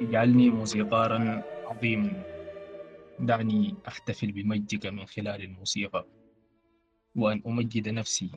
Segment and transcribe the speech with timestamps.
[0.00, 2.22] اجعلني موسيقارا عظيما.
[3.20, 6.06] دعني أحتفل بمجدك من خلال الموسيقى
[7.16, 8.30] وأن أمجد نفسي.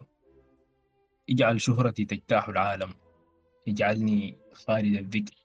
[1.30, 2.90] اجعل شهرتي تجتاح العالم.
[3.68, 5.36] اجعلني خالد الذكر.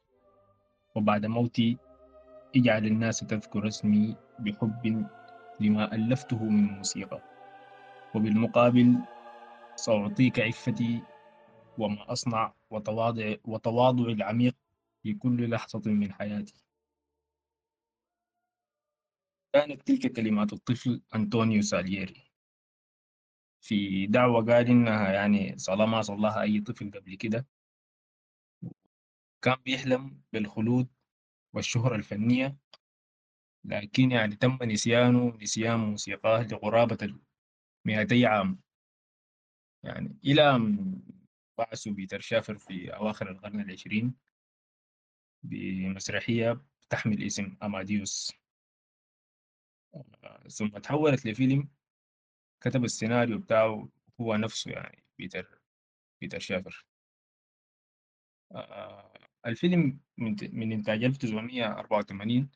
[0.94, 1.76] وبعد موتي
[2.56, 5.06] اجعل الناس تذكر اسمي بحب
[5.60, 7.20] لما ألفته من موسيقى.
[8.14, 8.98] وبالمقابل
[9.76, 11.02] سأعطيك عفتي
[11.78, 14.54] وما أصنع وتواضع وتواضعي العميق
[15.04, 16.64] في كل لحظة من حياتي.
[19.52, 22.32] كانت تلك كلمات الطفل أنطونيو سالييري.
[23.60, 27.46] في دعوة قال إنها يعني صلاة ما صلاها أي طفل قبل كده.
[29.42, 30.88] كان بيحلم بالخلود
[31.54, 32.56] والشهرة الفنية
[33.64, 37.18] لكن يعني تم نسيانه نسيان موسيقاه لقرابة
[37.86, 38.60] المئتي عام.
[39.82, 41.02] يعني إلى أن
[41.58, 44.14] بعثه بيتر شافر في أواخر القرن العشرين.
[45.44, 48.32] بمسرحية تحمل اسم أماديوس.
[50.48, 51.68] ثم تحولت لفيلم
[52.60, 53.88] كتب السيناريو بتاعه
[54.20, 55.60] هو نفسه يعني بيتر
[56.20, 56.86] بيتر شافر.
[58.52, 59.14] آه
[59.46, 62.50] الفيلم من, إنتاج 1984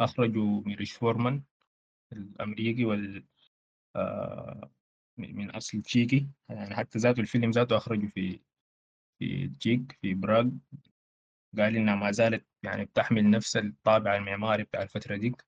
[0.00, 1.42] أخرجه ميلوش فورمان
[2.12, 3.24] الأمريكي وال
[3.96, 4.70] آه
[5.18, 6.28] من أصل تشيكي.
[6.48, 8.40] يعني حتى ذاته الفيلم ذاته أخرجه في
[9.18, 10.50] في تشيك في براغ.
[11.60, 15.44] قال إنها ما زالت يعني بتحمل نفس الطابع المعماري بتاع الفترة ديك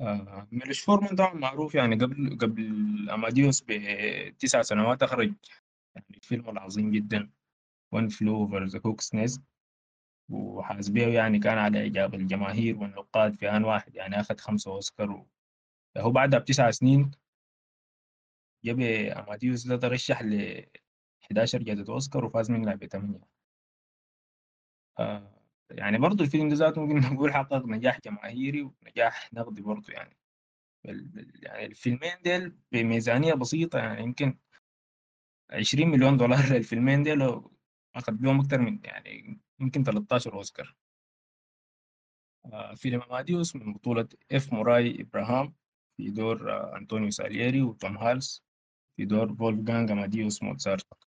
[0.00, 2.64] آه ميلوش فورمان طبعا معروف يعني قبل قبل
[3.10, 5.34] أماديوس بتسع سنوات أخرج
[5.94, 7.30] يعني الفيلم العظيم جدا
[7.92, 9.42] One Flew Over the Cuckoo's Nest
[10.30, 15.26] وحاز بيه يعني كان على إعجاب الجماهير والنقاد في آن واحد يعني أخذ خمسة أوسكار.
[15.98, 17.10] هو بعدها بتسع سنين
[18.64, 20.64] جاب أماديوس ده ترشح ل
[21.24, 23.39] 11 جائزة أوسكار وفاز منها بثمانية
[25.00, 25.30] آه
[25.70, 30.16] يعني برضه الفيلم ده ذاته ممكن نقول حقق نجاح جماهيري ونجاح نقدي برضه يعني.
[31.42, 34.38] يعني الفيلمين ديل بميزانية بسيطة يعني يمكن
[35.50, 37.42] 20 مليون دولار للفيلمين ديل
[37.96, 40.76] أخذ بيهم أكتر من يعني يمكن 13 أوسكار.
[42.46, 45.54] آه فيلم أماديوس من بطولة إف موراي إبراهام
[45.96, 48.44] في دور آه أنطونيو سالييري وتوم هولس
[48.96, 51.09] في دور فولفغانغ أماديوس موتسارت.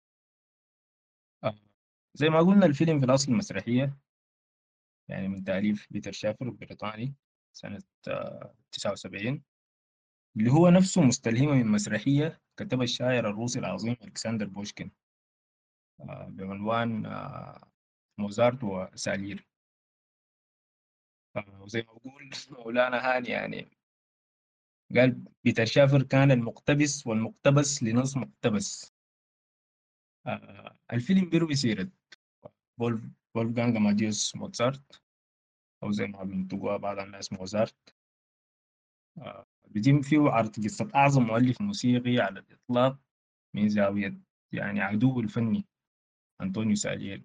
[2.19, 3.99] زي ما قلنا الفيلم في الأصل مسرحية.
[5.09, 7.15] يعني من تأليف بيتر شافر البريطاني
[7.53, 7.83] سنة
[8.73, 9.43] تسعة وسبعين.
[10.37, 14.91] اللي هو نفسه مستلهمة من مسرحية كتبها الشاعر الروسي العظيم ألكسندر بوشكين
[16.29, 17.07] بعنوان
[18.19, 19.45] موزارت وساليري
[21.61, 23.79] وزي ما بقول مولانا هاني يعني.
[24.97, 28.88] قال بيتر شافر كان المقتبس والمقتبس لنص مقتبس.
[30.93, 31.89] الفيلم بيروي سيرة
[32.79, 35.03] فولفغانغ أماديوس موزارت
[35.83, 37.95] أو زي ما بينطقوها بعض الناس موزارت.
[39.69, 42.99] بيتم فيه عرض قصة أعظم مؤلف موسيقي على الإطلاق
[43.55, 44.21] من زاوية
[44.53, 45.67] يعني عدو الفني
[46.41, 47.25] أنطونيو سالييري.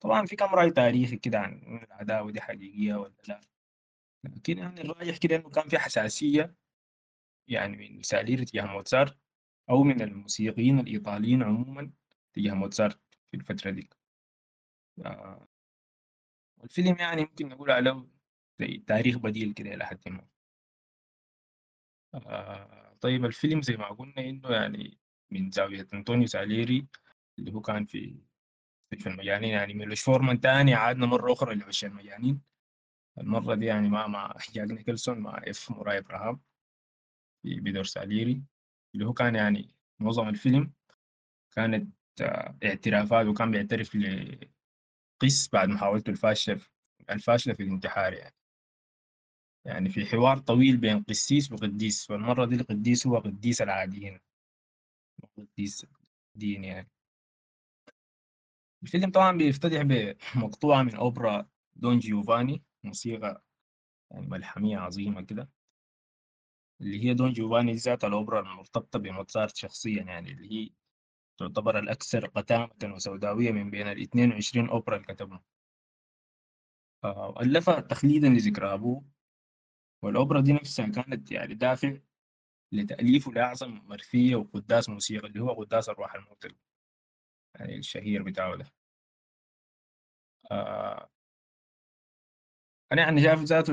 [0.00, 3.40] طبعا في كم رأي تاريخي كده عن العداوة دي حقيقية ولا لا.
[4.24, 6.54] لكن يعني الراجح كده إنه كان في حساسية
[7.48, 9.18] يعني من سالييري تجاه موتسارت
[9.70, 11.90] أو من الموسيقيين الإيطاليين عموما
[12.34, 13.90] تجاه موتسارت في الفترة دي.
[15.06, 15.48] آه
[16.64, 18.06] الفيلم يعني ممكن نقول عليه
[18.60, 20.28] زي تاريخ بديل كده إلى حد ما.
[22.14, 24.98] آه طيب الفيلم زي ما قلنا إنه يعني
[25.30, 26.88] من زاوية أنطونيو ساليري
[27.38, 28.22] اللي هو كان في
[28.98, 32.42] في المجانين يعني ميلوش فورمان تاني عادنا مرة أخرى لعش المجانين
[33.18, 36.40] المرة دي يعني مع مع جاك نيكلسون مع إف موراي إبراهام.
[37.42, 38.42] في بدور ساليري.
[38.94, 40.72] اللي هو كان يعني معظم الفيلم
[41.52, 41.94] كانت
[42.64, 43.96] اعترافات وكان بيعترف
[45.22, 46.60] لقس بعد محاولته الفاشلة
[47.10, 48.34] الفاشلة في الانتحار يعني.
[49.64, 54.20] يعني في حوار طويل بين قسيس وقديس والمرة دي القديس هو قديس العاديين.
[55.36, 55.86] قديس
[56.34, 56.88] دين يعني.
[58.82, 63.44] الفيلم طبعا بيفتتح بمقطوعة من أوبرا دون جيوفاني موسيقى
[64.10, 65.48] يعني ملحمية عظيمة كده.
[66.80, 70.70] اللي هي دون جيوفاني ذات الأوبرا المرتبطة بموتسارت شخصيا يعني اللي هي
[71.38, 75.40] تعتبر الأكثر قتامة وسوداوية من بين ال 22 أوبرا اللي كتبهم
[77.40, 79.04] ألفها تخليدا لذكرى أبوه.
[80.02, 81.96] والأوبرا دي نفسها كانت يعني دافع
[82.72, 86.48] لتأليفه لأعظم مرثية وقداس موسيقى اللي هو قداس أرواح الموتى
[87.54, 88.66] يعني الشهير بتاعه ده.
[90.50, 91.10] آه
[92.92, 93.72] أنا يعني شايف ذاته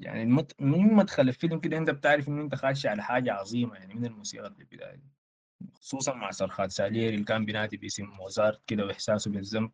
[0.00, 0.62] يعني المت...
[0.62, 4.54] من مدخل الفيلم كده أنت بتعرف إنه أنت خاشي على حاجة عظيمة يعني من الموسيقى
[4.54, 5.02] في البداية
[5.74, 9.72] خصوصا مع صرخات ساليري اللي كان بينادي باسم موزارت كده وإحساسه بالذنب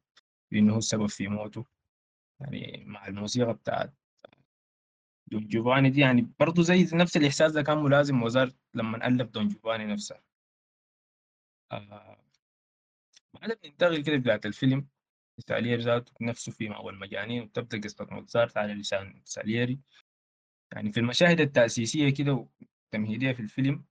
[0.51, 1.65] بأنه هو السبب في موته.
[2.41, 3.95] يعني مع الموسيقى بتاعت
[5.27, 9.49] دون جوفاني دي يعني برضه زي نفس الإحساس ده كان ملازم موزارت لما ألف دون
[9.49, 10.21] جوفاني نفسه.
[11.73, 12.19] آه
[13.35, 14.89] بعدها بننتقل كده بتاعت الفيلم
[15.49, 19.81] ساليري ذاته نفسه في مأوى المجانين وتبدأ قصة موزارت على لسان ساليري.
[20.73, 23.85] يعني في المشاهد التأسيسية كده والتمهيدية في الفيلم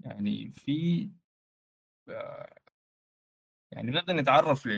[0.00, 1.10] يعني في
[2.08, 2.54] آه
[3.72, 4.68] يعني نقدر نتعرف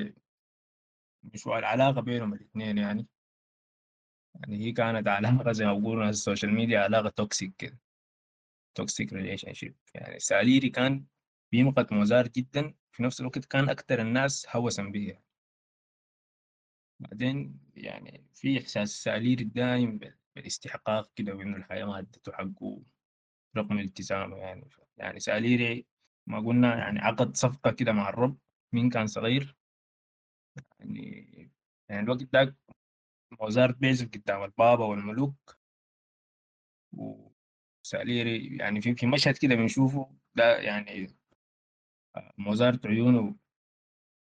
[1.24, 3.06] لمشروع العلاقة بينهم الاثنين يعني؟
[4.34, 7.78] يعني هي كانت علاقة زي ما بيقولوا ال social media علاقة toxic كده.
[8.74, 11.06] toxic relationship يعني ساليري كان
[11.52, 15.18] بيمقت موزار جدا في نفس الوقت كان أكثر الناس هوسا به
[17.00, 19.98] بعدين يعني في إحساس ساليري الدائم
[20.38, 22.82] بالاستحقاق كده وإنه الحياة ما ادته حقه
[23.56, 24.70] رغم التزامه يعني.
[24.96, 25.86] يعني ساليري
[26.26, 28.38] ما قلنا يعني عقد صفقة كده مع الرب
[28.72, 29.56] مين كان صغير؟
[30.80, 31.50] يعني
[31.88, 32.56] يعني الوقت ده
[33.40, 35.58] موزارت بيعزف قدام البابا والملوك.
[36.92, 41.06] وساليري يعني في في مشهد كده بنشوفه ده يعني
[42.38, 43.36] موزارت عيونه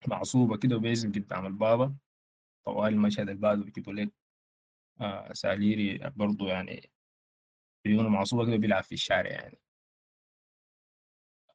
[0.07, 1.95] معصوبة كده وبيعزف قدام البابا.
[2.65, 4.13] طوال المشهد اللي بعده بيجيبوا لك
[5.01, 6.89] آه ساليري برضه يعني
[7.87, 9.59] عيونه معصوبة كده بيلعب في الشارع يعني.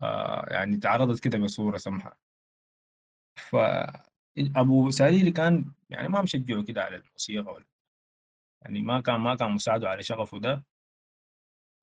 [0.02, 2.18] آه يعني تعرضت كده بصورة سمحة
[3.36, 3.56] ف
[4.56, 7.64] أبو ساليري كان يعني ما مشجعه كده على الموسيقى ولا
[8.62, 10.64] يعني ما كان ما كان مساعده على شغفه ده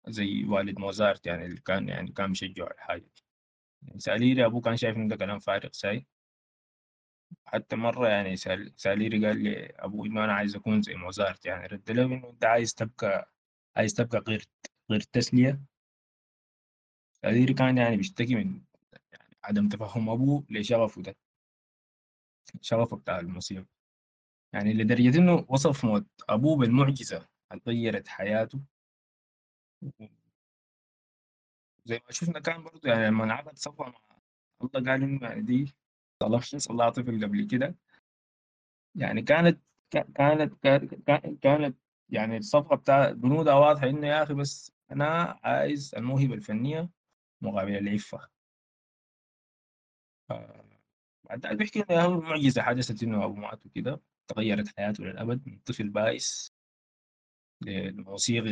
[0.08, 3.24] زي والد موزارت يعني اللي كان يعني كان مشجعه على الحاجة دي
[3.84, 6.08] يعني ساليري أبوه كان شايف انه ده كلام فارغ ساي.
[7.46, 11.68] حتى مرة يعني سأل- سأليري قال لي ابوه انه أنا عايز أكون زي موزارت يعني
[11.68, 13.32] رد له إنه أنت عايز تبقى
[13.78, 14.46] عايز تبقى غير
[14.92, 15.62] غير تسلية.
[17.22, 18.62] سأليري كان يعني بيشتكي من
[19.14, 21.16] يعني عدم تفهم أبوه لشغفه ده
[22.62, 23.66] شغفه بتاع الموسيقى.
[24.54, 28.60] يعني لدرجة إنه وصف موت أبوه بالمعجزة اللي غيرت حياته.
[31.86, 33.94] زي ما شفنا كان برضه يعني لما انعقد صفقة مع
[34.62, 35.76] الله قال إنه يعني دي
[36.20, 37.76] طالما الله طفل قبل كده.
[38.96, 39.62] يعني كانت
[39.92, 40.94] كانت كانت
[41.44, 41.78] كانت
[42.10, 46.90] يعني الصفقة بتاع بنودها واضحة إنه يا أخي بس أنا عايز الموهبة الفنية
[47.42, 48.30] مقابل العفة.
[51.24, 54.02] بعد ذلك بيحكي إنه هو معجزة حدثت إنه أبوه مات وكده.
[54.28, 56.54] تغيرت حياته للأبد من طفل بائس
[57.62, 58.52] للموسيقي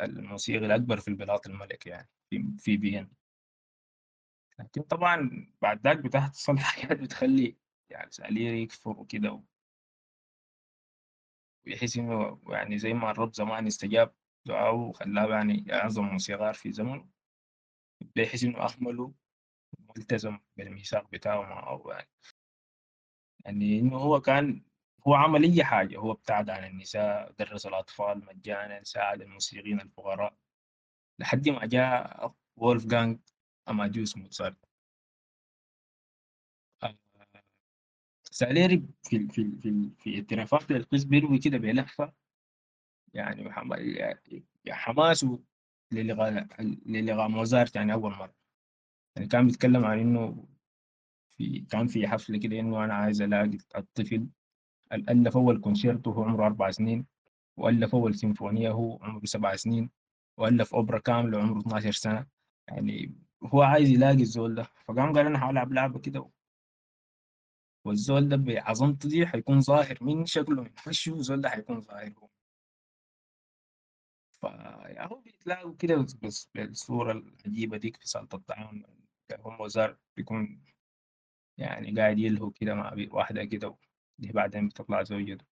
[0.00, 3.10] الموسيقي الأكبر في البلاط الملكي يعني في في بيان
[4.58, 7.56] لكن طبعا بعد ذاك بتحصل حاجات بتخلي
[7.90, 9.42] يعني ساليري يكفر وكده
[11.66, 14.14] ويحس إنه يعني زي ما الرب زمان استجاب
[14.46, 17.08] دعاه وخلاه يعني أعظم موسيقار في زمنه
[18.00, 19.14] بيحس إنه أهمله
[19.96, 22.08] ملتزم بالميثاق بتاعه معه يعني.
[23.44, 24.62] يعني إنه هو كان
[25.06, 30.36] هو عمل أي حاجة هو ابتعد عن النساء درس الأطفال مجانا ساعد الموسيقيين الفقراء.
[31.18, 33.18] لحد ما جاء وولف جانج
[33.68, 34.56] أماديوس موتسارت.
[36.82, 36.94] آه،
[38.30, 42.12] ساليري في في في في اعترافات للقس بيروي كده بلهفة.
[43.14, 43.52] يعني
[44.70, 45.38] حماسه
[45.92, 46.48] للغاء
[46.86, 48.34] للغاء موزارت يعني أول مرة.
[49.16, 50.46] يعني كان بيتكلم عن إنه
[51.30, 54.28] في كان في حفلة كده إنه أنا عايز ألاقي الطفل
[54.92, 57.06] ألف أول كونشيرتو وهو عمره أربع سنين
[57.56, 59.90] وألف أول سيمفونية هو عمره سبع سنين
[60.38, 62.26] وألف أوبرا كاملة وعمره 12 سنة.
[62.68, 63.14] يعني
[63.46, 64.62] هو عايز يلاقي الزول ده.
[64.62, 66.30] فقام قال أنا هلعب لعبة كده
[67.84, 69.98] والزول ده بعظمته دي حيكون ظاهر.
[70.00, 72.28] من شكله؟ من وشه الزول ده حيكون ظاهر هو؟
[74.42, 78.84] فهو بيتلاقوا كده بس بالصورة العجيبة ديك في صالة الطعام.
[79.38, 80.64] هم وزار بيكون
[81.58, 83.76] يعني قاعد يلهو كده مع واحدة كده
[84.18, 85.44] دي بعدين بتطلع زوجته.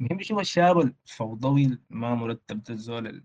[0.00, 3.24] المهم شوف الشاب الفوضوي ما مرتب ده الزول ال-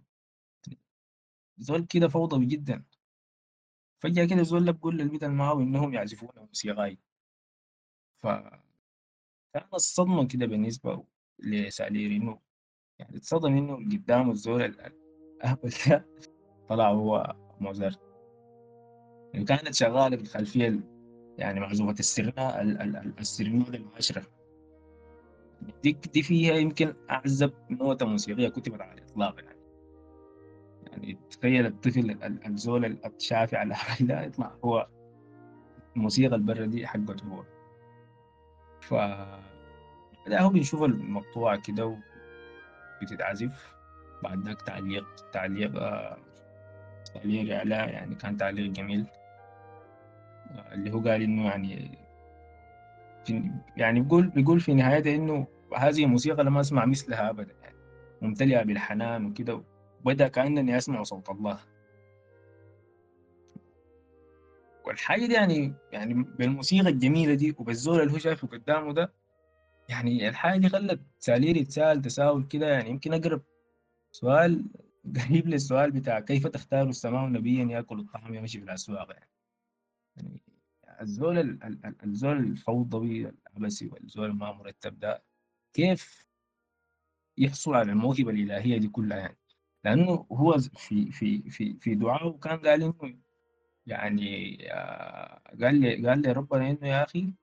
[1.58, 2.86] زول كده فوضوي جدا.
[4.00, 6.98] فجأة كده الزول ده بقول للبيت اللي معاه إنهم يعزفون موسيقاي
[8.24, 8.28] ف
[9.54, 11.04] كان الصدمة كده بالنسبة
[11.40, 12.40] لساليري إنه
[13.00, 14.94] يعني اتصدم إنه قدامه الزول ال-
[15.36, 16.06] الأهبل ده
[16.70, 18.00] طلع هو موزارت.
[19.34, 20.84] يعني كانت شغالة في الخلفية ال-
[21.38, 24.26] يعني معزوفة السرنا ال- ال- ال- السرنود العشرة
[25.84, 29.49] دي دي فيها يمكن أعزب نوتة موسيقية كتبت على الإطلاق يعني.
[30.92, 34.88] يعني تخيل الطفل ال- الزول الشافي على الأهبل ده يطلع هو
[35.96, 37.44] الموسيقى البرة دي حقته هو.
[38.82, 38.94] ف
[40.30, 41.98] ده هو بنشوف المقطوعة كده
[43.02, 43.76] وبتتعزف
[44.24, 46.18] بعد ذاك تعليق تعليق آه،
[47.16, 49.06] تعليق إعلاء يعني كان تعليق جميل.
[50.52, 51.98] آه، اللي هو قال إنه يعني
[53.26, 57.54] في يعني بيقول بيقول في نهايته إنه هذه الموسيقى لم أسمع مثلها ابدا.
[57.62, 57.76] يعني
[58.22, 59.62] ممتلئة بالحنان وكده
[60.06, 61.60] وبدا كانني أسمع صوت الله.
[64.86, 69.14] والحاجة دي يعني يعني بالموسيقى الجميلة دي وبالزول اللي هو شايفه قدامه ده
[69.90, 73.44] يعني الحاجة دي خلت ساليري يتساءل تساؤل كده يعني يمكن أقرب
[74.12, 74.66] سؤال
[75.28, 79.30] قريب للسؤال بتاع كيف تختار السماء نبيا يأكل الطعام يمشي في الأسواق؟ يعني,
[80.16, 80.42] يعني
[81.02, 81.60] الزول
[82.04, 85.24] الزول الفوضوي العبسي والزول ما مرتب ده
[85.74, 86.28] كيف
[87.38, 89.38] يحصل على الموهبة الإلهية دي كلها يعني؟
[89.84, 93.20] لأنه هو في في في في دعائه كان قال إنه
[93.86, 97.34] يعني آه، قال لي قال لي ربنا إنه يا أخي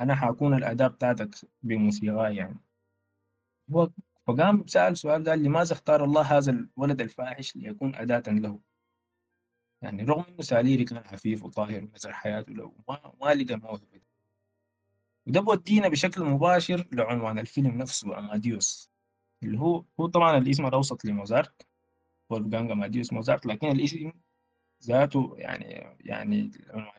[0.00, 1.30] أنا حأكون الأداة بتاعتك
[1.62, 2.60] بموسيقى يعني.
[3.72, 3.90] هو
[4.26, 8.60] فقام سأل سؤال قال لماذا اختار الله هذا الولد الفاحش ليكون أداة له؟
[9.82, 14.00] يعني رغم إنه ساليري كان خفيف وطاهر ونزل حياته له ما, ما لقى موهبة.
[15.26, 18.90] وده بودينا بشكل مباشر لعنوان الفيلم نفسه أماديوس
[19.42, 21.66] اللي هو هو طبعا الاسم الأوسط لموزارت.
[22.30, 24.12] وولفغانج أماديوس موزارت لكن الاسم
[24.84, 26.50] ذاته يعني يعني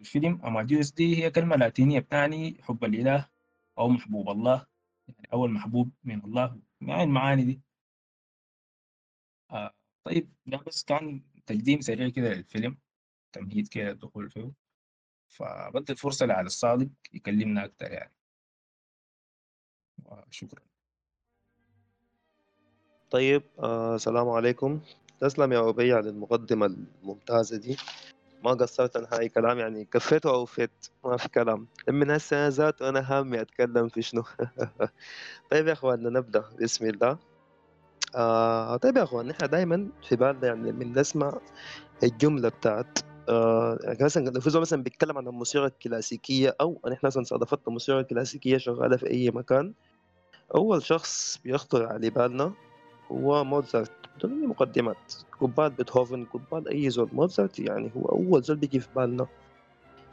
[0.02, 3.30] الفيلم أماديوس دي هي كلمة لاتينية بتعني حب الإله
[3.78, 4.66] أو محبوب الله
[5.08, 7.62] يعني أول محبوب من الله يعني المعاني دي.
[9.52, 12.78] آه طيب ده بس كان تقديم سريع كده للفيلم
[13.34, 14.52] تمهيد كده الدخول فيه.
[15.28, 18.14] فبدي الفرصة لعلى الصادق يكلمنا أكتر يعني.
[20.06, 20.62] وشكرا.
[23.12, 24.82] طيب آه السلام عليكم.
[25.22, 27.78] تسلم يا أبي على المقدمة الممتازة دي.
[28.44, 31.68] ما قصرت عن هاي كلام يعني كفيت وأوفيت ما في كلام.
[31.90, 34.24] من هسه ذات أنا هامي أتكلم في شنو.
[35.52, 36.44] طيب يا أخواننا نبدأ.
[36.62, 37.18] بسم الله.
[38.16, 41.40] آه طيب يا أخوان نحن دائما في بالنا يعني من نسمع
[42.04, 48.00] الجملة بتاعت آه يعني مثلا مثلا بيتكلم عن الموسيقى الكلاسيكية أو نحن مثلا صادفتنا الموسيقى
[48.00, 49.74] الكلاسيكية شغالة في أي مكان
[50.56, 52.54] أول شخص بيخطر على بالنا
[53.12, 55.14] هو موزارت بدون مقدمات.
[55.42, 57.10] قبال بيتهوفن قبال أي زول.
[57.14, 59.28] موزارت يعني هو أول زول بيجي في بالنا.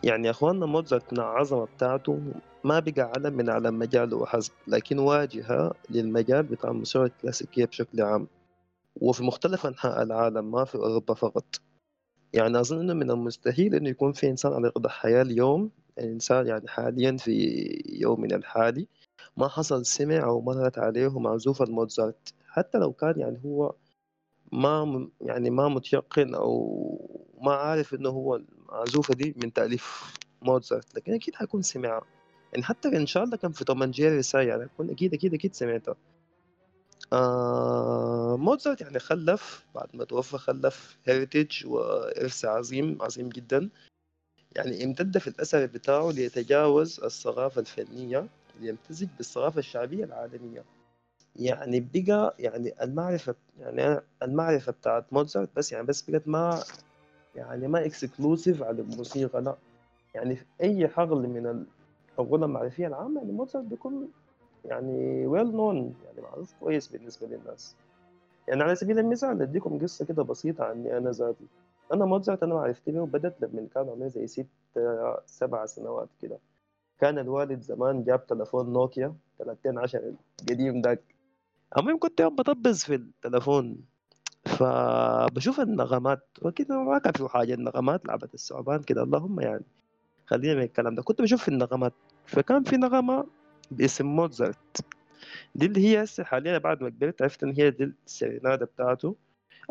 [0.04, 2.20] يعني يا أخواننا موزارت من العظمة بتاعته
[2.64, 8.26] ما بقى علم من على مجاله وحسب لكن واجهة للمجال بتاع الموسيقى الكلاسيكية بشكل عام.
[9.00, 11.44] وفي مختلف أنحاء العالم ما في أوروبا فقط.
[12.32, 15.70] يعني أظن إنه من المستحيل إنه يكون في إنسان على قيد الحياة اليوم.
[16.00, 17.32] إنسان يعني حاليا في
[18.00, 18.86] يومنا الحالي.
[19.36, 23.74] ما حصل سمع أو مرت عليه معزوفة موزارت حتى لو كان يعني هو
[24.52, 31.14] ما يعني ما متيقن أو ما عارف إنه هو المعزوفة دي من تأليف موزارت لكن
[31.14, 32.02] أكيد حيكون سمعها.
[32.52, 35.96] يعني حتى إن شاء الله كان في أند جيري يعني حيكون أكيد أكيد أكيد سمعتها.
[37.12, 43.70] آه موزارت يعني خلف بعد ما توفى خلف هيريتج وإرث عظيم عظيم جدا.
[44.56, 48.28] يعني امتد في الأثر بتاعه ليتجاوز الثقافة الفنية
[48.60, 50.64] ليمتزج بالثقافة الشعبية العالمية.
[51.36, 56.62] يعني بقى يعني المعرفة يعني المعرفة بتاعت موزارت بس يعني بس بقت ما
[57.34, 59.56] يعني ما exclusive على الموسيقى لا.
[60.14, 61.64] يعني في أي حقل من
[62.18, 64.08] الغنى المعرفية العامة يعني موزارت بيكون
[64.64, 67.76] يعني well known يعني معروف كويس بالنسبة للناس.
[68.48, 71.44] يعني على سبيل المثال أديكم قصة كده بسيطة عني أنا ذاتي.
[71.92, 74.46] أنا موزارت أنا عرفت له بدأت لما كان عمري زي ست
[75.26, 76.38] سبع سنوات كده.
[77.00, 80.12] كان الوالد زمان جاب تلفون نوكيا 310
[80.42, 81.00] القديم داك
[81.78, 83.76] المهم كنت يوم بطبز في التلفون
[84.44, 89.64] فبشوف النغمات وكده ما كان في حاجة النغمات لعبة الثعبان كده اللهم يعني
[90.26, 91.02] خلينا من الكلام ده.
[91.02, 91.92] كنت بشوف في النغمات
[92.26, 93.26] فكان في نغمة
[93.70, 94.84] باسم موزارت
[95.54, 99.16] دي اللي هي هسه حاليا بعد ما كبرت عرفت إن هي دي السيرينادا بتاعته.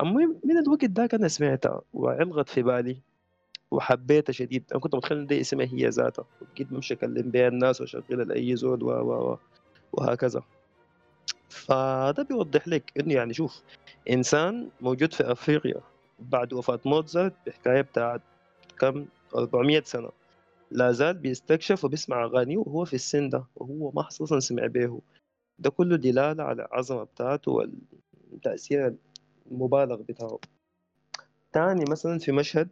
[0.01, 2.97] المهم من الوقت ده أنا سمعتها وعلقت في بالي
[3.71, 4.63] وحبيتها شديد.
[4.71, 6.25] أنا كنت متخيل إن دي اسمها هي ذاتها.
[6.53, 9.37] أكيد بمشي اكلم بيها الناس وأشغلها لأي زول و و
[9.93, 10.41] وهكذا.
[11.51, 13.61] فده بيوضح لك انه يعني شوف
[14.09, 15.81] إنسان موجود في أفريقيا
[16.19, 18.21] بعد وفاة موزارت بحكاية بتاعت
[18.79, 19.05] كم؟
[19.35, 20.09] 400 سنة.
[20.71, 25.01] لا زال بيستكشف وبيسمع أغانيه وهو في السن ده وهو ما أصلا سمع به
[25.59, 27.51] ده كله دلالة على العظمه بتاعته
[28.31, 28.95] والتأثير
[29.51, 30.39] المبالغ بتاعه.
[31.53, 32.69] تاني مثلا في مشهد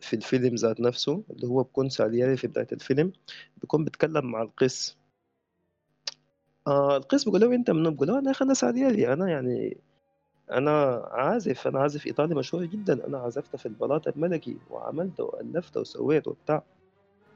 [0.00, 3.12] في الفيلم ذات نفسه اللي هو بكون سالياري في بداية الفيلم
[3.56, 4.96] بيكون بيتكلم مع القس.
[6.68, 9.76] آه القس بيقول له انت من بيقول له أنا أنا سالياري أنا يعني
[10.50, 13.06] أنا عازف أنا عازف ايطالي مشهور جدا.
[13.06, 16.62] أنا عزفت في البلاط الملكي وعملت والفت وسويت وبتاع.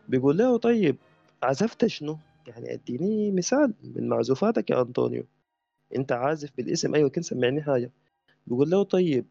[0.08, 0.96] بيقول له طيب
[1.42, 5.24] عزفت شنو؟ يعني اديني مثال من معزوفاتك يا أنطونيو.
[5.96, 6.94] انت عازف بالاسم.
[6.94, 7.90] أيوه كنت سمعني حاجة.
[8.46, 9.26] بيقول له طيب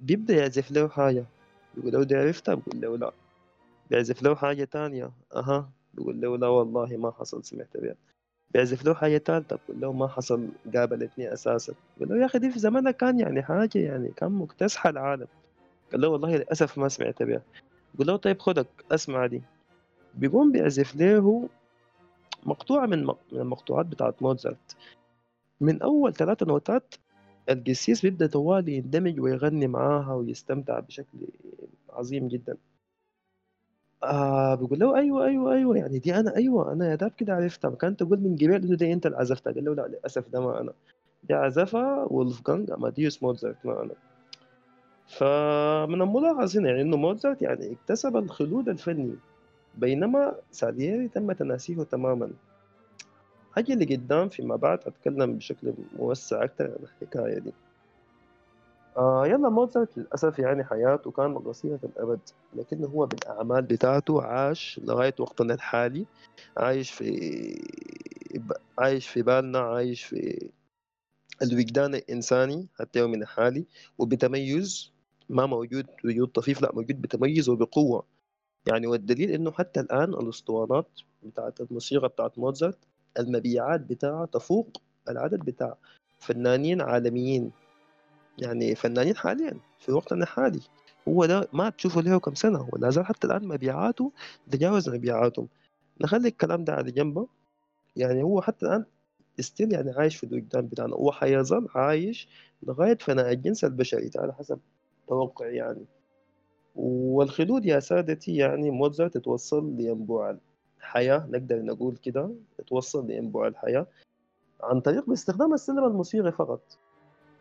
[0.00, 1.24] بيبدأ يعزف له حاجة.
[1.76, 3.12] بيقول له دي عرفتها؟ بيقول له لا.
[3.90, 5.10] بيعزف له حاجة تانية.
[5.36, 5.70] أها.
[5.94, 7.94] بيقول له لا والله ما حصل سمعت بها.
[8.54, 11.74] بيعزف له حاجة تالتة بقول له ما حصل قابلتني أساسا.
[11.96, 15.26] بقول له يا أخي دي في زمانها كان يعني حاجة يعني كان مكتسحة العالم.
[15.92, 17.42] قال له والله للأسف ما سمعت بها.
[17.94, 19.42] بقول له طيب خدك أسمع دي.
[20.14, 21.48] بيقوم بيعزف له
[22.46, 24.76] مقطوعة من من المقطوعات بتاعت موزارت
[25.60, 26.94] من أول ثلاثة نوتات
[27.50, 31.18] القسيس بيبدأ طوالي يندمج ويغني معاها ويستمتع بشكل
[31.90, 32.56] عظيم جدا.
[34.04, 37.70] آه بيقول له أيوه أيوه أيوه يعني دي أنا أيوه أنا يا داب كده عرفتها
[37.70, 40.60] كانت تقول من قبل إنه دي أنت اللي عزفتها قال له لا للأسف ده ما
[40.60, 40.72] أنا
[41.24, 43.94] دي عزفها وولفغانج اماديوس موزارت ما أنا.
[45.06, 49.14] فمن الملاحظ هنا يعني إنه موزارت يعني اكتسب الخلود الفني
[49.74, 52.30] بينما سالييري تم تناسيه تماما.
[53.52, 57.52] حاجة اللي قدام فيما بعد أتكلم بشكل موسع أكتر عن الحكاية دي.
[58.96, 62.20] آه يلا موزارت للأسف يعني حياته كان قصيرة الأبد
[62.54, 66.06] لكنه هو بالأعمال بتاعته عاش لغاية وقتنا الحالي
[66.56, 67.04] عايش في
[68.78, 70.50] عايش في بالنا عايش في
[71.42, 73.64] الوجدان الإنساني حتى يومنا الحالي
[73.98, 74.92] وبتميز
[75.28, 78.04] ما موجود وجود طفيف لا موجود بتميز وبقوة.
[78.68, 80.88] يعني والدليل إنه حتى الآن الأسطوانات
[81.22, 82.78] بتاعت الموسيقى بتاعت موزارت
[83.18, 85.76] المبيعات بتاعها تفوق العدد بتاع
[86.18, 87.50] فنانين عالميين.
[88.38, 90.60] يعني فنانين حاليا في وقتنا الحالي.
[91.08, 94.12] هو ده ما تشوفه له كم سنة ولا زال حتى الآن مبيعاته
[94.50, 95.48] تجاوز مبيعاتهم.
[96.00, 97.26] نخلي الكلام ده على جنبه
[97.96, 98.84] يعني هو حتى الآن
[99.40, 100.94] ستيل يعني عايش في الوجدان بتاعنا.
[100.94, 102.28] وحيظل عايش
[102.62, 104.58] لغاية فناء الجنس البشري على حسب
[105.08, 105.84] توقعي يعني.
[106.76, 110.36] والخلود يا سادتي يعني موزارت توصل لينبوع
[110.78, 112.30] الحياة نقدر نقول كده
[112.66, 113.86] توصل لينبوع الحياة
[114.62, 116.78] عن طريق باستخدام السينما الموسيقي فقط.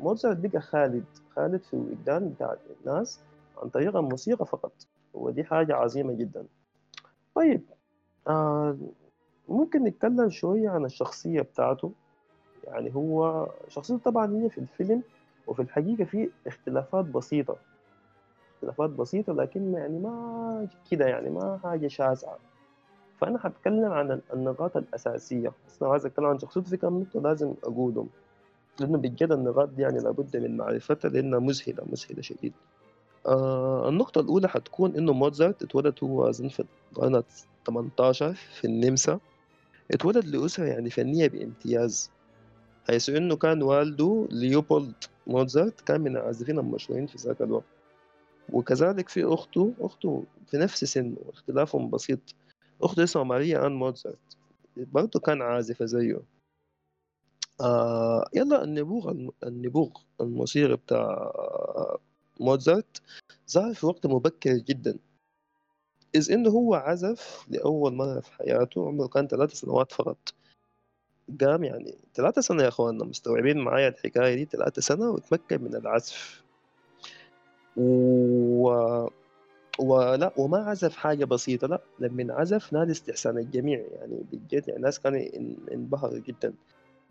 [0.04, 1.06] موزارت بقى خالد.
[1.36, 3.20] خالد في الوجدان بتاع الناس
[3.58, 4.72] عن طريق الموسيقى فقط.
[5.14, 6.46] ودي حاجة عظيمة جدا.
[7.36, 7.62] طيب
[8.28, 8.78] آه
[9.50, 11.92] ممكن نتكلم شوية عن الشخصية بتاعته.
[12.64, 15.04] يعني هو شخصيته طبعا هي في الفيلم
[15.48, 17.58] وفي الحقيقة في اختلافات بسيطة.
[18.56, 22.38] اختلافات بسيطة لكن يعني ما كده يعني ما حاجة شاسعة.
[23.22, 25.52] فأنا حتكلم عن النقاط الأساسية.
[25.68, 28.10] بس لو عايز أتكلم عن شخصيته في كم نقطة لازم أقولهم.
[28.80, 29.34] لأنه بجد
[29.76, 32.54] دي يعني لابد من معرفتها لأنها مذهلة مذهلة شديد.
[33.26, 37.24] آه النقطة الأولى حتكون إنه موزارت اتولد هو أظن في القرن
[37.66, 39.20] 18 في النمسا.
[39.92, 42.10] اتولد لأسرة يعني فنية بامتياز
[42.88, 44.94] حيث إنه كان والده ليوبولد
[45.28, 47.66] موزارت كان من العازفين المشهورين في ذاك الوقت.
[48.54, 52.20] وكذلك في أخته أخته في نفس سنه اختلافهم بسيط.
[52.82, 54.38] أخته اسمها ماريا آن موزارت
[54.78, 56.20] برضه كان عازفة زيه.
[57.64, 59.90] آه يلا النبوغ النبوغ
[60.22, 61.32] الموسيقي بتاع
[62.40, 63.02] موزارت
[63.52, 64.98] ظهر في وقت مبكر جدا
[66.16, 70.34] إذ إنه هو عزف لأول مرة في حياته عمره كان ثلاث سنوات فقط.
[71.42, 76.44] قام يعني ثلاثة سنة يا أخواننا مستوعبين معايا الحكاية دي ثلاثة سنة وتمكن من العزف.
[77.78, 78.68] و...
[79.80, 85.00] ولا وما عزف حاجة بسيطة لا لما عزف نال استحسان الجميع يعني بجد يعني الناس
[85.00, 85.20] كانوا
[85.72, 86.54] انبهروا جدا.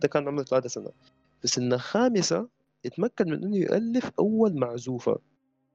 [0.03, 0.91] ده كان عمره ثلاثة سنة.
[1.41, 2.49] في سنة خامسة
[2.87, 5.19] اتمكن من إنه يؤلف أول معزوفة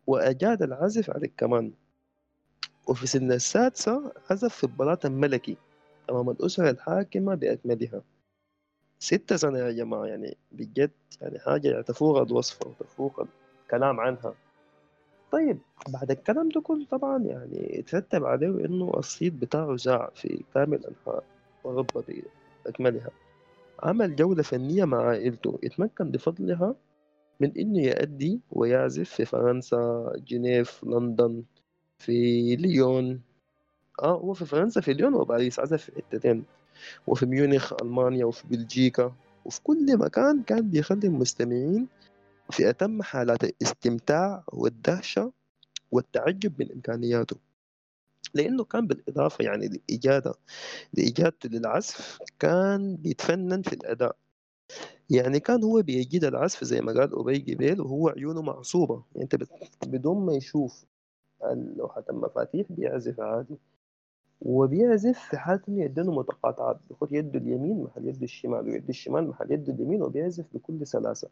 [0.08, 1.72] وأجاد العزف على الكمان
[2.88, 5.58] وفي سنة السادسة عزف في البلاط الملكي
[6.10, 8.02] أمام الأسرة الحاكمة بأكملها.
[9.00, 13.28] ستة سنة يا جماعة يعني بجد يعني حاجة يعني تفوق الوصف وتفوق
[13.64, 14.34] الكلام عنها.
[15.32, 15.58] طيب
[15.90, 21.24] بعد الكلام ده كله طبعا يعني اترتب عليه إنه الصيت بتاعه زاع في كامل أنحاء
[21.66, 22.04] أوروبا
[22.66, 23.10] بأكملها.
[23.84, 26.76] عمل جولة فنية مع عائلته اتمكن بفضلها
[27.40, 31.44] من إنه يأدي ويعزف في فرنسا جنيف لندن
[32.00, 33.22] في ليون.
[34.04, 36.44] آه هو في فرنسا في ليون وباريس عزف في حتتين
[37.08, 41.88] وفي ميونخ ألمانيا وفي بلجيكا وفي كل مكان كان بيخلي المستمعين
[42.52, 45.32] في أتم حالات الاستمتاع والدهشة
[45.92, 47.36] والتعجب من إمكانياته.
[48.34, 50.34] لأنه كان بالإضافة يعني لإجادة
[50.94, 54.16] لإجادته للعزف كان بيتفنن في الأداء.
[55.10, 59.04] يعني كان هو بيجيد العزف زي ما قال أبي جبيل وهو عيونه معصوبة.
[59.16, 59.44] يعني أنت
[59.86, 60.86] بدون ما يشوف
[61.54, 63.58] لوحة المفاتيح بيعزف عادي.
[64.42, 69.52] وبيعزف في حالة إنه يدينه متقاطعات بياخد يده اليمين محل يده الشمال ويده الشمال محل
[69.52, 71.30] يده اليمين وبيعزف بكل سلاسة.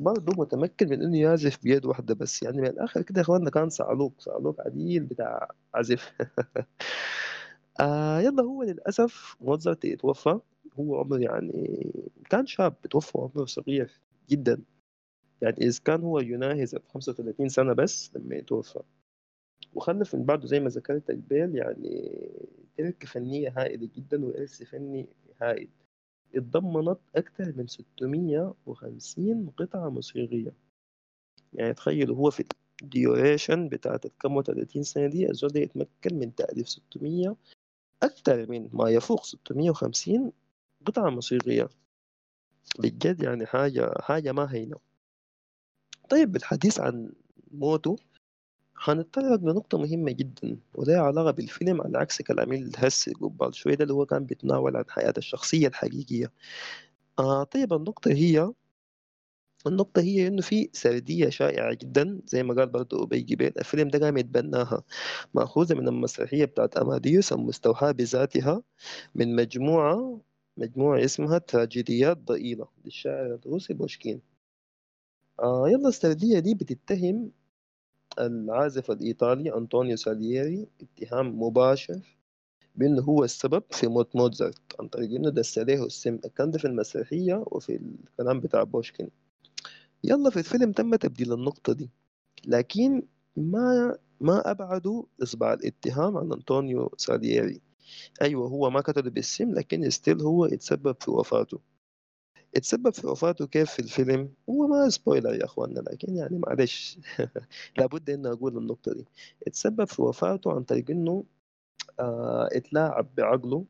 [0.00, 2.42] وبرضه متمكن من إنه يعزف بيد واحدة بس.
[2.42, 6.12] يعني من الآخر كده يا إخواننا كان صعلوك صعلوك عديل بتاع عزف.
[7.80, 10.40] آه يلا هو للأسف موزارت يتوفى
[10.80, 11.92] هو عمره يعني
[12.30, 14.62] كان شاب بتوفى عمره صغير جدا.
[15.42, 18.80] يعني إذا كان هو يناهز 35 سنة بس لما يتوفى
[19.74, 22.20] وخلف من بعده زي ما ذكرت البيل يعني
[22.78, 25.08] تركة فنية هائلة جدا وإرث فني
[25.42, 25.68] هائل.
[26.34, 30.52] اتضمنت أكثر من 650 قطعة موسيقية.
[31.52, 32.44] يعني تخيلوا هو في
[32.82, 37.36] ال duration بتاعت الكم وتلاتين سنة دي الزول ده يتمكن من تأليف 600
[38.02, 40.32] أكثر من ما يفوق 650
[40.86, 41.68] قطعة موسيقية.
[42.78, 44.76] بجد يعني حاجة حاجة ما هينة.
[46.10, 47.12] طيب بالحديث عن
[47.50, 47.96] موته.
[48.80, 53.94] هنتطرق لنقطة مهمة جدا ولها علاقة بالفيلم على عكس كلام الهسي قبال شوية ده اللي
[53.94, 56.32] هو كان بيتناول عن حياة الشخصية الحقيقية.
[57.18, 58.52] آه طيب النقطة هي
[59.66, 63.98] النقطة هي إنه في سردية شائعة جدا زي ما قال برضه أبي جبيل الفيلم ده
[63.98, 64.82] قام يتبناها
[65.34, 68.62] مأخوذة من المسرحية بتاعت أماديوس المستوحاة بذاتها
[69.14, 70.20] من مجموعة
[70.56, 74.20] مجموعة اسمها تراجيديات ضئيلة للشاعر الروسي بوشكين.
[75.40, 77.30] آه يلا السردية دي بتتهم
[78.18, 82.00] العازف الإيطالي أنطونيو سالييري اتهام مباشر
[82.76, 86.64] بأنه هو السبب في موت موتزارت عن طريق إنه دس عليه السم كان ده في
[86.64, 89.10] المسرحية وفي الكلام بتاع بوشكين.
[90.04, 91.90] يلا في الفيلم تم تبديل النقطة دي
[92.46, 93.02] لكن
[93.36, 97.60] ما ما أبعدوا إصبع الاتهام عن أنطونيو سالييري.
[98.22, 101.60] أيوة هو ما قتله بالسم لكن still هو اتسبب في وفاته.
[102.56, 106.98] اتسبب في وفاته كيف في الفيلم هو ما spoiler يا إخواننا لكن يعني معلش.
[107.78, 109.04] لابد إن أقول النقطة دي.
[109.46, 111.24] اتسبب في وفاته عن طريق إنه
[112.00, 113.64] آه اتلاعب بعقله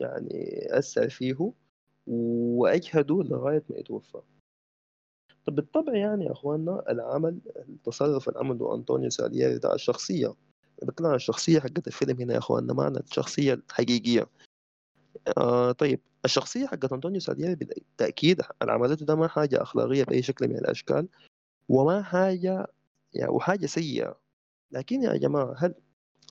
[0.00, 1.52] يعني أثر فيه
[2.06, 4.20] وأجهده لغاية ما يتوفى.
[5.46, 10.34] طب بالطبع يعني يا إخواننا العمل التصرف اللي عمله أنطونيو سالييري ده الشخصية.
[10.82, 14.26] بتكلم عن الشخصية حقت الفيلم هنا يا إخواننا معنى الشخصية الحقيقية.
[15.38, 16.00] آه طيب.
[16.24, 21.08] الشخصية حقت أنطونيو سالييري بالتاكيد عملته ده ما حاجة أخلاقية بأي شكل من الأشكال
[21.68, 22.66] وما حاجة
[23.14, 24.18] يعني وحاجة سيئة.
[24.70, 25.74] لكن يا جماعة هل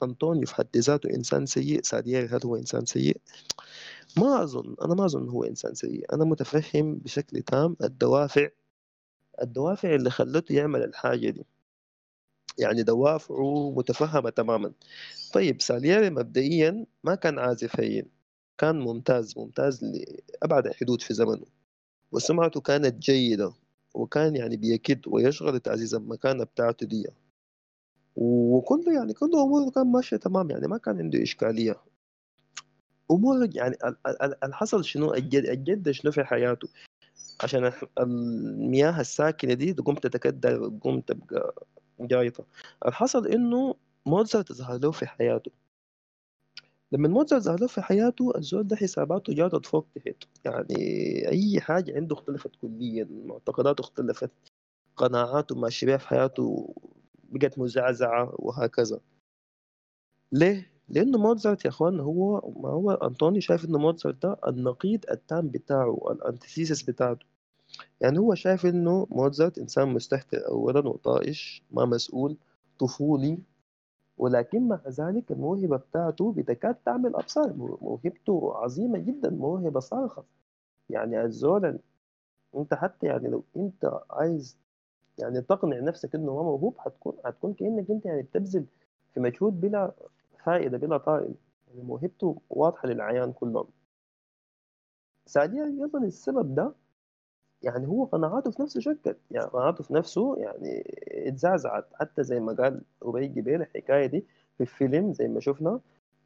[0.04, 3.18] أنطونيو في حد ذاته إنسان سيء؟ سالييري هل هو إنسان سيء؟
[4.18, 4.76] ما أظن.
[4.82, 6.14] أنا ما أظن هو إنسان سيء.
[6.14, 8.50] أنا متفهم بشكل تام الدوافع
[9.42, 11.46] الدوافع اللي خلته يعمل الحاجة دي.
[12.60, 14.74] يعني دوافعه متفهمة تماما.
[15.34, 18.06] طيب سالييري مبدئيا ما كان عازف هين
[18.58, 21.46] كان ممتاز ممتاز لأبعد الحدود في زمنه.
[22.12, 23.54] وسمعته كانت جيدة
[23.94, 27.08] وكان يعني بيكد ويشغل تعزيز المكانة بتاعته دي.
[28.16, 31.76] وكله يعني كله أموره كان ماشية تمام يعني ما كان عنده إشكالية.
[33.12, 33.76] أمور يعني
[34.44, 36.68] الحصل شنو؟ الجد الجد شنو في حياته؟
[37.44, 41.66] عشان المياه الساكنة دي تقوم تتكدر تقوم تبقى
[42.00, 42.46] جايطة.
[42.86, 45.52] الحصل إنه موزارت ظهر له في حياته.
[46.94, 50.76] لما ظهر له في حياته الزول ده حساباته جاتت فوق تحت يعني
[51.30, 54.32] أي حاجة عنده اختلفت كليا معتقداته اختلفت
[54.96, 56.76] قناعاته ماشية بيها في حياته
[57.24, 59.00] بقت مزعزعة وهكذا.
[60.32, 65.48] ليه؟ لأنه موزارت يا إخوان هو ما هو أنطوني شايف إنه موزارت ده النقيض التام
[65.50, 67.26] بتاعه الأنتيثيسيس بتاعته.
[68.02, 72.38] يعني هو شايف إنه موزارت إنسان مستهتر أولا وطائش ما مسؤول
[72.80, 73.40] طفولي
[74.18, 77.54] ولكن مع ذلك الموهبة بتاعته بتكاد تعمل أبصار.
[77.82, 80.24] موهبته عظيمة جدا موهبة صارخة.
[80.90, 81.80] يعني الزول
[82.56, 84.58] أنت حتى يعني لو أنت عايز
[85.20, 88.66] يعني تقنع نفسك إنه هو موهوب هتكون هتكون كأنك أنت يعني بتبذل
[89.14, 89.92] في مجهود بلا
[90.46, 91.36] فائدة بلا طائل.
[91.68, 93.68] يعني موهبته واضحة للعيان كلهم.
[95.28, 96.74] ثانيا أيضا السبب ده
[97.64, 99.18] يعني هو قناعاته في نفسه شكت.
[99.32, 100.84] يعني قناعاته في نفسه يعني
[101.28, 101.86] اتزعزعت.
[101.94, 104.26] حتى زي ما قال أبي جبيل الحكاية دي
[104.58, 105.80] في الفيلم زي ما شفنا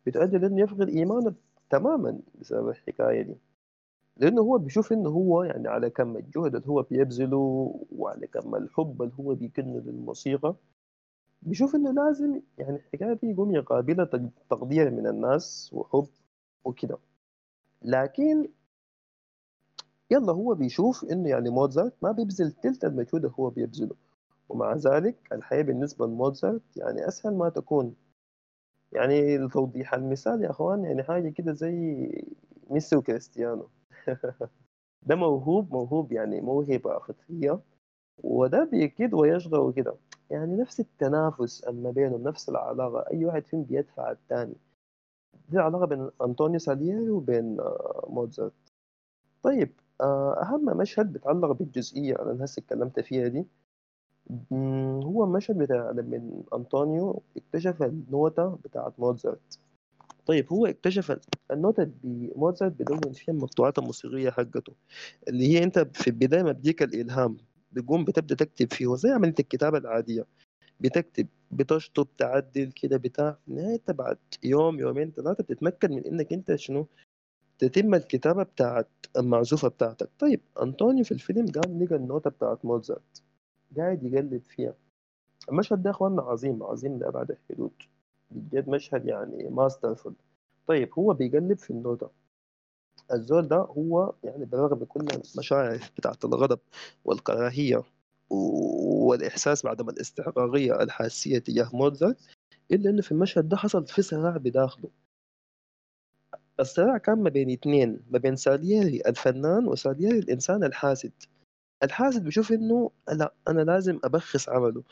[0.05, 1.33] بتؤدي لأنه يفقد إيمانه
[1.69, 3.35] تماما بسبب الحكاية دي.
[4.17, 9.01] لأنه هو بيشوف إنه هو يعني على كم الجهد اللي هو بيبذله وعلى كم الحب
[9.01, 10.55] اللي هو بيكنه للموسيقى.
[11.41, 14.05] بيشوف إنه لازم يعني الحكاية دي يقوم يقابلها
[14.49, 16.07] تقدير من الناس وحب
[16.65, 16.97] وكده.
[17.81, 18.49] لكن
[20.11, 23.95] يلا هو بيشوف انه يعني موزارت ما بيبذل تلت المجهود اللي هو بيبذله.
[24.49, 27.95] ومع ذلك الحياة بالنسبة لموزارت يعني أسهل ما تكون.
[28.91, 32.09] يعني لتوضيح المثال يا أخوان يعني حاجة كده زي
[32.69, 33.69] ميسي وكريستيانو.
[35.07, 37.59] ده موهوب موهوب يعني موهبة فطرية.
[38.23, 39.95] وده بيكيد ويشغل وكده.
[40.29, 43.05] يعني نفس التنافس ما بينهم نفس العلاقة.
[43.11, 44.55] أي واحد فيهم بيدفع الثاني
[45.49, 47.57] دي العلاقة بين أنطونيو سالييري وبين
[48.07, 48.53] موزارت
[49.43, 53.45] طيب آه، أهم مشهد بيتعلق بالجزئية أنا هسه اتكلمت فيها دي.
[55.03, 59.59] هو المشهد بتاع لما أنطونيو اكتشف النوتة بتاعت موزارت
[60.25, 61.19] طيب هو اكتشف
[61.51, 64.73] النوتة اللي موزارت بدون فيها المقطوعات الموسيقية حقته
[65.27, 67.37] اللي هي أنت في البداية ما بيجيك الإلهام
[67.71, 70.25] بتقوم بتبدأ تكتب فيه زي عملية الكتابة العادية
[70.79, 76.55] بتكتب بتشطب تعدل كده بتاع في النهاية بعد يوم يومين ثلاثة بتتمكن من إنك أنت
[76.55, 76.87] شنو؟
[77.59, 80.09] تتم الكتابة بتاعت المعزوفة بتاعتك.
[80.19, 83.23] طيب أنطونيو في الفيلم قام لقى النوتة بتاعت موزارت
[83.77, 84.73] قاعد يقلب فيها.
[85.51, 87.71] المشهد ده يا اخواننا عظيم عظيم لأبعد الحدود.
[88.31, 90.11] بجد مشهد يعني ماسترفul
[90.67, 92.09] طيب هو بيقلب في النوتة
[93.13, 96.59] الزول ده هو يعني بالرغم من كل المشاعر بتاعت الغضب
[97.05, 97.83] والكراهية
[98.29, 102.17] والإحساس بعدم الاستحقاقية الحاسية تجاه موزارت
[102.71, 104.89] إلا إنه في المشهد ده حصل في صراع بداخله.
[106.59, 111.11] الصراع كان ما بين اثنين ما بين سالييري الفنان وسالييري الإنسان الحاسد.
[111.83, 114.83] الحاسد بيشوف إنه لا أنا لازم أبخس عمله.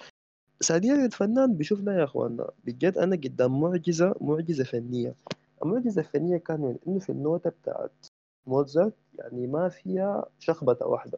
[0.61, 5.15] سالييري الفنان بيشوف لا يا اخوانا بجد أنا قدام معجزة معجزة فنية.
[5.63, 8.05] المعجزة الفنية كان من إنه في النوتة بتاعت
[8.47, 11.17] موزارت يعني ما فيها شخبطة واحدة.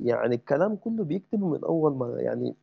[0.00, 2.54] يعني الكلام كله بيكتبه من أول مره يعني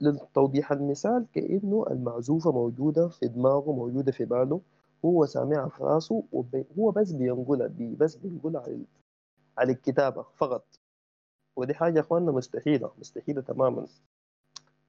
[0.00, 4.60] لتوضيح المثال كأنه المعزوفة موجودة في دماغه موجودة في باله.
[5.04, 8.84] هو سامعها في راسه وهو بس بينقلها بي بس بينقلها على
[9.58, 10.64] على الكتابة فقط.
[11.56, 13.86] ودي حاجة يا إخواننا مستحيلة مستحيلة تماما.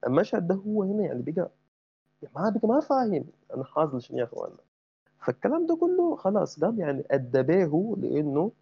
[0.06, 1.50] المشهد ده هو هنا يعني بقى
[2.34, 4.56] ما بقى ما فاهم أنا حاصل شنو يا اخوانا
[5.20, 8.52] فالكلام ده كله خلاص قام يعني ادبيه لإنه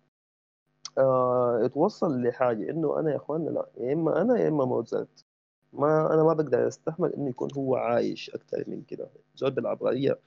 [0.98, 5.24] آه اتوصل لحاجة إنه أنا يا اخوانا لا يا إما أنا يا إما موزارت.
[5.72, 9.09] ما أنا ما بقدر أستحمل إنه يكون هو عايش أكثر من كده.
[9.37, 10.18] زول بالعبقريه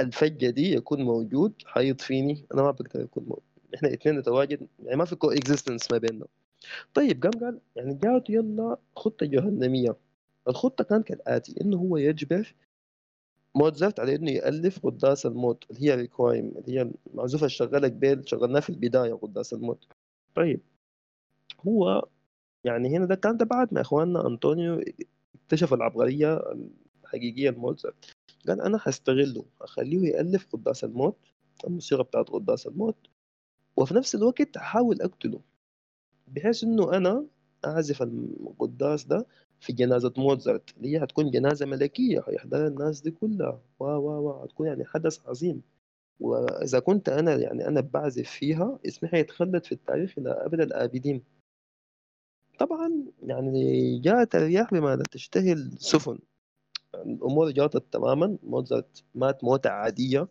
[0.00, 3.42] الفجة دي يكون موجود حيطفيني أنا ما بقدر اكون موجود.
[3.74, 5.30] إحنا اثنين نتواجد يعني ما في كو
[5.92, 6.26] ما بيننا.
[6.94, 9.96] طيب قام قال يعني جاته يلا خطة جهنمية.
[10.48, 12.54] الخطة كانت كالآتي إنه هو يجبر
[13.54, 18.60] موزارت على إنه يألف قداس الموت اللي هي ريكوايم اللي هي المعزوفة الشغالة قبل شغلناه
[18.60, 19.84] في البداية قداس الموت.
[20.34, 20.60] طيب
[21.68, 22.08] هو
[22.64, 24.84] يعني هنا ده كان ده بعد ما إخواننا أنطونيو
[25.34, 26.42] اكتشف العبقرية
[27.04, 28.13] الحقيقية لموزارت
[28.50, 31.16] قال أنا هستغله أخليه يألف قداس الموت
[31.64, 32.96] الموسيقى بتاعت قداس الموت
[33.76, 35.40] وفي نفس الوقت أحاول أقتله
[36.28, 37.26] بحيث إنه أنا
[37.66, 39.26] أعزف القداس ده
[39.60, 43.60] في جنازة موزارت اللي هي هتكون جنازة ملكية هيحضرها الناس دي كلها.
[43.80, 45.62] و و و هتكون يعني حدث عظيم.
[46.20, 51.22] وإذا كنت أنا يعني أنا بعزف فيها اسمي هيتخلد في التاريخ إلى أبد الآبدين.
[52.58, 56.18] طبعا يعني جاءت الرياح بما لا تشتهي السفن.
[57.02, 58.38] الأمور جاءت تماما.
[58.42, 60.28] موزارت مات موتة عادية.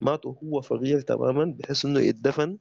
[0.00, 2.58] مات وهو فقير تماما بحيث إنه يدفن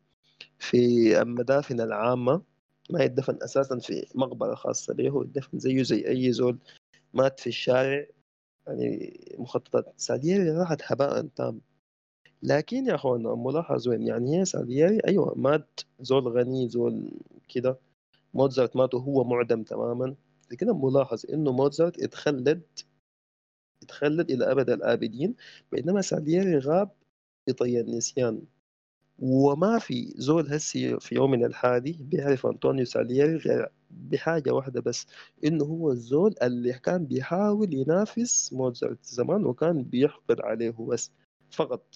[0.59, 2.41] في المدافن العامة.
[2.89, 6.57] ما يدفن أساسا في مقبرة خاصة به يدفن زيه زي أي زول
[7.13, 8.05] مات في الشارع.
[8.67, 11.61] يعني مخططات سالييري راحت هباء تام.
[12.43, 17.11] لكن يا اخوانا ملاحظ وين؟ يعني هي سالييري أيوه مات زول غني زول
[17.49, 17.79] كده.
[18.33, 20.15] موزارت مات وهو معدم تماما.
[20.51, 22.61] لكن ملاحظ إنه موزارت اتخلد
[23.83, 25.35] اتخلد إلى أبد الآبدين
[25.71, 26.91] بينما سالييري غاب
[27.47, 28.41] بطي النسيان.
[29.19, 35.07] وما في زول هسي في يوم من الحادي بيعرف أنطونيو سالييري غير بحاجة واحدة بس
[35.45, 41.11] إنه هو الزول اللي كان بيحاول ينافس موزارت زمان وكان بيحقد عليه بس
[41.51, 41.95] فقط.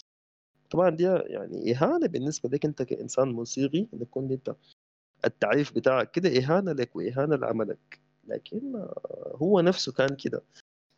[0.69, 4.55] طبعا دي يعني إهانة بالنسبة لك أنت كإنسان موسيقي إن تكون أنت
[5.25, 8.01] التعريف بتاعك كده إهانة لك وإهانة لعملك.
[8.27, 8.87] لكن
[9.35, 10.41] هو نفسه كان كده.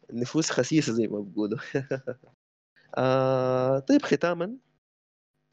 [0.10, 1.58] النفوس خسيسة زي ما بيقولوا.
[2.98, 4.58] آه طيب ختاما.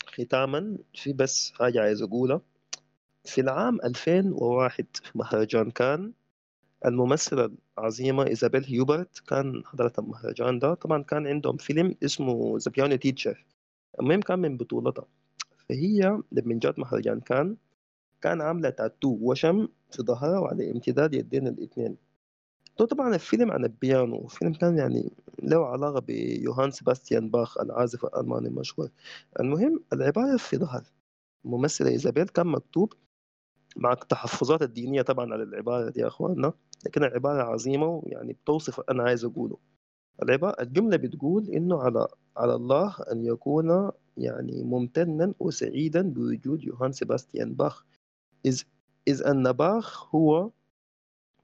[0.07, 2.41] ختاما في بس حاجة عايز أقولها.
[3.25, 6.13] في العام 2001 في مهرجان كان
[6.87, 10.75] الممثلة العظيمة إيزابيل هيوبرت كان حضرت المهرجان ده.
[10.75, 13.47] طبعا كان عندهم فيلم اسمه The Piano Teacher
[14.01, 15.07] المهم كان من بطولتها.
[15.69, 17.57] فهي لما جات مهرجان كان
[18.23, 21.97] كان عاملة تاتو وشم في ظهرها وعلى امتداد يدين الاثنين
[22.79, 28.49] ده طبعا الفيلم عن البيانو الفيلم كان يعني له علاقة بيوهان سباستيان باخ العازف الألماني
[28.49, 28.89] المشهور.
[29.41, 30.83] المهم العبارة في ظهر.
[31.45, 32.93] الممثلة إيزابيل كان مكتوب
[33.77, 36.53] مع التحفظات الدينية طبعا على العبارة دي يا أخواننا
[36.87, 39.57] لكن العبارة عظيمة ويعني بتوصف أنا عايز أقوله.
[40.23, 42.07] العبارة الجملة بتقول إنه على
[42.37, 47.85] على الله أن يكون يعني ممتنا وسعيدا بوجود يوهان سباستيان باخ.
[48.47, 48.63] إذ
[49.09, 50.51] إذ أن باخ هو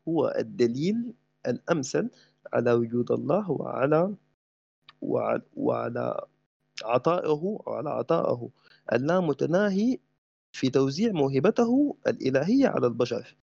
[0.08, 1.12] هو الدليل
[1.46, 2.10] الأمثل
[2.52, 4.14] على وجود الله وعلى
[5.02, 6.26] وعلى, وعلى
[6.84, 8.48] عطائه وعلى عطائه.
[8.92, 9.98] اللامتناهي
[10.52, 13.36] في توزيع موهبته الإلهية على البشر.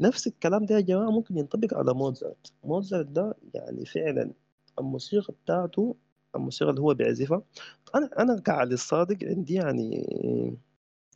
[0.00, 4.32] نفس الكلام ده يا جماعة ممكن ينطبق على موزارت موزارت ده يعني فعلا
[4.78, 5.96] الموسيقى بتاعته
[6.36, 7.42] الموسيقى اللي هو بيعزفها.
[7.94, 10.06] أنا أنا كعلي الصادق عندي يعني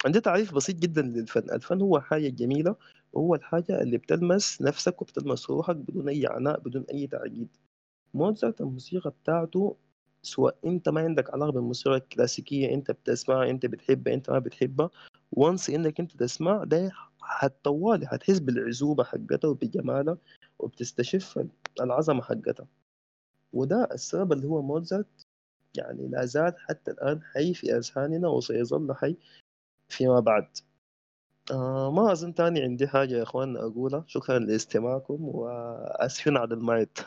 [0.06, 1.50] عندي تعريف بسيط جدا للفن.
[1.50, 2.76] الفن هو حاجة جميلة
[3.18, 7.48] وهو الحاجة اللي بتلمس نفسك وبتلمس روحك بدون أي عناء بدون أي تعقيد.
[8.14, 9.76] موزارت الموسيقى بتاعته
[10.22, 14.90] سواء أنت ما عندك علاقة بالموسيقى الكلاسيكية أنت بتسمعها أنت بتحبها أنت ما بتحبها
[15.32, 20.18] وانس إنك أنت تسمع ده حتطوالي حتحس بالعزوبة حقتها وبجمالها
[20.58, 21.46] وبتستشف
[21.80, 22.66] العظمة حقتها.
[23.52, 25.26] وده السبب اللي هو موزارت
[25.76, 29.16] يعني لا زال حتى الآن حي في أذهاننا وسيظل حي
[29.88, 30.48] فيما بعد.
[31.50, 34.04] آه ما أظن تاني عندي حاجة يا إخواننا أقولها.
[34.06, 36.98] شكرا لاستماعكم وأسفين على المايت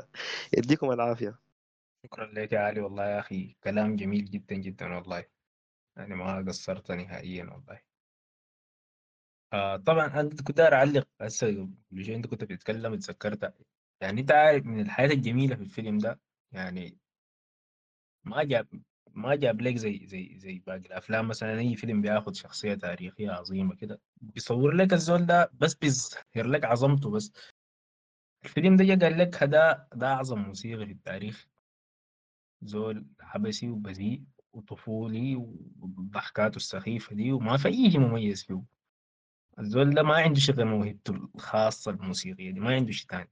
[0.58, 1.38] يديكم العافية.
[2.06, 3.56] شكرا لك يا علي والله يا أخي.
[3.64, 5.24] كلام جميل جدا جدا والله.
[5.96, 7.80] يعني ما قصرت نهائيا والله.
[9.52, 11.46] آه طبعا أنا كنت أعلق هسه
[11.92, 13.54] قبل أنت كنت بتتكلم اتذكرت
[14.00, 16.20] يعني أنت عارف من الحاجات الجميلة في الفيلم ده
[16.52, 16.98] يعني
[18.24, 18.68] ما جاب
[19.14, 23.74] ما جاب لك زي زي زي باقي الأفلام مثلا أي فيلم بياخد شخصية تاريخية عظيمة
[23.74, 27.32] كده بيصور لك الزول ده بس بيظهر لك عظمته بس.
[28.44, 31.46] الفيلم ده قال لك هذا ده أعظم موسيقي في التاريخ.
[32.62, 35.36] زول عبسي وبذيء وطفولي
[35.80, 38.62] وضحكاته السخيفة دي وما في أي شيء مميز فيه.
[39.58, 43.30] الزول ده ما عنده غير موهبته الخاصة الموسيقية دي ما عنده شيء تاني.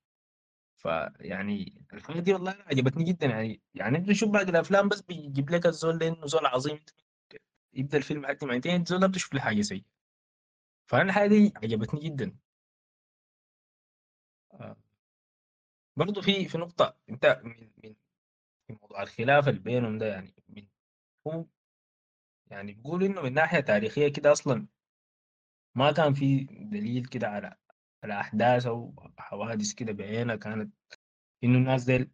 [0.79, 3.27] فيعني الحاجة دي والله عجبتني جدا.
[3.29, 6.81] يعني يعني أنت شوف باقي الأفلام بس بيجيب لك الزول ده إنه زول عظيم
[7.75, 9.85] يبدأ الفيلم حتى معتين الزول ده بتشوف له حاجة سيئة.
[10.87, 12.37] فأنا الحاجة دي عجبتني جدا.
[14.53, 14.77] آه.
[15.97, 17.95] برضه في في نقطة أنت من من
[18.69, 20.67] في موضوع الخلاف اللي بينهم ده يعني من
[21.27, 21.47] هو
[22.51, 24.67] يعني بيقول إنه من ناحية تاريخية كده أصلا
[25.75, 27.57] ما كان في دليل كده على
[28.05, 30.75] على احداث أو حوادث كده بعينها كانت
[31.45, 32.11] إنه الناس ديل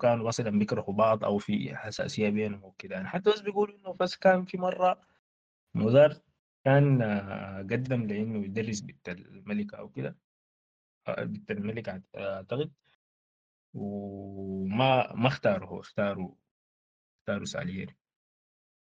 [0.00, 4.16] كانوا مثلا بيكرهوا بعض أو في حساسية بينهم وكده يعني حتى بس بيقولوا إنه بس
[4.16, 5.00] كان في مرة
[5.74, 6.16] مدار
[6.64, 10.16] كان آه، قدم لإنه يدرس بنت الملكة أو كده.
[11.08, 12.72] آه، بنت الملك أعتقد.
[13.74, 16.34] وما ما اختاروا اختاروا
[17.20, 17.96] اختاروا سالييري.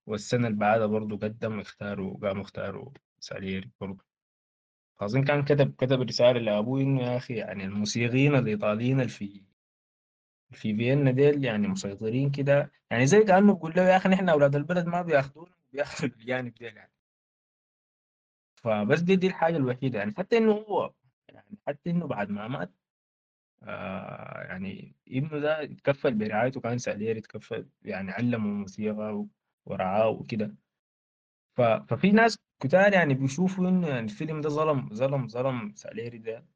[0.06, 4.04] والسنة اللي بعدها برضه قدم اختاروا قاموا اختاروا سالييري برضه
[5.00, 9.42] أظن كان كتب كتب رسالة لأبوه إنه يا أخي يعني الموسيقيين الإيطاليين في
[10.50, 14.56] في فيينا ديل يعني مسيطرين كده يعني زي كأنه بيقول له يا أخي نحن أولاد
[14.56, 16.92] البلد ما بياخدونا بياخدوا الجانب ديل يعني.
[18.54, 20.14] فبس دي دي الحاجة الوحيدة يعني.
[20.18, 20.92] حتى إنه هو
[21.28, 22.72] يعني حتى إنه بعد ما مات
[23.62, 29.26] آه يعني ابنه ده اتكفل برعايته كان سالير اتكفل يعني علمه موسيقى
[29.66, 30.56] ورعاه وكده.
[31.56, 36.46] ففي ناس كتار يعني بيشوفوا انه الفيلم ده ظلم ظلم ظلم ساليري ده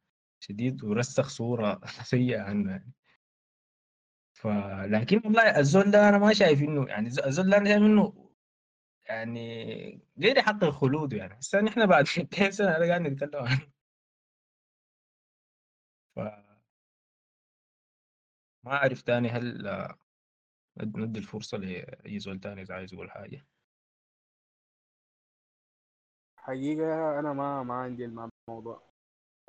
[0.40, 2.92] شديد ورسخ صورة سيئة عنه يعني.
[4.32, 8.30] فلكن والله الزول ده أنا ما شايف إنه يعني الزول ده أنا شايف إنه
[9.08, 11.38] يعني غير يحقق خلوده يعني.
[11.40, 13.74] هسه نحن بعد 200 سنة قاعد نتكلم عنه.
[16.16, 16.18] ف
[18.64, 19.68] ما أعرف تاني هل
[20.80, 23.46] ندي الفرصة لأي زول تاني إذا عايز يقول حاجة.
[26.46, 28.80] حقيقة أنا ما ما عندي الموضوع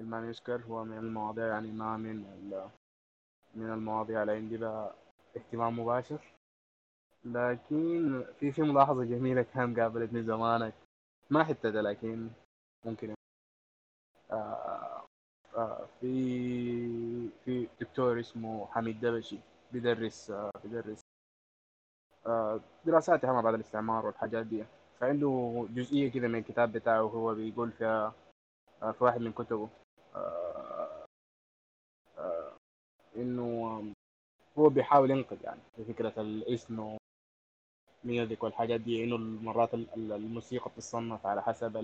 [0.02, 2.18] ما يذكر هو من المواضيع يعني ما من
[3.56, 4.96] من المواضيع اللي عندي بها
[5.38, 6.22] اهتمام مباشر.
[7.26, 10.74] لكن في في ملاحظة جميلة كان قابلتني زمانك
[11.30, 12.30] ما حتى ده لكن
[12.86, 13.16] ممكن
[14.32, 15.06] آه
[15.58, 19.40] آه في في دكتور اسمه حميد دبشي
[19.72, 21.02] بيدرس آه بيدرس
[22.28, 24.64] آه دراسات ما بعد الاستعمار والحاجات دي.
[25.00, 28.14] فعنده جزئية كده من الكتاب بتاعه هو بيقول فيها
[28.84, 29.70] آه، في واحد من كتبه.
[30.16, 31.06] آه،
[32.18, 32.52] آه،
[33.16, 33.84] إنه
[34.58, 36.98] هو بيحاول ينقذ يعني في فكرة الإسم
[38.04, 41.78] ميوزك والحاجات دي إنه مرات الموسيقى بتصنف على حسب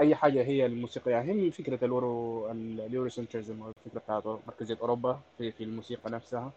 [0.00, 1.10] أي حاجة هي الموسيقى.
[1.10, 6.52] يعني هي فكرة الورو اليورو سنترزم الفكرة بتاعته مركزية أوروبا في في الموسيقى نفسها.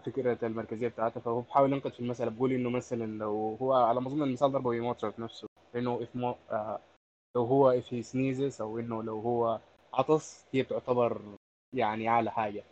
[0.00, 4.08] فكره المركزية بتاعتها فهو بحاول ينقد في المساله بقول إنه مثلا لو هو على ما
[4.08, 6.80] أظن المثال ضربه بموتسارت نفسه انه if مو آه
[7.36, 9.60] لو هو if he sneezes أو إنه لو هو
[9.94, 11.22] عطس هي تعتبر
[11.72, 12.64] يعني أعلى حاجة.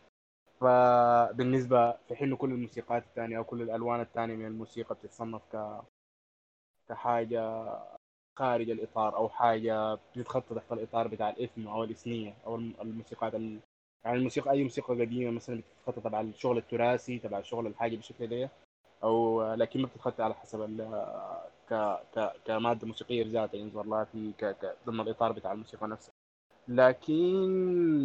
[0.61, 5.81] فبالنسبة في حين كل الموسيقات الثانية أو كل الألوان الثانية من الموسيقى بتتصنف ك
[6.89, 7.64] كحاجة
[8.39, 13.35] خارج الإطار أو حاجة بتتخطى تحت الإطار بتاع الإثم أو الإثنية أو الموسيقات
[14.07, 18.51] يعني الموسيقى أي موسيقى قديمة مثلا بتتخطى تبع الشغل التراثي تبع الشغل الحاجة بالشكل ده
[19.03, 20.81] أو لكن ما بتتخطى على حسب
[21.71, 21.75] ك
[22.15, 24.45] ك كمادة موسيقية بذاتها ينظر لها في ك...
[24.45, 24.77] ك...
[24.87, 26.13] ضمن الإطار بتاع الموسيقى نفسها.
[26.69, 27.15] لكن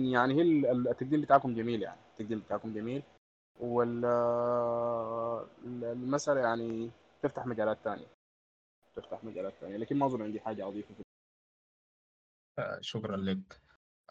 [0.06, 0.42] يعني هي
[0.72, 3.04] التقديم بتاعكم جميل يعني التقديم بتاعكم جميل.
[3.60, 4.06] وال
[5.84, 6.92] المسألة يعني
[7.24, 8.08] تفتح مجالات ثانية
[8.96, 10.96] تفتح مجالات ثانية لكن ما أظن عندي حاجة أضيفها.
[12.60, 13.62] آه شكرا لك.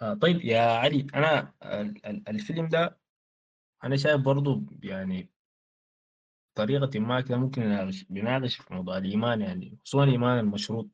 [0.03, 1.55] آه طيب يا علي أنا
[2.28, 2.98] الفيلم ده
[3.84, 5.30] أنا شايف برضو يعني
[6.55, 10.90] طريقة ما كده ممكن بيناقش في موضوع الإيمان يعني خصوصا الإيمان المشروط.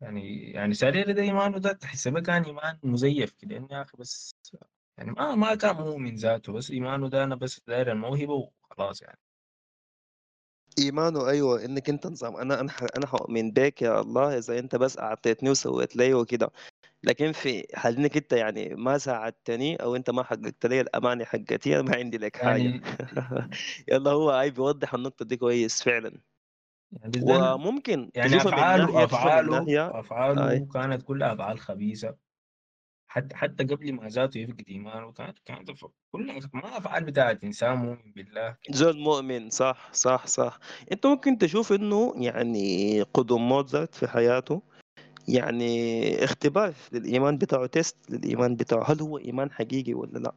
[0.00, 4.34] يعني يعني ساريري ده إيمانه ده تحسبه كان إيمان مزيف كده يا أخي بس
[4.98, 9.18] يعني ما ما كان مؤمن ذاته بس إيمانه ده أنا بس داير الموهبة وخلاص يعني.
[10.78, 14.76] إيمانه أيوه إنك أنت نظام أنا أنا ح- أنا هؤمن بك يا الله إذا أنت
[14.76, 16.50] بس أعطيتني وسويت لي وكده.
[17.02, 21.74] لكن في حال انك انت يعني ما ساعدتني أو انت ما حققت لي الامانة حقتي
[21.80, 22.62] أنا ما عندي لك حاجة.
[22.62, 22.80] يعني
[23.88, 26.20] يلا هو هاي بيوضح النقطة دي كويس فعلا.
[26.92, 32.16] يعني وممكن يعني أفعاله ناحية أفعاله اي كانت كلها أفعال خبيثة.
[33.06, 35.70] حتى حتى قبل ما ذاته يفقد إيمانه كانت كانت
[36.12, 38.56] كلها ما أفعال بتاعت إنسان مؤمن بالله.
[38.70, 40.58] زول مؤمن صح صح صح.
[40.92, 44.62] أنت ممكن تشوف إنه يعني قدوم موزارت في حياته.
[45.28, 50.34] يعني اختبار للإيمان بتاعه تيست للإيمان بتاعه هل هو إيمان حقيقي ولا لأ؟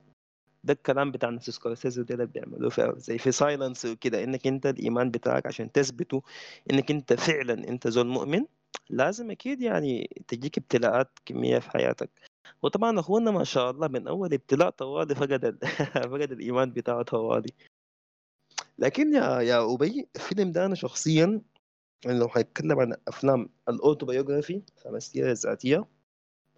[0.63, 4.65] ده الكلام بتاع ناس سكورسيزي وده اللي بيعملوه في زي في Silence وكده إنك أنت
[4.65, 6.21] الإيمان بتاعك عشان تثبته
[6.71, 8.45] إنك أنت فعلا أنت زول مؤمن
[8.89, 12.09] لازم أكيد يعني تجيك ابتلاءات كمية في حياتك.
[12.63, 15.57] وطبعا أخونا ما شاء الله من أول ابتلاء طوالي فقد ال...
[16.11, 17.53] فقد الإيمان بتاعه طوالي.
[18.79, 21.41] لكن يا يا أبي الفيلم ده أنا شخصيا
[22.05, 25.85] يعني لو هنتكلم عن أفلام ال autobiography افلام السيره الذاتيه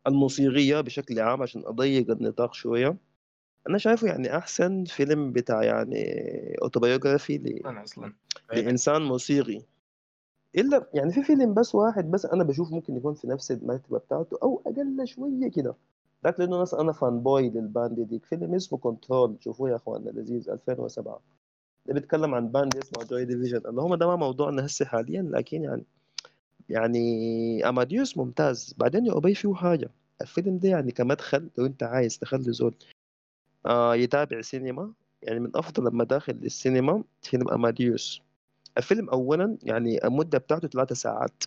[0.08, 2.98] الموسيقية بشكل عام عشان أضيق النطاق شوية
[3.70, 6.04] أنا شايفه يعني أحسن فيلم بتاع يعني
[6.62, 7.62] autobiography ل...
[7.66, 8.14] أصلا أصلا
[8.54, 9.62] لإنسان موسيقي.
[10.56, 14.38] إلا يعني في فيلم بس واحد بس أنا بشوف ممكن يكون في نفس المرتبة بتاعته
[14.44, 15.76] أو أقل شوية كده.
[16.24, 18.26] ذاك لأنه ناس أنا fanboy لل band ديك.
[18.26, 19.36] فيلم اسمه Control.
[19.40, 20.50] شوفوه يا اخواننا لذيذ.
[20.50, 21.35] 2007 ده
[21.94, 25.84] بيتكلم عن band اسمه Joy Division اللي هم ده ما موضوعنا هسه حاليا لكن يعني
[26.70, 28.76] يعني اماديوس ممتاز.
[28.78, 29.90] بعدين يا أبي فيه حاجة.
[30.22, 32.76] الفيلم ده يعني كمدخل لو أنت عايز تخلي زول
[33.66, 34.92] آه يتابع سينما
[35.24, 38.22] يعني من أفضل المداخل للسينما فيلم اماديوس
[38.78, 41.44] الفيلم اولا يعني المدة بتاعته ثلاثة ساعات.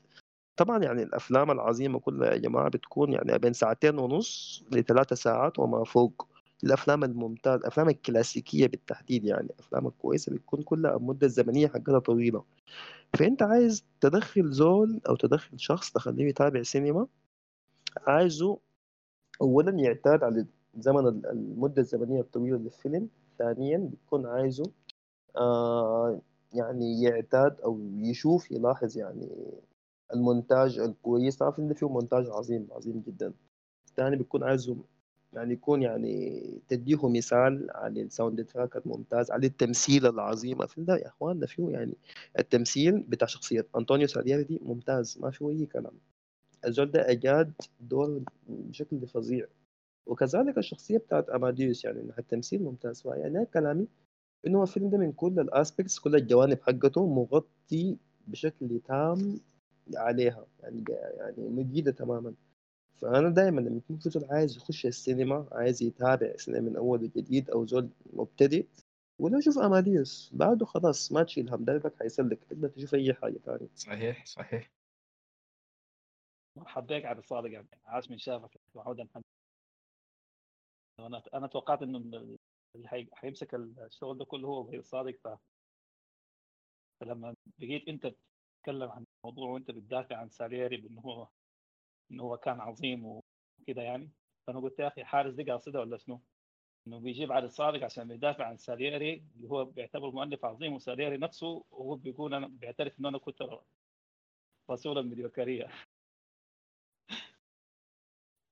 [0.56, 5.84] طبعا يعني الأفلام العظيمة كلها يا جماعة بتكون يعني بين ساعتين ونص لثلاثة ساعات وما
[5.84, 6.26] فوق.
[6.64, 12.44] الأفلام الممتازه الأفلام الكلاسيكية بالتحديد يعني الافلام الكويسه بتكون كلها المدة الزمنية حقتها طويلة.
[13.18, 17.06] فأنت عايز تدخل زول أو تدخل شخص تخليه يتابع سينما؟
[18.06, 18.58] عايزه
[19.40, 20.46] اولا يعتاد على
[20.78, 23.08] زمن ال- المدة الزمنية الطويلة للفيلم.
[23.38, 24.72] ثانيا بتكون عايزه
[25.36, 26.20] آه
[26.52, 29.28] يعني يعتاد أو يشوف يلاحظ يعني
[30.14, 31.42] المونتاج الكويس.
[31.42, 33.32] الفيلم ده فيه مونتاج عظيم عظيم جدا.
[33.96, 34.84] ثاني بيكون عايزهم
[35.32, 40.62] يعني يكون يعني تديه مثال على ال soundtrack الممتاز على التمثيل العظيم.
[40.62, 41.94] الفيلم ده يا اخواننا فيه يعني
[42.38, 45.92] التمثيل بتاع شخصية أنطونيو سالياري دي ممتاز ما فيه أي كلام.
[46.66, 49.46] الزول ده أجاد دور بشكل فظيع.
[50.06, 53.02] وكذلك الشخصية بتاعت أماديوس يعني إنها التمثيل ممتاز.
[53.06, 53.86] يعني كلامي
[54.46, 59.40] إنه الفيلم ده من كل الأسبكتس كل الجوانب حقته مغطي بشكل تام
[59.96, 60.46] عليها.
[60.62, 60.84] يعني
[61.18, 62.34] يعني مجيدة تماما.
[63.00, 67.50] فأنا دايما لما يكون في زول عايز يخش السينما عايز يتابع السينما من أول وجديد
[67.50, 68.66] أو زول مبتدئ
[69.18, 72.44] ولا شوف أماديوس بعده خلاص ما تشيل هم دربك حيسلك.
[72.44, 73.68] تقدر تشوف أي حاجة تانية.
[73.74, 74.70] صحيح صحيح.
[76.66, 77.68] حبيك على الصادق يعني.
[77.86, 78.60] عاش من شافك.
[78.76, 79.22] الحمد
[81.00, 81.98] أنا أنا توقعت إنه
[82.76, 85.28] اللي حي- حيمسك الشغل ده كله هو غير صادق ف...
[87.00, 88.14] فلما بقيت أنت
[88.62, 91.28] تتكلم عن الموضوع وأنت بتدافع عن ساليري بإنه هو
[92.10, 94.10] إنه هو كان عظيم وكده يعني.
[94.46, 96.20] فأنا قلت يا أخي حارس دي قاصده ولا شنو؟
[96.86, 101.64] إنه بيجيب علي الصادق عشان بيدافع عن ساليري اللي هو بيعتبر مؤلف عظيم وساليري نفسه
[101.70, 103.38] وهو بيقول أنا بيعترف إنه أنا كنت
[104.70, 105.68] رسول الميديوكريه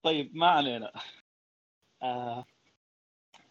[0.02, 0.92] طيب ما علينا.
[2.02, 2.44] آه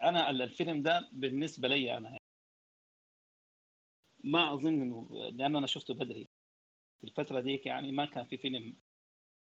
[0.04, 2.22] أنا ال- الفيلم ده بالنسبة لي أنا يعني
[4.24, 6.28] ما أظن إنه لأنه أنا شفته بدري.
[7.02, 8.78] في الفترة ديك يعني ما كان في فيلم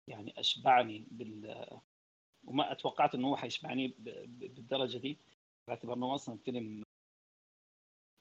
[0.07, 1.67] يعني أشبعني بال
[2.43, 3.87] وما أتوقعت إنه هو حيشبعني
[4.27, 5.17] بالدرجة دي
[5.67, 6.83] باعتبار إنه أصلا فيلم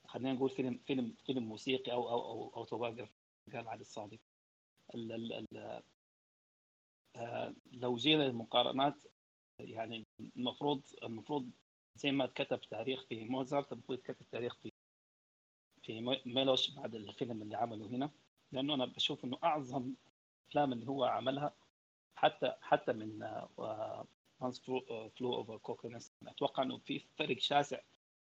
[0.07, 3.11] خلينا نقول فيلم فيلم فيلم موسيقي أو أو أو autobiography
[3.53, 4.19] قال علي الصادق.
[4.95, 5.83] ال ال ال
[7.15, 9.03] آه، لو جينا للمقارنات
[9.59, 10.03] يعني
[10.37, 11.51] المفروض المفروض
[11.95, 14.69] زي ما اتكتب تاريخ في موزارت المفروض يتكتب تاريخ في
[15.81, 18.11] في مي- ميلوش بعد الفيلم اللي عمله هنا
[18.51, 19.93] لأنه أنا بشوف إنه أعظم
[20.43, 21.55] الافلام اللي هو عملها
[22.15, 23.23] حتى حتى من
[24.41, 27.79] One Flew Over Cuckoo's Nest أتوقع إنه في فرق شاسع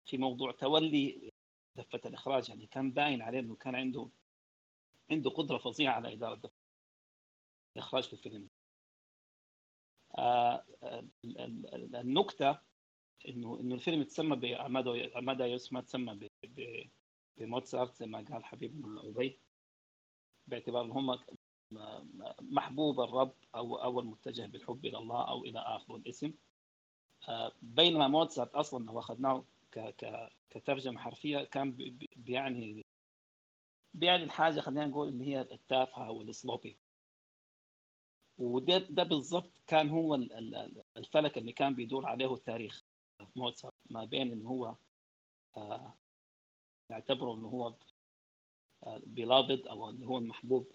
[0.06, 1.32] في موضوع تولي
[1.76, 4.10] دفة الإخراج يعني كان باين عليه إنه كان عنده
[5.12, 6.54] عنده قدرة فظيعة على إدارة دفة
[7.76, 8.48] الإخراج في الفيلم.
[10.18, 12.60] آه، ال- ال- ال- النكتة
[13.28, 16.30] إنه إنه الفيلم يتسمى باماديوس ما تسمى
[17.38, 19.40] بموتسارت زي ما قال حبيبنا أبي.
[20.48, 21.20] باعتبار ان هم
[22.42, 26.34] محبوب الرب أو أو المتجه بالحب إلى الله أو إلى اخره الاسم.
[27.30, 29.46] آه، بينما موتسارت أصلا لو أخذناه
[30.50, 32.86] كترجمة حرفية كان بيعني
[33.94, 36.78] بيعني الحاجة خلينا نقول اللي هي التافهة أو السلوبي
[38.38, 40.16] وده ده بالضبط كان هو
[40.98, 42.84] الفلك اللي كان بيدور عليه التاريخ
[43.36, 44.76] موتسارت ما بين انه هو
[45.58, 45.94] آه،
[46.90, 47.74] يعتبره انه هو
[48.88, 50.68] بيلابد أو انه هو المحبوب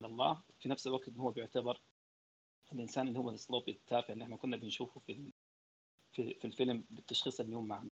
[0.00, 0.42] إلى الله.
[0.58, 1.80] في نفس الوقت هو بيعتبر
[2.72, 5.30] الإنسان اللي هو السلوبي التافه اللي إحنا كنا بنشوفه في
[6.12, 7.90] في, في الفيلم بالتشخيص اليوم معنا.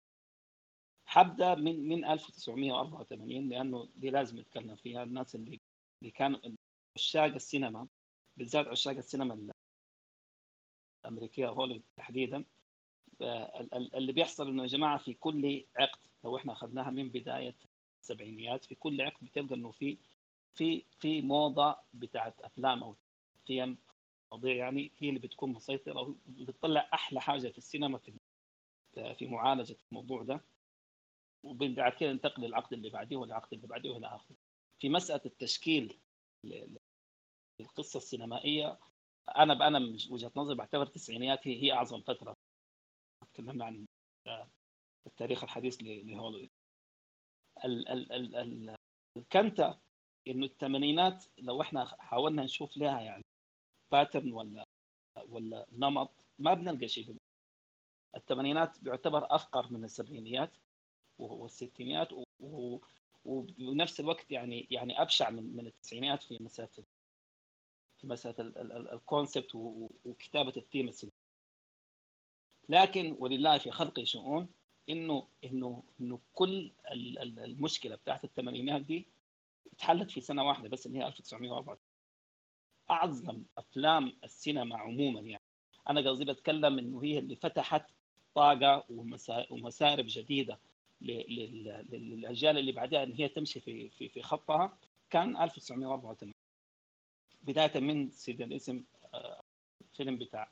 [1.05, 5.03] حبدأ من من 1984 لأنه دي لازم نتكلم فيها.
[5.03, 5.59] الناس اللي
[6.01, 6.39] اللي كانوا
[6.97, 7.87] عشاق السينما
[8.37, 9.51] بالذات عشاق السينما
[11.05, 12.45] الأمريكية هوليوود تحديدا
[13.95, 17.55] اللي بيحصل إنه يا جماعة في كل عقد لو إحنا أخذناها من بداية
[18.01, 19.97] السبعينيات في كل عقد بتلقى إنه في
[20.55, 22.95] في في موضة بتاعت أفلام أو
[23.47, 23.77] قيم
[24.31, 28.13] مواضيع يعني هي اللي بتكون مسيطرة وبتطلع أحلى حاجة في السينما في
[28.93, 30.41] في معالجة الموضوع ده.
[31.43, 34.35] وبعد كده ننتقل للعقد اللي بعديه والعقد اللي بعديه والى آخره.
[34.79, 35.99] في مسألة التشكيل
[37.59, 38.79] القصة السينمائية
[39.37, 42.35] أنا أنا من وجهة نظري بعتبر التسعينيات هي, أعظم فترة.
[43.33, 43.85] تكلمنا عن
[45.07, 46.49] التاريخ الحديث لهوليوود.
[47.65, 48.75] ال ال ال
[49.17, 49.79] الكنتا
[50.27, 53.23] إنه الثمانينات لو إحنا حاولنا نشوف لها يعني
[53.91, 54.63] باترن ولا
[55.29, 57.15] ولا نمط ما بنلقى شيء
[58.15, 60.51] الثمانينات بيعتبر افقر من السبعينيات
[61.19, 62.09] والستينيات
[63.59, 66.69] ونفس الوقت يعني يعني أبشع من من التسعينيات في مسألة
[67.97, 68.35] في مسألة
[68.93, 69.55] الكونسبت
[70.05, 70.91] وكتابة الثيم
[72.69, 74.49] لكن ولله في خلقه شؤون
[74.89, 79.05] انه انه إنه كل المشكلة بتاعت الثمانينات دي
[79.73, 81.77] اتحلت في سنة واحدة بس اللي هي 1904
[82.91, 85.43] أعظم أفلام السينما عموما يعني.
[85.89, 87.85] أنا قصدي بتكلم إنه هي اللي فتحت
[88.35, 88.85] طاقة
[89.49, 90.59] ومسارب جديدة
[91.01, 94.77] للأجيال اللي بعدها إن هي تمشي في في في خطها.
[95.09, 96.33] كان 1984
[97.43, 98.83] بداية من سيد الاسم
[99.93, 100.51] فيلم بتاع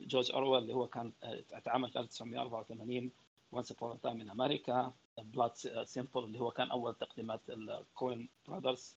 [0.00, 1.12] جورج أورويل اللي هو كان
[1.52, 3.10] اتعمل في 1984
[3.52, 5.54] Once Upon a Time in America, Blood
[5.84, 8.96] Simple اللي هو كان أول تقديمات ال Coen Brothers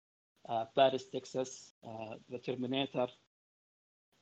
[0.50, 1.76] باريس تكساس
[2.32, 3.18] The Terminator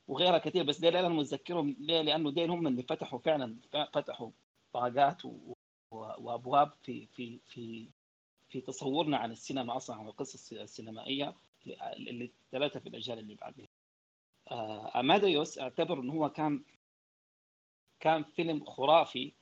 [0.08, 3.56] وغيرها كثير بس ديل أنا متذكرهم ليه؟ لأنه ديل هم اللي فتحوا فعلا
[3.92, 4.30] فتحوا
[4.72, 5.22] طاقات
[5.90, 7.88] وأبواب في في في
[8.48, 11.34] في تصورنا عن السينما أصلا عن القصص السينمائية
[11.96, 13.68] اللي ثلاثة في الأجيال اللي بعدها.
[14.50, 16.64] آه اماديوس أعتبر انه هو كان
[18.00, 19.32] كان فيلم خرافي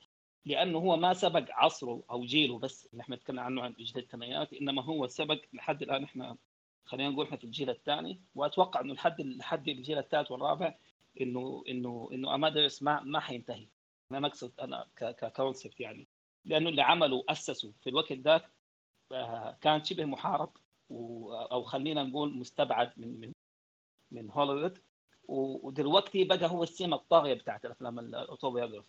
[0.45, 4.53] لأنه هو ما سبق عصره أو جيله بس اللي إحنا نتكلم عنه عن جيل الثمانينات
[4.53, 6.03] إنما هو سبق لحد الآن.
[6.03, 6.37] إحنا
[6.85, 10.75] خلينا نقول إحنا في الجيل الثاني وأتوقع إنه لحد لحد الجيل الثالث والرابع
[11.21, 13.67] إنه إنه إنه اماديوس ما ما حينتهي.
[14.11, 16.07] أنا اقصد أنا ك concept يعني.
[16.45, 18.51] لأنه اللي عمله أسسه في الوقت ذاك
[19.11, 20.49] آه، كان شبه محارب
[21.51, 23.31] أو خلينا نقول مستبعد من من
[24.11, 24.77] من هوليوود.
[25.27, 28.87] ودلوقتي بقى هو السمه الطاغية بتاعت الأفلام ال autobiography.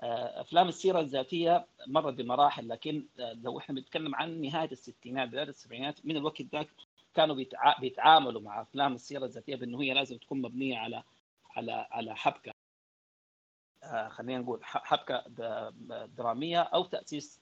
[0.00, 6.06] أفلام السيرة الذاتية مرت بمراحل لكن آه، لو إحنا بنتكلم عن نهاية الستينات بداية السبعينات
[6.06, 6.68] من الوقت ذاك
[7.14, 7.36] كانوا
[7.80, 11.02] بيتعاملوا مع أفلام السيرة الذاتية بأنه هي لازم تكون مبنية على
[11.56, 12.52] على على حبكة
[13.82, 15.24] آه، خلينا نقول حبكة
[16.06, 17.40] درامية أو تأسيس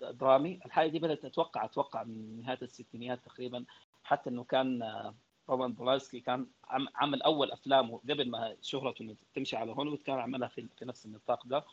[0.00, 0.60] درامي.
[0.66, 3.64] الحاجة دي بدأت تتوقع أتوقع من نهاية الستينيات تقريبا
[4.04, 4.82] حتى إنه كان
[5.50, 6.46] رومان بولانسكي كان
[6.94, 11.46] عمل أول أفلامه قبل ما شهرته تمشي على هوليوود كان عملها في, في نفس النطاق
[11.46, 11.64] ده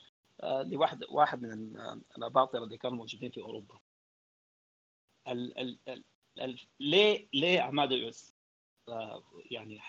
[0.41, 1.77] آه، لواحد واحد من
[2.17, 3.79] الأباطرة اللي كانوا موجودين في أوروبا.
[5.27, 6.03] ال ال ال
[6.41, 8.33] ال ليه ليه أماديوس
[8.89, 9.79] آه، يعني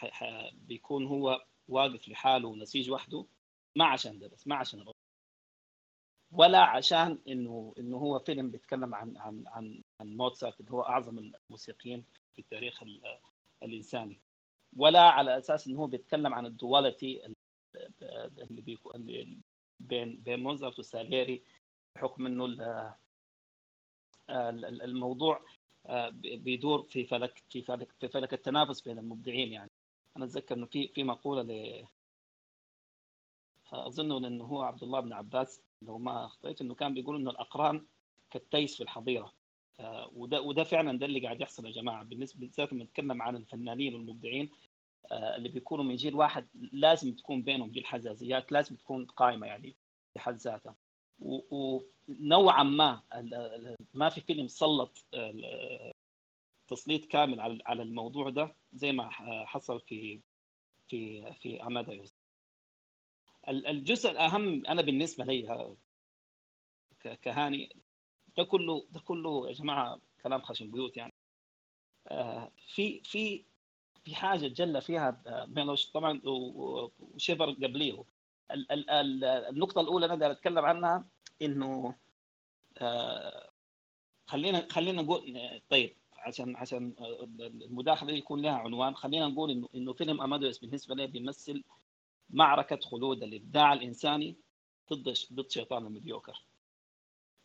[0.53, 3.27] بيكون هو واقف لحاله ونسيج وحده؟
[3.77, 4.85] ما عشان ده بس ما عشان
[6.33, 11.19] ولا عشان انه إنه هو فيلم بيتكلم عن عن عن عن موتسارت اللي هو أعظم
[11.19, 12.83] الموسيقيين في التاريخ
[13.65, 14.21] الانساني
[14.77, 17.27] ولا على أساس إنه هو بيتكلم عن الدواليتي
[18.51, 19.07] اللي بيكون
[19.81, 21.43] بين بين موزارت وساليري
[21.97, 22.45] بحكم إنه
[24.85, 25.45] الموضوع
[25.87, 29.71] آه، بيدور في فلك في فلك في فلك التنافس بين المبدعين يعني.
[30.17, 31.85] أنا أتذكر إنه في في مقولة ل
[33.73, 37.87] اظن إنه هو عبد الله بن عباس لو ما اخطيت إنه كان بيقول إنه الأقران
[38.31, 39.33] كالتيس في الحظيره
[39.81, 42.05] آه، وده وده فعلا ده اللي قاعد يحصل يا جماعة.
[42.05, 44.51] بالنسبة بالذات لما نتكلم عن الفنانين والمبدعين
[45.13, 49.75] آه، اللي بيكونوا من جيل واحد لازم تكون بينهم دي الحزازيات لازم تكون قائمة يعني
[50.15, 50.77] في حد ذاتها.
[51.21, 53.03] ونوعا ما
[53.95, 55.05] ما في فيلم سلط
[56.69, 59.09] تسليط كامل على على الموضوع ده زي ما
[59.47, 60.21] حصل في
[60.89, 62.15] في في اماديوس
[63.49, 65.77] الجزء الأهم أنا بالنسبة لي
[67.23, 67.77] كهاني
[68.39, 71.13] ده كله ده كله يا جماعة كلام خشن بيوت يعني.
[72.09, 73.45] آه، في في
[74.05, 78.05] في حاجة جل فيها ميلوش طبعا وشيفر قبليه.
[79.51, 81.05] النقطة الأولى أنا أتكلم عنها
[81.43, 81.95] إنه
[82.79, 83.51] آه،
[84.27, 85.39] خلينا خلينا نقول
[85.71, 86.95] طيب عشان عشان
[87.41, 91.65] المداخلة يكون لها عنوان خلينا نقول إنه إنه فيلم أمادوس بالنسبة لي بيمثل
[92.31, 94.37] معركة خلود الإبداع الإنساني
[94.93, 96.43] ضد ضد شيطان المديوكر.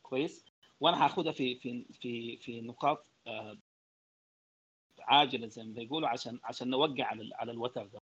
[0.04, 0.46] كويس؟
[0.80, 3.58] وأنا هاخدها في في في في نقاط آه،
[5.00, 8.02] عاجلة زي ما بيقولوا عشان عشان نوقع على على الوتر ده.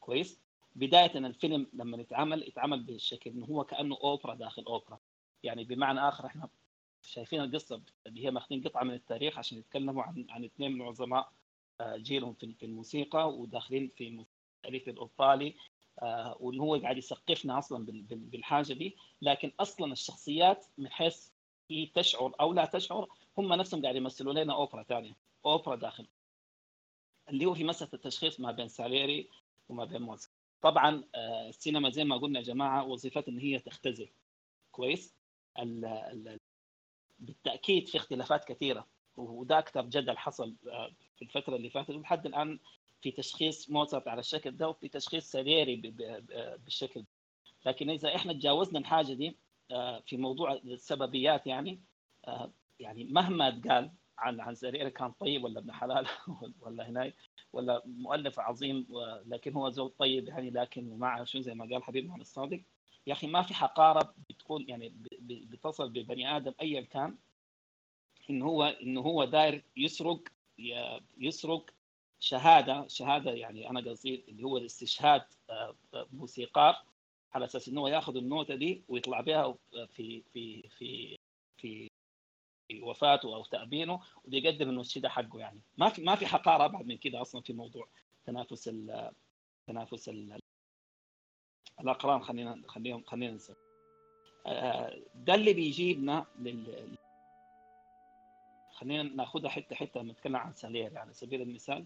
[0.00, 0.40] كويس؟
[0.74, 4.98] بداية الفيلم لما يتعمل يتعمل بالشكل انه هو كأنه أوبرا داخل أوبرا.
[5.42, 6.48] يعني بمعنى آخر إحنا
[7.02, 11.32] شايفين القصة اللي هي ماخذين قطعة من التاريخ عشان يتكلموا عن عن اثنين من عظماء
[11.80, 14.24] آه، جيلهم في الموسيقى وداخلين في
[14.56, 15.54] التاريخ الاوبالي
[16.02, 18.96] آه، وان هو قاعد يثقفنا أصلا بالحاجة دي.
[19.22, 21.28] لكن أصلا الشخصيات من حيث
[21.70, 23.08] هي تشعر أو لا تشعر
[23.38, 26.06] هم نفسهم قاعد يمثلوا لنا أوبرا ثانية أوبرا داخل.
[27.28, 29.28] اللي هو في مسألة التشخيص ما بين ساليري
[29.68, 34.08] وما بين موزارت طبعا آه، السينما زي ما قلنا يا جماعة وظيفتها إن هي تختزل.
[34.72, 35.14] كويس؟
[35.58, 36.38] ال ال
[37.18, 38.86] بالتأكيد في اختلافات كثيرة.
[39.16, 41.90] وده أكثر جدل حصل آه، في الفترة اللي فاتت.
[41.90, 42.58] ولحد الآن
[43.02, 45.76] في تشخيص موزارت على الشكل ده وفي تشخيص ساليري
[46.64, 47.06] بالشكل ده.
[47.66, 49.34] لكن إذا إحنا تجاوزنا الحاجة دي آه،
[50.06, 51.80] في موضوع السببيات يعني
[52.80, 56.06] يعني مهما تقال عن عن سرير كان طيب ولا ابن حلال
[56.62, 57.14] ولا هناي
[57.52, 58.86] ولا مؤلف عظيم
[59.26, 62.60] لكن هو زوج طيب يعني لكن ومعه شو زي ما قال حبيبنا محمد الصادق
[63.06, 67.18] يا أخي ما في حقارة بتكون يعني بتصل ببني آدم ايا كان
[68.30, 70.28] إنه هو إنه هو داير يسرق
[71.18, 71.70] يسرق
[72.20, 75.76] شهادة شهادة يعني أنا قصدي اللي هو الاستشهاد آه،
[76.12, 76.84] موسيقار
[77.34, 79.54] على أساس إنه ياخذ النوته دي ويطلع بها
[79.86, 81.16] في في في
[81.56, 81.88] في
[82.82, 85.60] وفاته أو تابينه وبيقدم إنه الشيء ده حقه يعني.
[85.78, 87.88] ما في ما في حقارة أبعد من كده أصلا في موضوع
[88.26, 89.10] تنافس ال
[89.66, 90.38] تنافس ال
[91.80, 92.22] الأقران.
[92.22, 93.56] خلينا خليهم خلينا نسمي
[94.46, 96.96] آه، ده اللي بيجيبنا لل
[98.72, 100.98] خلينا ناخذها حتة حتة لما نتكلم عن سالير يعني.
[100.98, 101.84] على سبيل المثال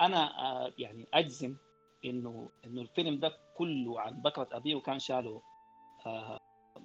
[0.00, 1.56] أنا آه، يعني أجزم
[2.04, 5.42] إنه إنه الفيلم ده كله عن بكرة أبيه وكان شاله
[6.06, 6.40] آه،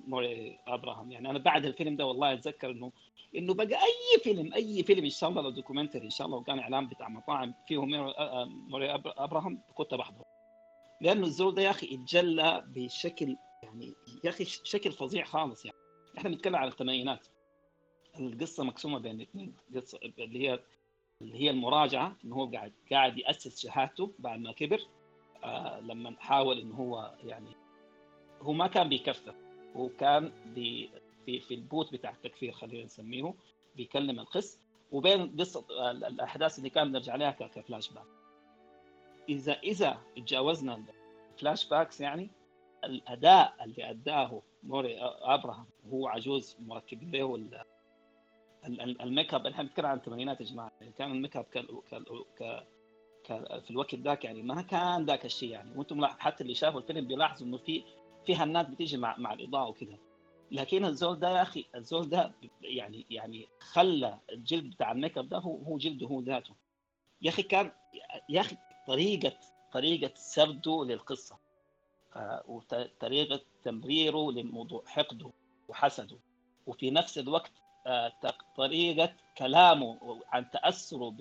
[0.08, 1.12] موري أبراهام.
[1.12, 2.92] يعني أنا بعد الفيلم ده والله أتذكر إنه
[3.36, 6.60] إنه بقى أي فيلم أي فيلم إن شاء الله لو documentary إن شاء الله وكان
[6.60, 10.26] إعلان بتاع مطاعم فيه موري أبراهام كنت بحضره.
[11.02, 13.94] لأنه الزول ده يا أخي اتجلى بشكل يعني
[14.24, 15.78] يا أخي شكل فظيع خالص يعني.
[16.18, 17.28] إحنا بنتكلم على الثمانينات.
[18.20, 20.60] القصة مقسومة بين الاثنين قصة اللي هي
[21.22, 24.78] اللي هي المراجعة إنه هو قاعد قاعد يأسس شهادته بعد ما كبر.
[24.78, 25.03] آه
[25.82, 27.56] لما حاول إنه هو يعني
[28.42, 29.36] هو ما كان بيكفر
[29.76, 30.90] هو كان بي
[31.26, 33.34] في في ال boat بتاع التكفير خلينا نسميه
[33.76, 34.60] بيكلم القس
[34.92, 38.06] وبين قصة الأحداث اللي كان نرجع عليها كفلاش باك
[39.30, 40.84] إذا إذا تجاوزنا
[41.34, 42.30] ال flashbacks يعني
[42.84, 47.36] الأداء اللي أداه موري أبراهام وهو عجوز مركب له
[49.02, 51.46] الميك أب إحنا بنتكلم عن الثمانينات يا جماعة يعني كان الميك أب.
[53.28, 55.78] في الوقت ذاك يعني ما كان ذاك الشيء يعني.
[55.78, 57.84] وأنتم حتى اللي شافوا الفيلم بيلاحظوا إنه في
[58.26, 59.98] في هنات بتيجي مع مع الإضاءة وكذا
[60.52, 65.38] لكن الزول ده يا أخي الزول ده يعني يعني خلى الجلد بتاع الميك أب ده
[65.38, 66.56] هو هو جلده هو ذاته.
[67.22, 67.72] يا أخي كان
[68.30, 68.58] يا أخي
[68.88, 69.38] طريقه
[69.74, 71.38] طريقة سرده للقصة.
[72.48, 75.32] وطريقه تمريره لموضوع حقده
[75.68, 76.18] وحسده.
[76.66, 77.52] وفي نفس الوقت
[78.56, 81.16] طريقة كلامه عن تأثره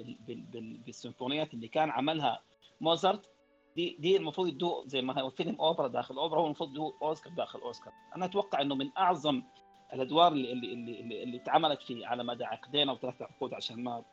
[0.86, 2.42] بالسيمفونيات اللي كان عملها
[2.80, 3.30] موزارت.
[3.76, 7.32] دي دي المفروض يدوه زي ما هو فيلم أوبرا داخل أوبرا هو المفروض يدوه أوسكار
[7.32, 7.92] داخل أوسكار.
[8.16, 9.42] أنا أتوقع إنه من أعظم
[9.92, 14.04] الأدوار اللي اللي اللي, اللي, اتعملت في على مدى عقدين أو ثلاث عقود عشان ما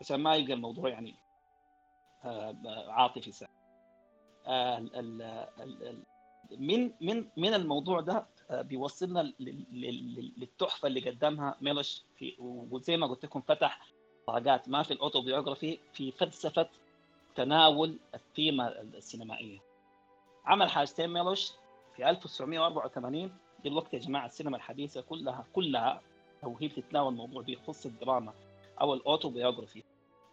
[0.00, 1.14] عشان ما يبقى الموضوع يعني
[2.24, 2.56] آه،
[2.88, 3.48] عاطفي سهل
[4.46, 4.78] آه،
[6.58, 9.32] من من من الموضوع ده آه، بيوصلنا
[10.38, 12.34] للتحفة اللي قدمها ميلوش في
[12.70, 13.80] وزي ما قلت لكم فتح
[14.26, 16.68] طاقات ما في ال autobiography في فلسفة
[17.34, 19.58] تناول الثيمة السينمائية.
[20.44, 21.52] عمل حاجتين ميلوش
[21.96, 23.32] في 1984
[23.64, 26.00] دلوقتي يا جماعة السينما الحديثة كلها كلها
[26.42, 28.32] لو هي بتتناول موضوع بيخص الدراما
[28.80, 29.82] أو ال autobiography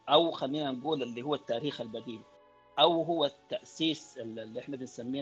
[0.10, 2.22] أو خلينا نقول اللي هو التاريخ البديل
[2.80, 5.22] أو هو التأسيس اللي إحنا بنسميه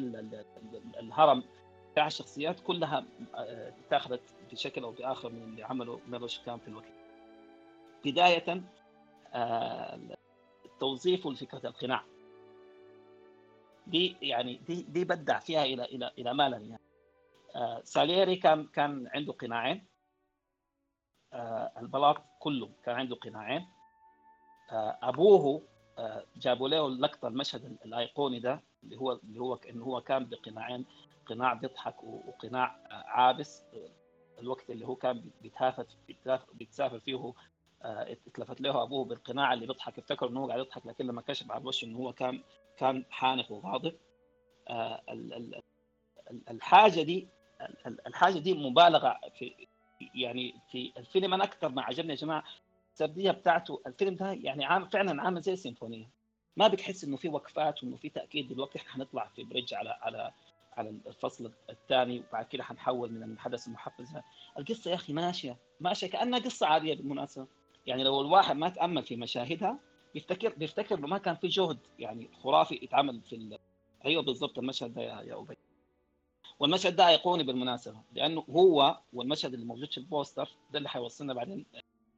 [0.99, 1.43] الهرم
[1.91, 4.21] بتاع الشخصيات كلها آه، اتاخذت
[4.51, 6.93] بشكل أو بآخر من اللي عمله ميلوش كان في الوقت.
[8.05, 8.63] بداية
[9.33, 9.99] آه،
[10.79, 12.03] توظيف فكره القناع.
[13.87, 16.77] دي يعني دي دي بدع فيها إلى إلى إلى ما لا
[17.55, 19.85] آه، ساليري كان كان عنده قناعين.
[21.77, 23.67] البلاط كله كان عنده قناعين.
[25.01, 25.63] أبوه
[26.35, 28.63] جابوا له اللقطه المشهد الأيقوني ده.
[28.83, 30.85] اللي هو اللي هو انه هو كان بقناعين
[31.25, 33.63] قناع بيضحك وقناع عابس
[34.39, 37.33] الوقت اللي هو كان بيتهافت بيتهاف- بيتسافر فيه
[37.83, 41.51] آه، اتلفت له أبوه بالقناع اللي بيضحك افتكر إنه هو قاعد يضحك لكن لما كشف
[41.51, 42.43] على الوش إنه هو كان
[42.77, 43.95] كان حانق وغاضب.
[44.69, 45.61] آه، ال- ال-
[46.31, 47.27] ال- الحاجة دي
[47.61, 49.67] ال- ال- الحاجة دي مبالغة في
[50.15, 52.43] يعني في الفيلم أنا أكثر ما عجبني يا جماعة
[52.93, 56.09] السردية بتاعته الفيلم ده يعني عام فعلا عامل زي السيمفونية.
[56.57, 60.31] ما بتحس إنه في وقفات وإنه في تأكيد دلوقتي إحنا حنطلع في بريدج على على
[60.73, 64.15] على الفصل الثاني وبعد كده حنحول من الحدث المحفز.
[64.57, 67.47] القصة يا أخي ماشية ماشية كأنها قصة عادية بالمناسبة.
[67.87, 69.79] يعني لو الواحد ما تأمل في مشاهدها
[70.13, 73.57] بيفتكر بيفتكر إنه ما كان في جهد يعني خرافي اتعمل في ال...
[74.05, 75.57] أيوه بالضبط المشهد ده يا يا أبي.
[76.59, 81.65] والمشهد ده أيقوني بالمناسبة لأنه هو والمشهد اللي موجود في البوستر ده اللي حيوصلنا بعدين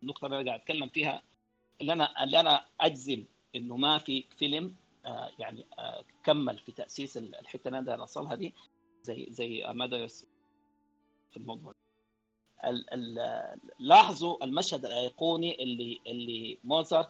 [0.04, 1.22] النقطه اللي أنا قاعد أتكلم فيها
[1.82, 3.26] اللي أنا اللي أنا أجزم
[3.56, 4.76] إنه ما في فيلم
[5.06, 8.54] آه يعني آه كمل في تأسيس الحتة اللي أنا أوصلها دي
[9.04, 10.26] زي زي اماديوس
[11.32, 11.74] في الموضوع
[12.66, 13.20] ال ال
[13.80, 17.10] لاحظوا المشهد الأيقوني اللي اللي موزارت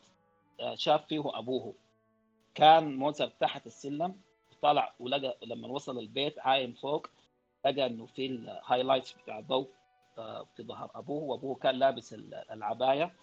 [0.60, 1.74] آه شاف فيه أبوه.
[2.56, 4.22] كان موزارت تحت السلم
[4.62, 7.08] طلع ولقى لما وصل البيت عايم فوق
[7.66, 9.70] لقى إنه في ال highlights بتاع الضوء
[10.56, 12.16] في ظهر أبوه وأبوه كان لابس
[12.52, 13.14] العباية.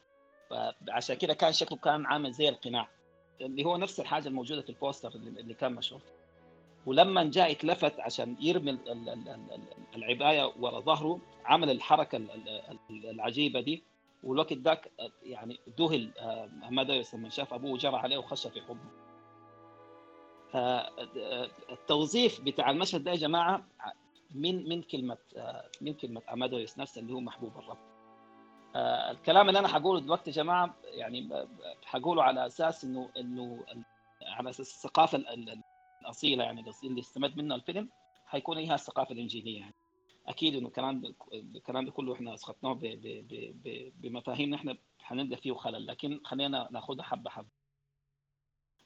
[0.51, 2.89] فعشان كده كان شكله كان عامل زي القناع.
[3.41, 6.01] اللي هو نفس الحاجة الموجودة في البوستر اللي كان مشهور.
[6.87, 8.79] ولما جاء اتلفت عشان يرمي
[9.97, 12.21] العباية ورا ظهره عمل الحركة
[12.91, 13.83] العجيبة دي.
[14.25, 14.91] والوقت ذاك
[15.23, 16.11] يعني ذهل
[16.69, 18.91] اماديوس لما شاف أبوه جرى عليه وخش في حضنه
[21.73, 23.67] التوظيف بتاع المشهد ده يا جماعة
[24.35, 25.17] من من كلمة
[25.81, 27.79] من كلمة أماديوس نفسه اللي هو محبوب الرب.
[28.77, 31.47] الكلام اللي أنا حقوله دلوقتي يا جماعة يعني
[31.85, 33.65] حقوله على أساس انه إنه
[34.23, 35.25] على أساس الثقافة
[36.03, 37.89] الأصيلة يعني اللي استمد منها الفيلم
[38.27, 39.75] حيكون هي الثقافه الإنجيلية يعني.
[40.27, 42.79] أكيد إنه الكلام الكلام ده كله إحنا أسقطناه
[43.95, 45.87] بمفاهيم إحنا حنلقى فيه خلل.
[45.87, 47.49] لكن خلينا ناخذها حبة حبة.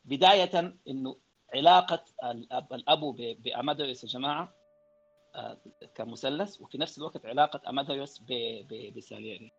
[0.05, 1.16] بداية إنه
[1.55, 4.55] علاقة الأب الابو بأماديوس يا جماعة
[5.95, 8.22] كمثلث وفي نفس الوقت علاقة أماديوس
[8.97, 9.53] بساليري.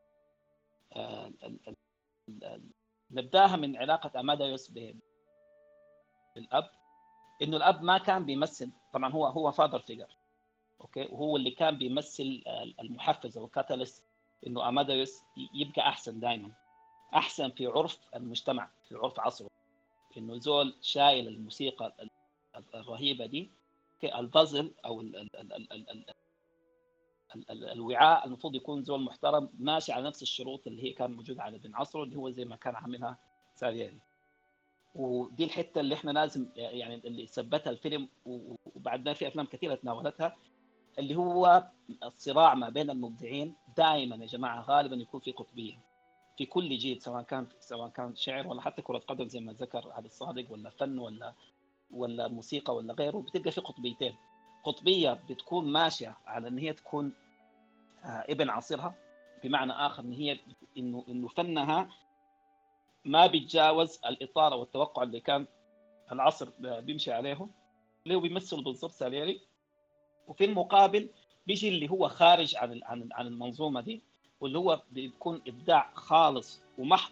[3.11, 4.71] نبداها من علاقة اماديوس
[6.35, 6.69] بالأب
[7.41, 10.17] إنه الأب ما كان بيمثل طبعا هو هو father figure
[10.81, 12.43] okay؟ وهو اللي كان بيمثل
[12.79, 14.03] المحفز أو ال catalyst
[14.47, 15.21] إنه اماديوس
[15.53, 16.51] يبقى أحسن دائما
[17.15, 19.47] أحسن في عرف المجتمع في عرف عصره.
[20.17, 22.09] إنه زول شايل الموسيقى
[22.75, 23.51] الرهيبة دي
[24.03, 25.01] ال vessel أو
[27.49, 31.75] الوعاء المفروض يكون زول محترم ماشي على نفس الشروط اللي هي كان موجودة على ابن
[31.75, 33.17] عصره اللي هو زي ما كان عاملها
[33.55, 33.99] ساليري
[34.95, 38.09] ودي الحتة اللي إحنا لازم يعني اللي ثبتها الفيلم
[38.75, 40.35] وبعدنا في أفلام كثيرة تناولتها
[40.99, 41.67] اللي هو
[42.03, 45.79] الصراع ما بين المبدعين دائما يا جماعة غالبا يكون في قطبية.
[46.37, 49.91] في كل جيل سواء كان سواء كان شعر ولا حتى كرة قدم زي ما ذكر
[49.91, 51.33] علي الصادق ولا فن ولا
[51.91, 54.15] ولا موسيقى ولا غيره بتلقى في قطبيتين.
[54.63, 57.13] قطبية بتكون ماشية على إن هي تكون
[58.03, 58.95] إبن عصرها
[59.43, 60.39] بمعنى آخر إن هي
[60.77, 61.89] إنه إنه فنها
[63.05, 65.47] ما بيتجاوز الإطار أو التوقع اللي كان
[66.11, 67.47] العصر بيمشي عليه
[68.05, 69.41] اللي هو بيمثل بالضبط ساليري
[70.27, 71.09] وفي المقابل
[71.47, 74.01] بيجي اللي هو خارج عن عن عن المنظومة دي
[74.39, 77.11] واللي هو بيكون إبداع خالص ومحض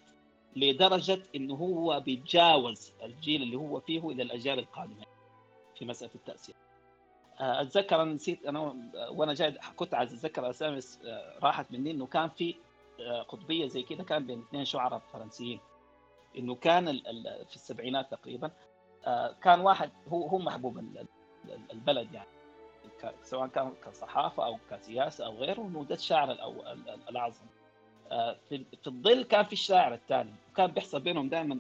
[0.56, 5.06] لدرجة انه هو بيتجاوز الجيل اللي هو فيه إلى الأجيال القادمة
[5.78, 6.56] في مسألة التأثير.
[7.42, 10.80] أتذكر أنا نسيت أنا وأنا جاي كنت عايز أتذكر اسامي
[11.44, 12.56] راحت مني إنه كان في
[13.28, 15.60] قطبية زي كده كان بين اثنين شعراء فرنسيين.
[16.38, 16.86] إنه كان
[17.50, 18.52] في السبعينات تقريبا
[19.44, 20.80] كان واحد هو هو محبوب
[21.72, 22.30] البلد يعني.
[23.24, 26.32] سواء كان كصحافة أو كسياسة أو غيره إنه ده الشاعر
[27.10, 27.46] الاعظم
[28.50, 30.34] في الظل كان في الشاعر الثاني.
[30.52, 31.60] وكان بيحصل بينهم دائما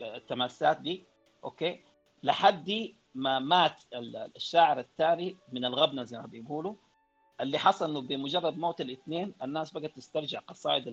[0.00, 1.04] التماسات دي
[1.44, 1.80] okay؟
[2.22, 3.82] لحد ما مات
[4.36, 6.74] الشاعر الثاني من الغبنة زي ما بيقولوا
[7.40, 10.86] اللي حصل إنه بمجرد موت الاثنين الناس بقت تسترجع قصائد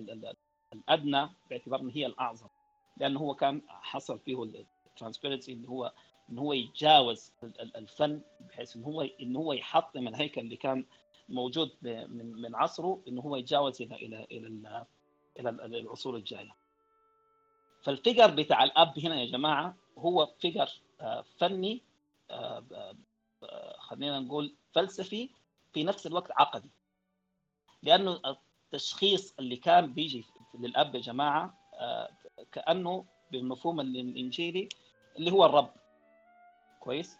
[0.72, 2.48] الأدنى باعتبار إن هي الأعظم
[2.96, 4.42] لأنه هو كان حصل فيه
[4.86, 5.92] ال transcendency اللي هو
[6.30, 7.32] إن هو يتجاوز
[7.76, 10.84] الفن بحيث إن هو إن هو يحطم الهيكل اللي كان
[11.28, 14.86] موجود من من عصره إن هو يتجاوز إلى إلى إلى
[15.38, 16.56] إلى العصور الجاية.
[17.82, 21.82] فال figure بتاع الأب هنا يا جماعة هو figure آه، فني
[23.78, 25.30] خلينا نقول فلسفي
[25.72, 26.70] في نفس الوقت عقدي.
[27.82, 28.20] لأنه
[28.66, 30.24] التشخيص اللي كان بيجي
[30.54, 31.54] للأب يا جماعة
[32.52, 34.68] كأنه بالمفهوم الإنجيلي
[35.18, 35.70] اللي هو الرب.
[36.80, 37.16] كويس؟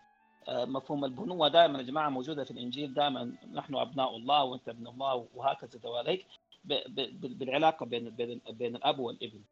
[0.49, 4.87] آه، مفهوم البنوة دائما يا جماعة موجودة في الإنجيل دائما نحن أبناء الله وأنت ابن
[4.87, 6.27] الله وهكذا دواليك
[6.65, 9.43] بالعلاقة بين بين بين الأب والإبن.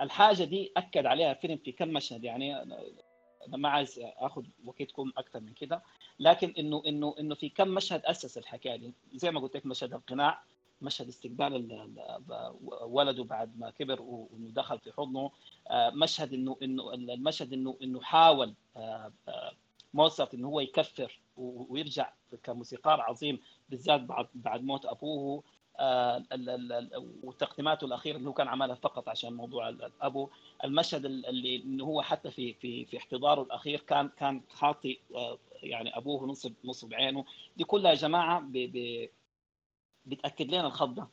[0.00, 2.64] الحاجة دي أكد عليها فيلم في كم مشهد يعني
[3.48, 5.82] أنا ما عايز اخذ وقتكم أكثر من كده.
[6.20, 8.92] لكن إنه إنه إنه في كم مشهد أسس الحكاية دي.
[9.14, 10.42] زي ما قلت لك مشهد القناع
[10.82, 11.90] مشهد استقبال
[12.82, 15.30] ولده بعد ما كبر وإنه دخل في حضنه.
[15.70, 19.52] آه، مشهد إنه إنه المشهد إنه إنه حاول آه، آه،
[19.94, 22.12] موزارت إنه هو يكفر ويرجع
[22.42, 25.42] كموسيقار عظيم بالذات بعد بعد موت أبوه.
[27.22, 30.28] وتقديماته الأخيرة اللي هو كان عملها فقط عشان موضوع أبو
[30.64, 34.98] المشهد اللي إنه هو حتى في في في احتضاره الأخير كان كان خاطي
[35.62, 37.24] يعني أبوه نصب نصب عينه
[37.56, 38.48] دي كلها يا جماعة
[40.06, 41.08] بتأكد لنا الخط ده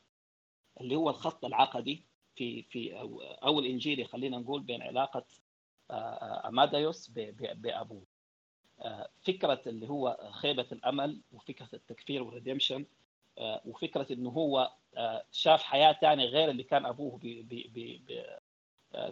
[0.82, 2.04] اللي هو الخط العقدي
[2.36, 5.26] في في أو, أو الانجيلي خلينا نقول بين علاقة
[5.92, 8.04] آه، آه، اماديوس بأبوه.
[8.82, 12.86] آه، فكرة اللي هو خيبة الأمل وفكرة التكفير وال redemption
[13.66, 14.72] وفكرة إنه هو
[15.32, 18.02] شاف حياة ثانية غير اللي كان أبوه بي بي بي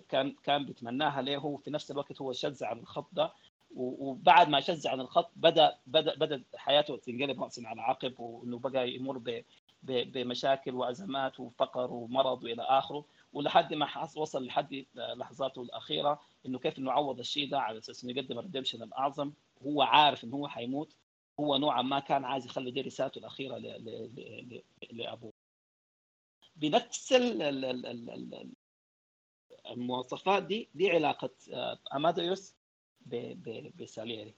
[0.10, 3.32] كان كان بيتمناها له وفي نفس الوقت هو شذ عن الخط ده.
[3.76, 8.92] وبعد ما شذ عن الخط بدأ بدأ بدأ حياته تنقلب راسا على عقب وإنه بقى
[8.92, 9.22] يمر
[9.84, 13.06] بمشاكل وأزمات وفقر ومرض وإلى آخره.
[13.34, 18.14] ولحد ما وصل لحد لحظاته الأخيرة إنه كيف إنه عوض الشيء ده على أساس إنه
[18.14, 19.32] يقدم الريدمشن الأعظم.
[19.66, 20.96] هو عارف إنه هو حيموت.
[21.40, 23.58] هو نوعا ما كان عايز يخلي دي رسالته الأخيرة
[24.92, 25.34] لأبوه.
[26.56, 27.14] بنفس
[29.72, 32.56] المواصفات دي دي علاقة آه، أماديوس
[33.76, 34.36] بساليري.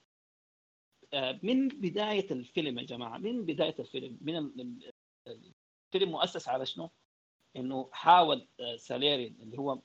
[1.14, 4.80] آه، من بداية الفيلم يا جماعة من بداية الفيلم من
[5.28, 6.90] الفيلم مؤسس على شنو؟
[7.56, 9.82] إنه حاول آه، ساليري اللي هو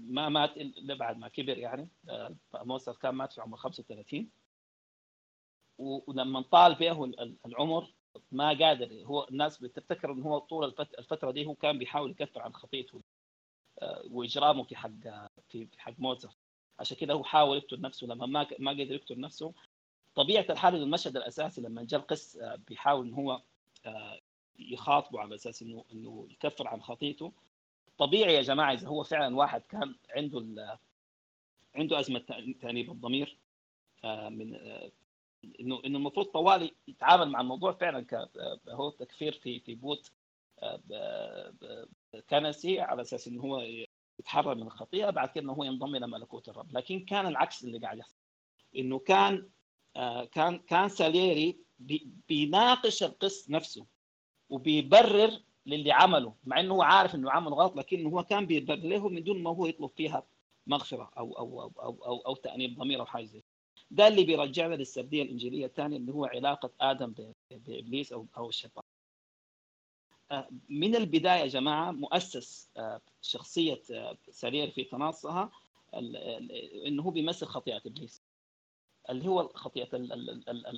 [0.00, 1.88] ما مات إلا بعد ما كبر يعني
[2.54, 4.30] موسر كان مات في عمر 35
[5.80, 7.04] ولما طال به
[7.46, 7.92] العمر
[8.32, 12.52] ما قادر هو الناس بتفتكر انه هو طول الفترة دي هو كان بيحاول يكفر عن
[12.52, 13.02] خطيته
[13.82, 14.90] آه، وإجرامه في حق
[15.48, 16.30] في حق موزر
[16.78, 19.52] عشان كده هو حاول يقتل نفسه لما ما ما قدر يقتل نفسه
[20.14, 23.42] طبيعة الحال المشهد الأساسي لما جاء القس بيحاول إن هو
[24.58, 27.32] يخاطبه على أساس إنه إنه يكفر عن خطيته.
[27.98, 30.78] طبيعي يا جماعة إذا هو فعلا واحد كان عنده
[31.74, 32.18] عنده أزمة
[32.60, 33.38] تأنيب الضمير
[34.04, 34.90] آه، من آه،
[35.60, 38.06] إنه إنه المفروض طوالي يتعامل مع الموضوع فعلا
[38.68, 40.12] هو تكفير في في بوت
[40.62, 41.88] آه،
[42.30, 43.60] كنسي على أساس إنه هو
[44.18, 46.76] يتحرر من الخطيئة بعد كده إنه هو ينضم إلى ملكوت الرب.
[46.76, 48.18] لكن كان العكس اللي قاعد يحصل.
[48.76, 49.48] إنه كان
[50.32, 51.58] كان كان ساليري
[52.28, 53.86] بيناقش القس نفسه
[54.48, 55.30] وبيبرر
[55.66, 59.24] للي عمله مع إنه هو عارف إنه عمل غلط لكن هو كان بيبرر له من
[59.24, 60.26] دون ما هو يطلب فيها
[60.66, 63.42] مغفرة أو أو أو أو أو, أو تأنيب ضمير أو حاجة زي
[63.90, 67.14] ده اللي بيرجعنا للسردية الإنجيلية الثانية اللي هو علاقة آدم
[67.50, 68.84] بإبليس أو أو الشيطان.
[70.30, 75.50] آه، من البداية يا جماعة مؤسس آه، شخصية آه، سرير في تناصها
[76.86, 78.22] إنه هو بيمثل خطيئة إبليس.
[79.10, 79.88] اللي هو خطيئة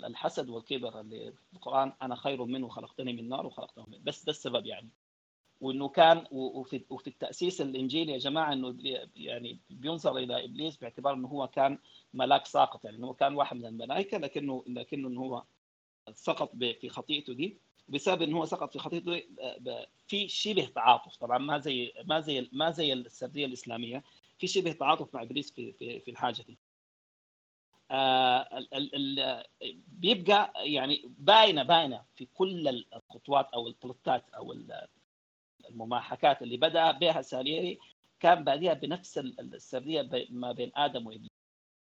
[0.07, 4.31] الحسد والكبر اللي في القرآن أنا خير منه خلقتني من نار وخلقته من بس ده
[4.31, 4.89] السبب يعني
[5.63, 8.77] وإنه كان وفي وفي التأسيس الانجيلي يا جماعة إنه
[9.17, 11.79] يعني بينظر إلى إبليس باعتبار إنه هو كان
[12.15, 15.43] ملاك ساقط يعني هو كان واحد من الملائكة لكنه لكنه إنه هو
[16.13, 17.59] سقط في خطيئته دي
[17.89, 19.23] بسبب إنه هو سقط في خطيئته
[20.07, 24.03] في شبه تعاطف طبعا ما زي ما زي ما زي السردية الإسلامية
[24.39, 26.59] في شبه تعاطف مع إبليس في في, في الحاجة دي.
[27.91, 28.65] آه،
[29.89, 34.53] بيبقى يعني باينه باينة في كل الخطوات أو البلوتات أو
[35.71, 37.79] المماحكات اللي بدأ بها ساليري
[38.21, 41.31] كان باديها بنفس السردية ما بين آدم وإبليس.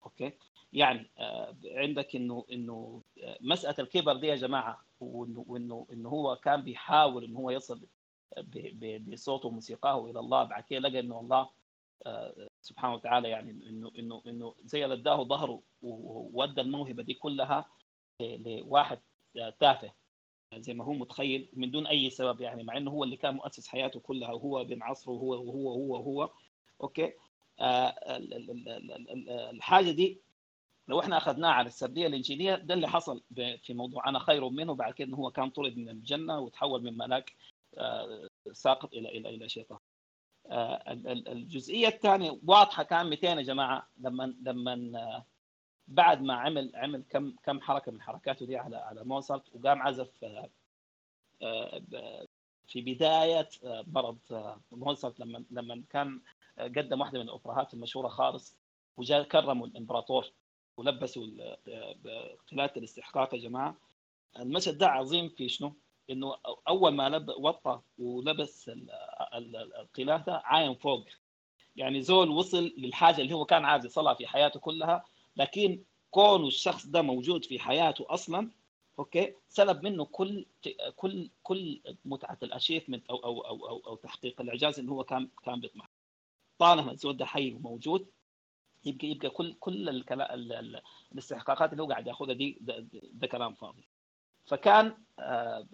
[0.04, 0.32] أوكي؟
[0.72, 6.36] يعني آه، عندك إنه إنه آه، مسألة الكبر دي يا جماعة وإنه وإنه إنه هو
[6.36, 7.80] كان بيحاول إنه هو يصل
[9.08, 11.48] بصوته وموسيقاه إلى الله بعد كده لقى إنه الله
[12.62, 17.64] سبحانه وتعالى يعني إنه إنه إنه زي اللي اداه ظهره وودى الموهبة دي كلها
[18.20, 18.98] لواحد
[19.60, 19.92] تافه.
[20.54, 23.68] زي ما هو متخيل من دون أي سبب يعني مع إنه هو اللي كان مؤسس
[23.68, 26.30] حياته كلها وهو بين عصره وهو وهو وهو وهو
[26.80, 27.12] أوكي؟
[27.60, 27.94] آه
[29.50, 30.20] الحاجة دي
[30.88, 33.22] لو إحنا اخذناه على السردية الانجيليه ده اللي حصل
[33.62, 37.32] في موضوع أنا خير منه بعد كده هو كان طرد من الجنة وتحول من ملاك
[37.78, 39.78] آه، ساقط إلى إلى إلى شيطان.
[40.50, 40.82] آه،
[41.32, 45.24] الجزئية الثانية واضحة كان 200 يا جماعة لما لما
[45.88, 50.10] بعد ما عمل عمل كم كم حركة من حركاته دي على على موزارت وقام عزف
[52.66, 53.48] في بداية
[53.86, 54.18] مرض
[54.72, 56.20] موزارت لما لما كان
[56.58, 58.56] قدم واحدة من الأوبراهات المشهورة خالص
[58.96, 60.26] وجاء كرموا الإمبراطور
[60.76, 61.26] ولبسوا
[62.52, 63.76] قلاده الاستحقاق يا جماعة
[64.38, 65.72] المشهد ده عظيم في شنو؟
[66.10, 66.36] إنه
[66.68, 68.70] أول ما لب وطى ولبس
[69.34, 71.04] القلاده عاين فوق
[71.76, 75.04] يعني زول وصل للحاجة اللي هو كان عايز يصلها في حياته كلها
[75.36, 78.50] لكن كون الشخص ده موجود في حياته أصلا
[78.98, 80.46] أوكي سلب منه كل
[80.96, 85.28] كل كل متعة ال achievement أو أو أو أو, أو تحقيق الإعجاز اللي هو كان
[85.44, 85.90] كان بيطمح.
[86.58, 88.06] طالما الزول ده حي وموجود
[88.84, 90.28] يبقى يبقى كل كل الكلام
[91.12, 93.88] الاستحقاقات اللي هو قاعد ياخذها دي ده, ده كلام فاضي.
[94.46, 95.66] فكان آه،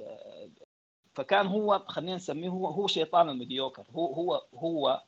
[1.15, 5.03] فكان هو خلينا نسميه هو هو شيطان ال mediocre هو هو هو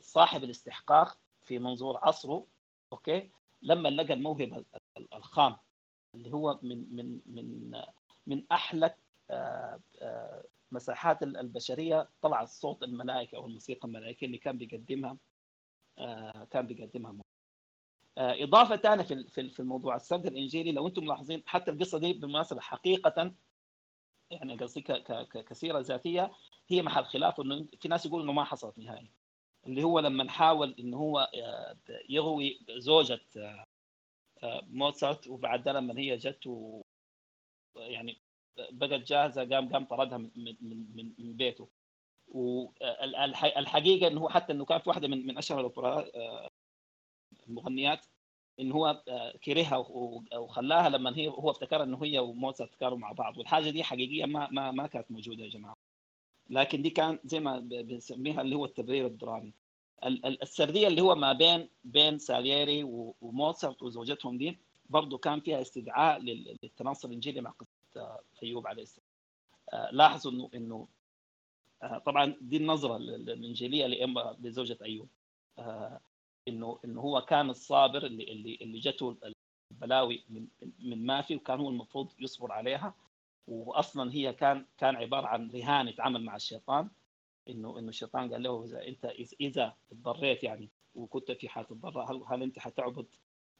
[0.00, 2.46] صاحب الاستحقاق في منظور عصره
[2.92, 3.30] أوكي؟
[3.62, 4.64] لما لقى الموهبة
[5.14, 5.56] الخام
[6.14, 7.82] اللي هو من من من
[8.26, 8.94] من أحلى
[9.30, 15.16] آه، آه، مساحات البشرية طلع صوت الملائكة أو الموسيقى الملائكية اللي كان بيقدمها
[15.98, 17.14] آه، كان بيقدمها
[18.18, 23.34] إضافة ثانية في في الموضوع السرد الإنجيلي لو أنتم ملاحظين حتى القصة دي بالمناسبة حقيقة
[24.30, 24.80] يعني قصدي
[25.46, 26.32] كسيرة ذاتية
[26.68, 29.10] هي محل خلاف إنه في ناس يقولوا إنه ما حصلت نهائي.
[29.66, 31.30] اللي هو لما حاول انه هو
[32.08, 33.20] يغوي زوجة
[34.62, 36.82] موتسارت وبعد لما هي جت و
[37.76, 38.16] يعني
[38.70, 40.30] بقت جاهزة قام قام طردها من
[40.60, 40.86] من
[41.18, 41.68] من, بيته.
[42.28, 45.72] والحقيقة انه حتى إنه كان في واحدة من من أشهر
[47.48, 48.06] المغنيات
[48.60, 49.02] انه هو
[49.44, 49.76] كرهها
[50.38, 53.38] وخلاها لما هي هو افتكر إنه هي وموتسارت كانوا مع بعض.
[53.38, 55.74] والحاجة دي حقيقية ما ما ما كانت موجودة يا جماعة.
[56.50, 59.52] لكن دي كان زي ما بنسميها اللي هو التبرير الدرامي.
[60.42, 62.82] السردية اللي هو ما بين بين سالييري
[63.20, 64.58] وموتسارت وزوجتهم دي
[64.90, 69.06] برضه كان فيها استدعاء للتناصر الانجيلي مع قصة أيوب عليه السلام.
[69.72, 70.88] آه، لاحظوا انه إنه
[71.82, 74.06] آه، طبعا دي النظرة الإنجيلية
[74.40, 75.08] لزوجة أيوب.
[75.58, 76.00] آه،
[76.48, 79.16] انه إنه هو كان الصابر اللي اللي اللي جته
[79.72, 80.46] البلاوي من
[80.78, 82.94] من ما في وكان هو المفروض يصبر عليها.
[83.48, 86.90] واصلا هي كان كان عبارة عن رهان يتعامل مع الشيطان
[87.48, 89.04] انه إنه الشيطان قال له اذا إنت
[89.40, 93.06] إذا اضطريت يعني وكنت في حالة الضراء هل هل أنت حتعبد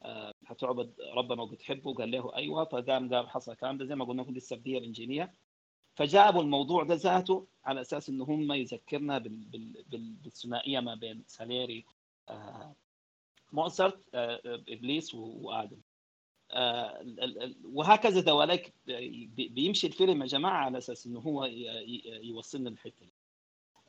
[0.03, 4.23] آه، حتعبد ربنا وبتحبه قال له أيوه فقام قام حصل الكلام ده زي ما قلنا
[4.23, 5.33] في السرديه الانجيليه
[5.95, 9.17] فجابوا الموضوع ده ذاته على أساس إنه هم يذكرنا
[10.23, 11.85] بالثنائية ما بين ساليري
[12.29, 12.75] آه،
[14.13, 15.81] آه، إبليس وآدم.
[17.63, 18.73] وهكذا دواليك
[19.35, 21.45] بيمشي الفيلم يا جماعة على أساس إنه هو
[22.23, 23.13] يوصلنا الحته دي.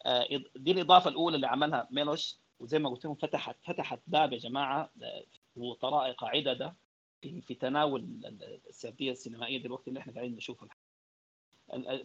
[0.07, 4.39] آه، دي الإضافة الأولى اللي عملها ميلوش وزي ما قلت لكم فتحت فتحت باب يا
[4.39, 5.25] جماعة آه،
[5.57, 6.75] وطرائق عدده
[7.23, 8.07] في في تناول
[8.69, 10.69] السردية السينمائية دلوقتي اللي إحنا قاعدين نشوفها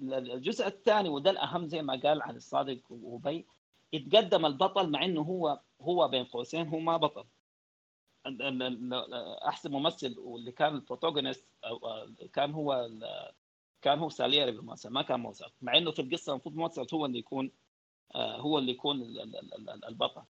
[0.09, 3.45] الجزء الثاني وده الأهم زي ما قال عن الصادق وبي
[3.93, 7.25] اتقدم البطل مع إنه هو هو بين قوسين هو ما بطل.
[9.47, 11.45] أحسن ممثل واللي كان البروتاغونست
[12.33, 12.89] كان هو
[13.81, 15.53] كان هو ساليري بالمناسبة ما كان موزارت.
[15.61, 17.51] مع إنه في القصة المفروض موزارت هو اللي يكون
[18.15, 19.01] آه، هو اللي يكون
[19.87, 20.21] البطل.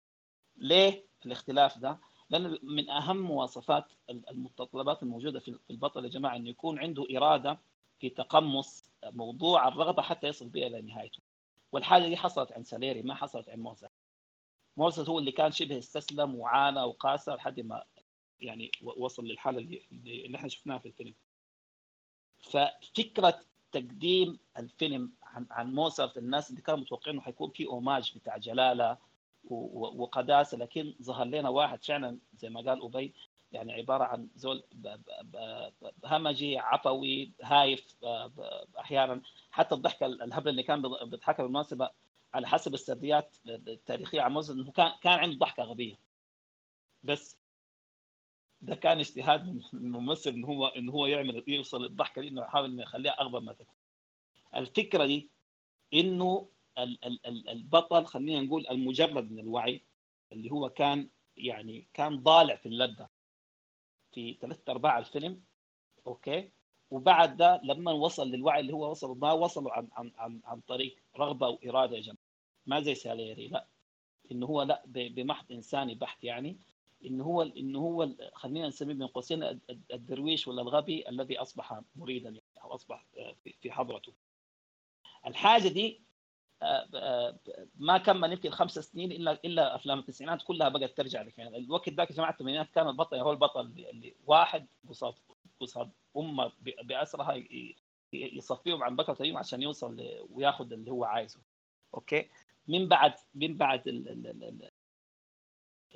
[0.57, 6.79] ليه الاختلاف ده؟ لأن من أهم مواصفات المتطلبات الموجودة في البطل يا جماعة أنه يكون
[6.79, 7.59] عنده إرادة
[7.99, 11.19] في تقمص موضوع الرغبة حتى يصل بها إلى نهايته.
[11.71, 13.93] والحاجة دي حصلت عند ساليري ما حصلت عند موزارت.
[14.77, 17.83] موزارت هو اللي كان شبه استسلم وعانى وقاسى لحد ما
[18.39, 21.13] يعني وصل للحالة اللي, اللي إحنا شفناها في الفيلم.
[22.39, 23.39] ففكرة
[23.71, 28.97] تقديم الفيلم عن عن موزارت الناس اللي كانوا متوقعين إنه حيكون في اوماج بتاع جلالة
[29.49, 33.13] وقداسة لكن ظهر لنا واحد فعلا زي ما قال أبي
[33.51, 34.63] يعني عبارة عن زول
[36.05, 37.95] همجي عفوي هايف
[38.79, 39.21] أحيانا
[39.51, 41.89] حتى الضحك الهبل اللي كان بيضحكها بالمناسبة
[42.35, 45.95] على حسب السرديات التاريخية عن موزارت إنه كان كان عنده ضحكة غبية.
[47.03, 47.37] بس
[48.61, 52.71] ده كان اجتهاد من الممثل ان هو ان هو يعمل يوصل للضحكه دي إنه يحاول
[52.71, 53.75] إنه يخليها أغبى ما تكون.
[54.55, 55.29] الفكرة دي
[55.93, 56.49] إنه
[57.27, 59.81] البطل خلينا نقول المجرد من الوعي
[60.31, 63.09] اللي هو كان يعني كان ضالع في اللذة
[64.11, 65.43] في ثلاث أرباع الفيلم
[66.07, 66.51] أوكي؟
[66.91, 70.97] وبعد ده لما وصل للوعي اللي هو وصل ما وصلوا عن عن عن, عن طريق
[71.17, 72.24] رغبة وإرادة يا جماعة
[72.65, 73.67] ما زي ساليري لا.
[74.31, 76.57] انه هو لا بمحض إنساني بحت يعني.
[77.05, 79.59] انه هو انه هو خلينا نسميه بين قوسين
[79.93, 83.05] الدرويش ولا الغبي الذي أصبح مريدا يعني أو أصبح
[83.61, 84.13] في حضرته.
[85.25, 86.05] الحاجة دي
[86.61, 87.39] آه، آه،
[87.75, 91.57] ما كمل يمكن خمس سنين إلا إلا أفلام التسعينات كلها بقت ترجع لك يعني.
[91.57, 95.13] الوقت ذاك جماعة الثمانينات كان البطل هو البطل اللي واحد قصاد
[95.59, 97.43] قصاد أمة بأسرها
[98.13, 101.39] يصفيهم عن بكرة عشان يوصل وياخذ اللي هو عايزه.
[101.93, 102.29] أوكي؟
[102.67, 103.87] من بعد من بعد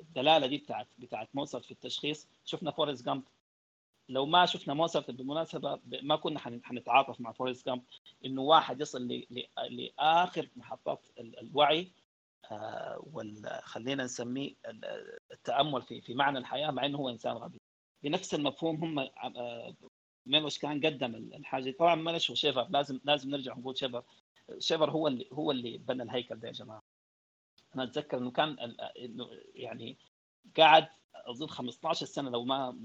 [0.00, 3.22] الدلالة دي بتاعت بتاعت موصل في التشخيص شفنا فورست جامب.
[4.08, 7.82] لو ما شفنا موزارت بالمناسبه ما كنا حنتعاطف مع فورست جامب
[8.24, 9.24] إنه واحد يصل
[9.70, 11.92] لآخر محطات الوعي
[12.52, 14.54] آه، خلينا نسميه
[15.32, 17.60] التأمل في في معنى الحياة مع إنه هو إنسان غبي.
[18.02, 19.74] بنفس المفهوم هم آه،
[20.26, 24.02] ميلوش كان قدم الحاجة طبعا ميلوش وشيفر لازم لازم نرجع نقول شيفر.
[24.58, 26.82] شيفر هو اللي هو اللي بنى الهيكل ده يا جماعة.
[27.74, 28.56] أنا أتذكر إنه كان
[28.98, 29.98] إنه يعني
[30.56, 32.84] قاعد أظن 15 سنة لو ما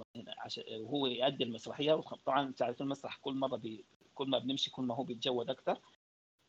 [0.79, 1.93] وهو يؤدي المسرحية
[2.25, 3.85] طبعا تعرف المسرح كل مره بي
[4.15, 5.79] كل ما بنمشي كل ما هو بيتجود أكثر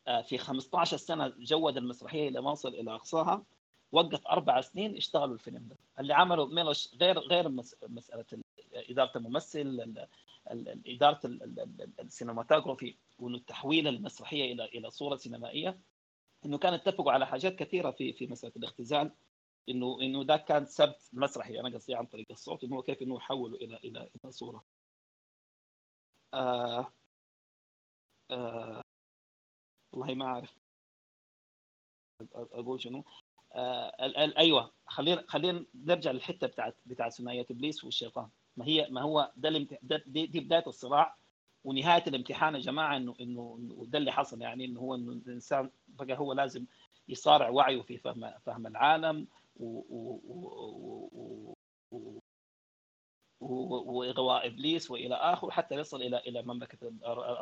[0.09, 3.45] آه، في 15 سنة جود المسرحية إلى ما وصل إلى أقصاها.
[3.93, 5.77] وقف أربع سنين اشتغلوا الفيلم ده.
[6.01, 7.49] اللي عمله ميلوش غير غير
[7.89, 8.25] مسألة
[8.75, 9.95] إدارة الممثل
[10.87, 11.21] إدارة
[12.01, 15.81] ال cinematography وانه تحويل المسرحية إلى إلى صورة سينمائية
[16.47, 19.13] إنه كان اتفقوا على حاجات كثيرة في في مسألة الاختزال
[19.69, 23.57] انه إنه ده كان سبت مسرحي أنا قصدي عن طريق الصوت إنه كيف إنه يحوله
[23.57, 24.65] إلى إلى إلى صورة.
[26.35, 26.93] آه
[28.31, 28.83] آه
[29.93, 30.57] والله ما أعرف.
[32.35, 33.05] أقول شنو.
[33.55, 33.93] آه
[34.39, 38.31] أيوه خلينا خلينا نرجع للحتة بتاعت بتاعت ثنائية إبليس والشيطان.
[38.57, 39.79] ما هي ما هو ده, الامتح...
[39.83, 41.17] ده دي, دي بداية الصراع
[41.65, 46.19] ونهاية الامتحان يا جماعة انه انه ده اللي حصل يعني إنه هو إنه الإنسان بقى
[46.19, 46.67] هو لازم
[47.09, 49.27] يصارع وعيه في فهم فهم العالم
[53.41, 56.79] وإغواء إبليس وإلى آخره حتى يصل إلى إلى مملكة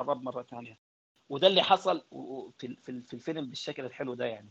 [0.00, 0.78] الرب مرة ثانية.
[1.28, 2.04] وده اللي حصل
[2.58, 4.50] في في الفيلم بالشكل الحلو ده يعني.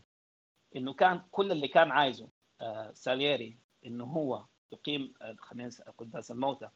[0.76, 2.28] إنه كان كل اللي كان عايزه
[2.60, 6.68] آه، سالييري إنه هو آه، خلينا قداس الموتى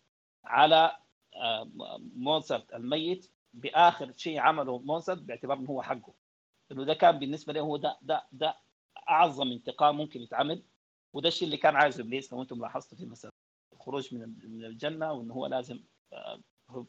[0.44, 0.96] على
[1.36, 1.68] آه،
[2.16, 6.12] موزارت الميت بآخر شيء عمله موزارت باعتبار إنه هو حقه.
[6.72, 8.56] إنه ده كان بالنسبة له هو ده ده ده
[9.08, 10.62] أعظم انتقام ممكن يتعمل.
[11.12, 13.30] وده الشيء اللي كان عايز إبليس لو أنتم لاحظتوا في مثلا
[13.72, 15.80] الخروج من من الجنة وإنه هو لازم
[16.12, 16.40] آه،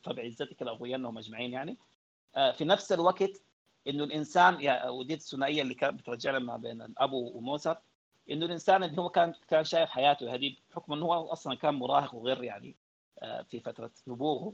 [0.04, 1.78] فبعزتك لاغوينهم اجمعين يعني.
[2.36, 3.41] آه، في نفس الوقت
[3.88, 4.54] إنه الإنسان
[4.89, 7.76] ودي الثنائية اللي كانت بترجعنا ما بين الأب وموسى
[8.32, 12.15] إنه الإنسان اللي هو كان كان شايف حياته هذه بحكم إنه هو أصلا كان مراهق
[12.15, 12.75] وغير يعني
[13.19, 14.53] آه، في فترة نبوغه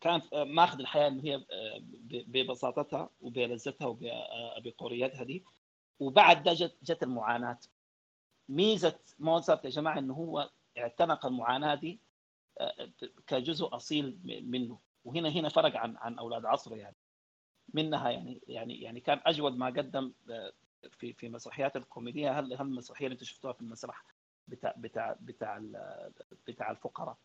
[0.00, 1.44] كان ماخذ الحياة اللي هي
[2.26, 5.44] ببساطتها وبلذتها وبقوريتها دي
[6.00, 7.58] وبعد ده جت جت المعاناة.
[8.48, 12.00] ميزة موزارت يا جماعة إنه هو اعتنق المعاناة دي
[12.60, 12.88] آه،
[13.26, 14.78] كجزء أصيل منه.
[15.04, 16.96] وهنا هنا فرق عن عن أولاد عصره يعني.
[17.74, 20.52] منها يعني يعني يعني كان أجود ما قدم آه،
[20.90, 22.38] في في مسرحيات الكوميدية.
[22.40, 24.04] هل هل المسرحية اللي أنتم شفتوها في المسرح
[24.48, 25.62] بتاع بتاع بتاع
[26.46, 27.16] بتاع الفقراء؟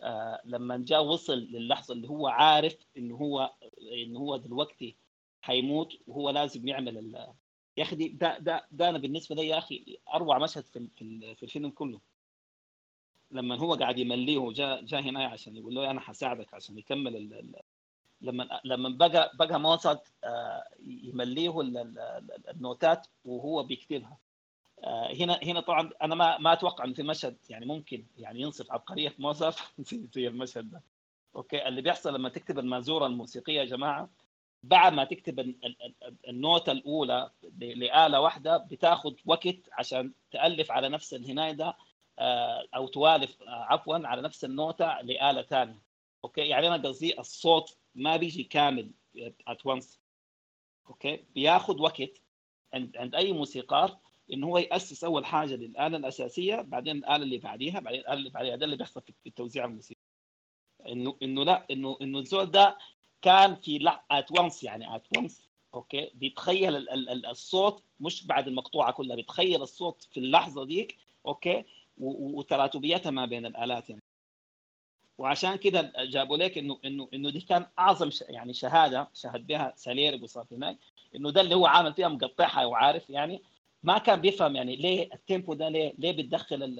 [0.00, 3.54] آه لما جاء وصل للحظة اللي هو عارف انه هو
[4.06, 4.96] انه هو دلوقتي
[5.42, 7.14] حيموت وهو لازم يعمل
[7.76, 11.42] يا أخي ده ده ده أنا بالنسبة لي يا أخي أروع مشهد في في, في
[11.42, 12.00] الفيلم كله.
[13.30, 17.16] لما هو قاعد يمليه وجاء جاء هنا عشان يقول له أنا حساعدك عشان يكمل
[18.24, 21.60] لما لما بقى بقى موصد آه، يمليه
[22.50, 24.18] النوتات وهو بيكتبها.
[24.84, 28.72] آه، هنا هنا طبعا أنا ما ما أتوقع انه في مشهد يعني ممكن يعني ينصف
[28.72, 29.56] عبقرية موزارت
[30.12, 30.82] في المشهد ده.
[31.36, 34.08] أوكي اللي بيحصل لما تكتب المازورة الموسيقية يا جماعة
[34.62, 35.54] بعد ما تكتب
[36.28, 41.76] النوتة الأولى لآلة واحدة بتاخذ وقت عشان تألف على نفس الهناية ده
[42.18, 45.82] آه، أو توالف عفوا على نفس النوتة لآلة ثانية
[46.24, 48.90] أوكي يعني أنا قصدي الصوت ما بيجي كامل
[49.48, 50.00] at once
[50.88, 52.10] أوكي بياخذ وقت
[52.74, 53.98] عند عند أي موسيقار
[54.32, 58.56] إنه هو يأسس أول حاجة للآلة الأساسية بعدين الآلة اللي بعديها بعدين الآلة اللي بعديها
[58.56, 60.00] ده اللي بيحصل في التوزيع الموسيقي
[60.88, 62.78] إنه إنه لا إنه إنه الزول ده
[63.22, 68.48] كان في لا at once يعني at once أوكي بيتخيل ال ال الصوت مش بعد
[68.48, 70.96] المقطوعة كلها بيتخيل الصوت في اللحظة ديك.
[71.26, 71.64] أوكي
[71.98, 74.02] وتراتبيتها ما بين الآلات يعني.
[75.18, 78.10] وعشان كده جابوا لك انه انه إنه دي كان أعظم.
[78.28, 80.78] يعني شهادة شهد بها ساليري وصار هناك
[81.16, 83.42] إنه ده اللي هو عامل فيها مقطعها وعارف يعني
[83.82, 86.76] ما كان بيفهم يعني ليه ال tempo ده ليه ليه بتدخل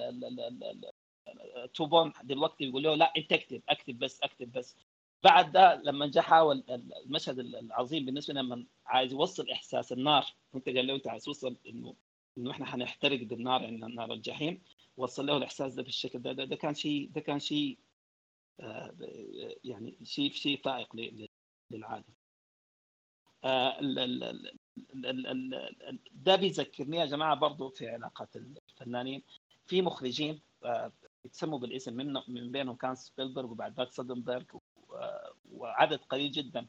[1.63, 4.75] ال trombone دلوقتي بيقول له لا أنت اكتب اكتب بس اكتب بس
[5.23, 6.63] بعد ده لما جاء حاول
[7.05, 11.95] المشهد العظيم بالنسبة لما عايز يوصل إحساس النار وانت قال له أنت عايز توصل انه
[12.37, 14.61] إنه إحنا حنحترق بالنار يعني نار الجحيم
[14.97, 17.77] وصل له الإحساس ده بالشكل ده ده, ده كان شيء ده كان شيء
[19.63, 20.95] يعني شيء شيء فائق
[21.71, 22.03] للعالم
[23.43, 23.79] آه،
[26.11, 29.23] ده بيذكرني يا جماعة برضه في علاقات الفنانين.
[29.65, 30.41] في مخرجين
[31.25, 34.43] يتسموا بالاسم من من بينهم كان سبيلبرغ وبعد ذاك سودنبرغ
[35.51, 36.67] وعدد قليل جدا.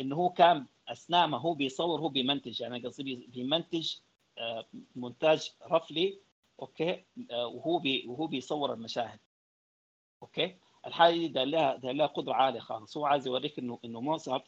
[0.00, 2.60] انه هو كان أثناء ما هو بيصور هو بيمنتج.
[2.60, 3.94] يعني قصدي بيمنتج
[4.38, 4.66] آه،
[4.96, 6.20] مونتاج roughly
[6.60, 9.18] أوكي؟ آه، وهو وهو بيصور المشاهد.
[10.22, 10.56] أوكي؟
[10.86, 12.96] الحاجة دي لها ده لها قدرة عالية خالص.
[12.96, 14.44] هو عايز يوريك انه إنه موزارت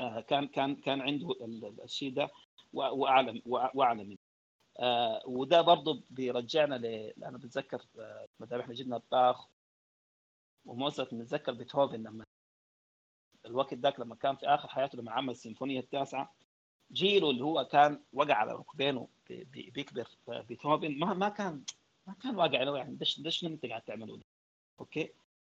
[0.00, 1.36] آه، كان كان كان عنده
[1.84, 2.30] الشيء ده
[2.72, 4.18] واعلى واعلى منه
[5.26, 6.86] وده برضه بيرجعنا ل
[7.24, 7.82] أنا بتذكر
[8.40, 9.46] ما دام إحنا جبنا باخ
[10.66, 12.24] وموزارت بنتذكر بيتهوفن لما
[13.46, 16.34] الوقت ذاك لما كان في آخر حياته لما عمل السيمفونية التاسعة
[16.92, 19.08] جيله اللي هو كان وقع على ركبينه
[19.52, 20.98] بيكبر بيتهوفن.
[20.98, 21.62] ما ما كان
[22.06, 24.20] ما كان واقع له يعني دش دش انت قاعد تعمله
[24.80, 25.10] أوكي.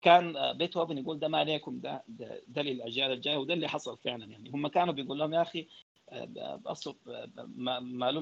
[0.03, 2.05] كان بيتهوفن يقول ده ما عليكم ده
[2.49, 4.51] ده, للأجيال الجاية وده اللي حصل فعلا يعني.
[4.51, 5.67] هم كانوا بيقول لهم يا أخي
[6.67, 6.97] اصل
[7.57, 8.21] ما له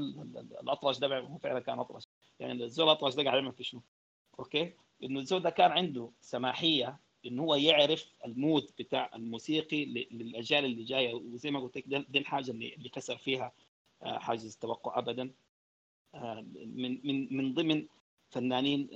[0.63, 2.05] الأطرش ده هو فعلا كان أطرش.
[2.41, 3.83] يعني الزول الأطرش ده قاعد يعمل في شنو.
[4.39, 4.73] أوكي.
[5.03, 10.85] إنه الزول ده كان عنده سماحية ان هو يعرف ال mood بتاع الموسيقي للأجيال اللي
[10.85, 11.15] جاية.
[11.15, 13.53] وزي ما قلت لك دي الحاجة اللي كسر فيها
[14.03, 15.31] آه، حاجز التوقع ابدا.
[16.15, 17.87] آه، من من من ضمن
[18.35, 18.89] فنانين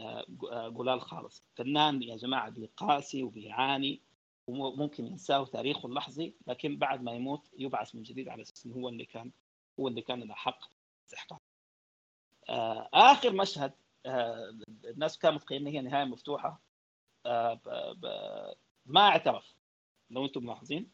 [0.76, 1.44] قلال آه، خالص.
[1.54, 4.00] فنان يا جماعة بيقاسي وبيعاني
[4.46, 9.04] وممكن ينساه تاريخه اللحظي لكن بعد ما يموت يبعث من جديد على أساس هو اللي
[9.04, 9.30] كان
[9.80, 10.58] هو اللي كان له حق
[11.06, 11.40] استحقاق.
[12.94, 13.72] آخر مشهد
[14.84, 16.60] الناس كانت متخيلين هي نهاية مفتوحة.
[17.26, 17.60] آه،
[18.86, 19.54] ما اعترف.
[20.10, 20.90] لو أنتم ملاحظين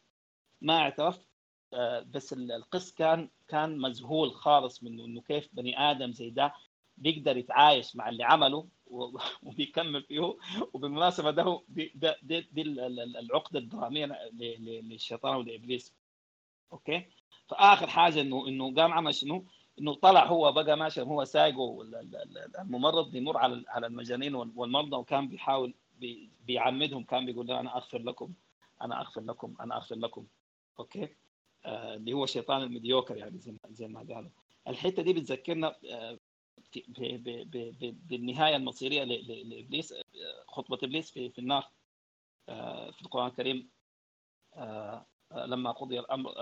[0.61, 1.27] ما اعترف.
[1.73, 6.55] آه، بس القس كان كان مذهول خالص منه إنه كيف بني آدم زي ده
[6.99, 8.69] بيقدر يتعايش مع اللي عمله
[9.43, 10.37] وبيكمل فيه.
[10.73, 11.93] وبالمناسبة ده دي,
[12.23, 15.95] دي, العقدة الدرامية للشيطان ولإبليس.
[16.73, 17.07] أوكي؟
[17.49, 19.45] فآخر حاجة انه إنه قام عمل شنو؟
[19.79, 21.55] إنه طلع هو بقى ماشي هو سايق
[22.61, 25.75] الممرض بيمر على على المجانين والمرضى وكان بيحاول
[26.47, 27.05] بيعمدهم.
[27.05, 28.33] كان بيقول أنا أغفر لكم
[28.83, 30.27] أنا أغفر لكم أنا أغفر لكم.
[30.79, 31.09] أوكي؟
[31.65, 34.31] آه اللي هو شيطان ال mediocre يعني زي ما زي ما قالوا.
[34.69, 36.19] الحتة دي بتذكرنا آه
[38.09, 39.95] بالنهاية المصيرية لإبليس
[40.49, 41.71] خطبة إبليس في, في النار
[42.49, 43.71] آه في القرآن الكريم.
[44.57, 46.35] آه, آه، لما قضي الأمر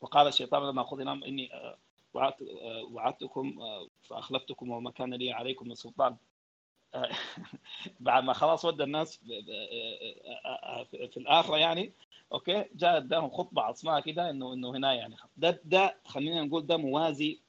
[0.00, 1.50] وقال الشيطان لما قضي الأمر إني
[2.90, 3.58] وعدتكم
[4.02, 6.16] فأخلفتكم وما كان لي عليكم من سلطان.
[8.00, 9.20] بعد ما خلاص ودى الناس
[10.90, 11.92] في الآخرة يعني
[12.32, 15.16] أوكي جاء اداهم خطبة عصماء كده إنه إنه هنا يعني.
[15.36, 17.40] ده ده خلينا نقول ده موازي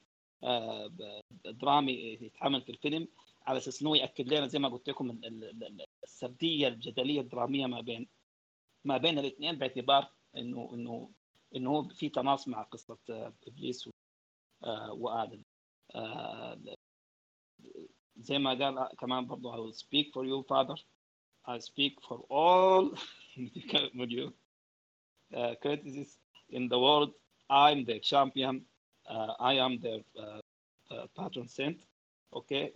[1.46, 3.08] درامي يتعمل في الفيلم
[3.48, 5.22] على أساس إنه يأكد لنا زي ما قلت لكم
[6.04, 8.08] السردية الجدلية الدرامية ما بين
[8.86, 11.12] ما بين الاثنين باعتبار إنه إنه
[11.56, 12.98] إنه في تناص مع قصة
[13.48, 13.90] إبليس
[14.64, 15.44] آه، وآدم.
[15.96, 16.60] آه،
[18.22, 20.76] زي ما قال كمان برضه I will speak for you father.
[21.48, 22.92] I speak for all
[24.18, 24.34] you.
[25.34, 26.18] Uh, courtesies
[26.50, 27.12] in the world
[27.50, 28.66] I'm the champion
[29.10, 30.42] uh, I am the uh,
[30.94, 31.78] uh, patron saint.
[32.34, 32.72] أوكي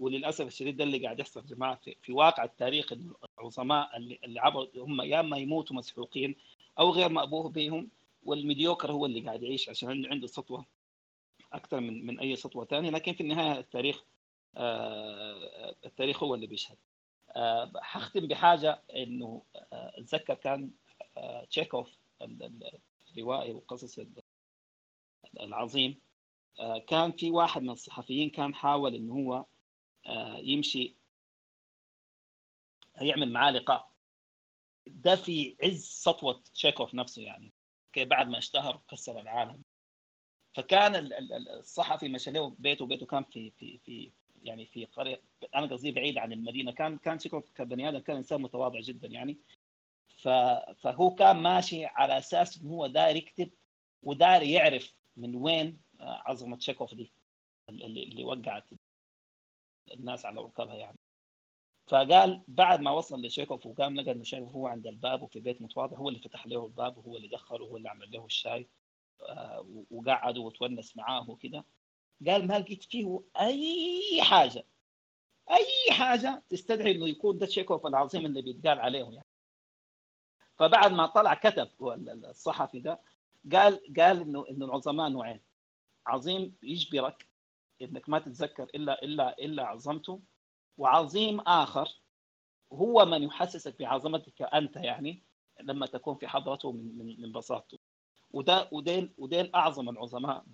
[0.00, 2.92] وللأسف الشديد ده اللي قاعد يحصل يا جماعة في, في واقع التاريخ
[3.38, 6.34] العظماء اللي, اللي عبروا هم يا إما يموتوا مسحوقين
[6.78, 7.90] أو غير مأبوه بهم
[8.24, 10.66] وال mediocre هو اللي قاعد يعيش عشان عنده سطوة
[11.52, 14.04] أكثر من من أي سطوة ثانية لكن في النهاية التاريخ
[14.58, 16.78] التاريخ هو اللي بيشهد.
[17.36, 20.70] آه، حختم بحاجة إنه آه، أتذكر كان
[21.50, 24.00] تشيكوف الروائي وقصص
[25.40, 26.00] العظيم.
[26.88, 29.44] كان في واحد من الصحفيين كان حاول إنه هو
[30.38, 30.96] يمشي
[33.00, 33.92] يعمل معاه لقاء.
[34.86, 37.52] ده في عز سطوة تشيكوف نفسه يعني
[37.96, 39.62] بعد ما اشتهر كسر العالم.
[40.54, 41.10] فكان
[41.58, 44.12] الصحفي مشى له بيته بيته كان في في في
[44.42, 45.20] يعني في قرية
[45.54, 46.72] أنا قصدي بعيد عن المدينة.
[46.72, 49.38] كان كان شكله كبني آدم كان إنسان متواضع جدا يعني.
[50.82, 53.50] فهو كان ماشي على أساس إنه هو داير يكتب
[54.02, 57.12] وداير يعرف من وين آه، عظمة تشيكوف دي
[57.68, 58.64] اللي, اللي وقعت
[59.94, 60.98] الناس على ركبها يعني.
[61.88, 65.96] فقال بعد ما وصل لشيكوف وقام لقى إنه شيكوف هو عند الباب وفي بيت متواضع
[65.96, 68.68] هو اللي فتح له الباب وهو اللي دخله وهو اللي عمل له الشاي
[69.22, 71.64] آه، وقعدوا وتونس معاه وكذا
[72.26, 74.64] قال ما لقيت فيه أي حاجة.
[75.50, 79.26] أي حاجة تستدعي إنه يكون ده تشيكوف العظيم اللي بيتقال عليه يعني.
[80.56, 81.68] فبعد ما طلع كتب
[82.24, 83.00] الصحفي ده
[83.52, 85.40] قال قال إنه إنه العظماء نوعين.
[86.06, 87.28] عظيم يجبرك
[87.82, 90.20] إنك ما تتذكر إلا إلا إلا عظمته
[90.78, 92.00] وعظيم آخر
[92.72, 95.22] هو من يحسسك بعظمتك أنت يعني
[95.60, 97.78] لما تكون في حضرته من من من بساطته.
[98.30, 100.44] وده وديل وديل أعظم العظماء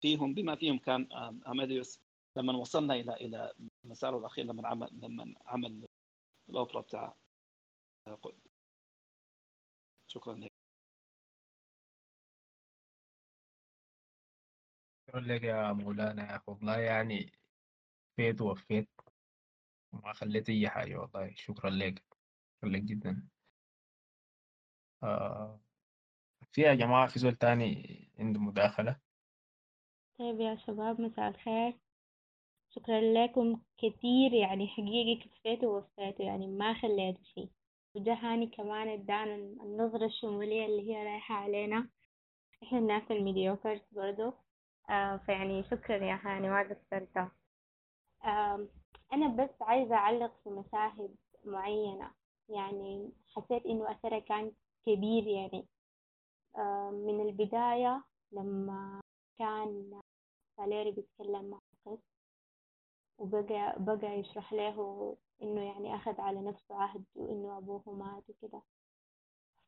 [0.00, 1.12] فيهم بما فيهم كان
[1.46, 2.00] أماديوس
[2.36, 3.54] لما وصلنا إلى إلى
[3.84, 5.86] مساره الأخير لما عمل لما عمل
[6.50, 7.16] الأوبرا بتاع
[10.08, 10.52] شكرا لك.
[15.08, 16.44] شكرا لك يا مولانا يا أخي.
[16.48, 17.32] والله يعني
[18.16, 18.88] فيت ووفيت
[19.92, 21.34] وما خليت أي حاجة والله.
[21.36, 22.04] شكرا لك
[22.58, 23.28] شكرا لك جدا.
[25.02, 25.60] آه
[26.52, 29.05] في يا جماعة في زول تاني عنده مداخلة؟
[30.18, 31.78] طيب يا شباب مساء الخير.
[32.70, 37.48] شكرا لكم كتير يعني حقيقي كفيتوا ووفيتوا يعني ما خليتوا شيء
[37.94, 41.88] وده هاني كمان ادانا النظرة الشمولية اللي هي رايحة علينا.
[42.62, 44.32] إحنا الناس الميديوكرز برضو.
[44.90, 47.16] آه فيعني شكرا يا هاني ما قصرت
[48.24, 48.68] آه
[49.12, 52.10] أنا بس عايزة أعلق في مشاهد معينة.
[52.48, 54.52] يعني حسيت إنه أثرها كان
[54.86, 55.66] كبير يعني.
[56.56, 59.00] آه من البداية لما
[59.38, 60.00] كان
[60.56, 61.98] ساليري بيتكلم مع قس
[63.18, 68.62] وبقى بقى يشرح له إنه يعني أخذ على نفسه عهد وإنه أبوه مات وكده.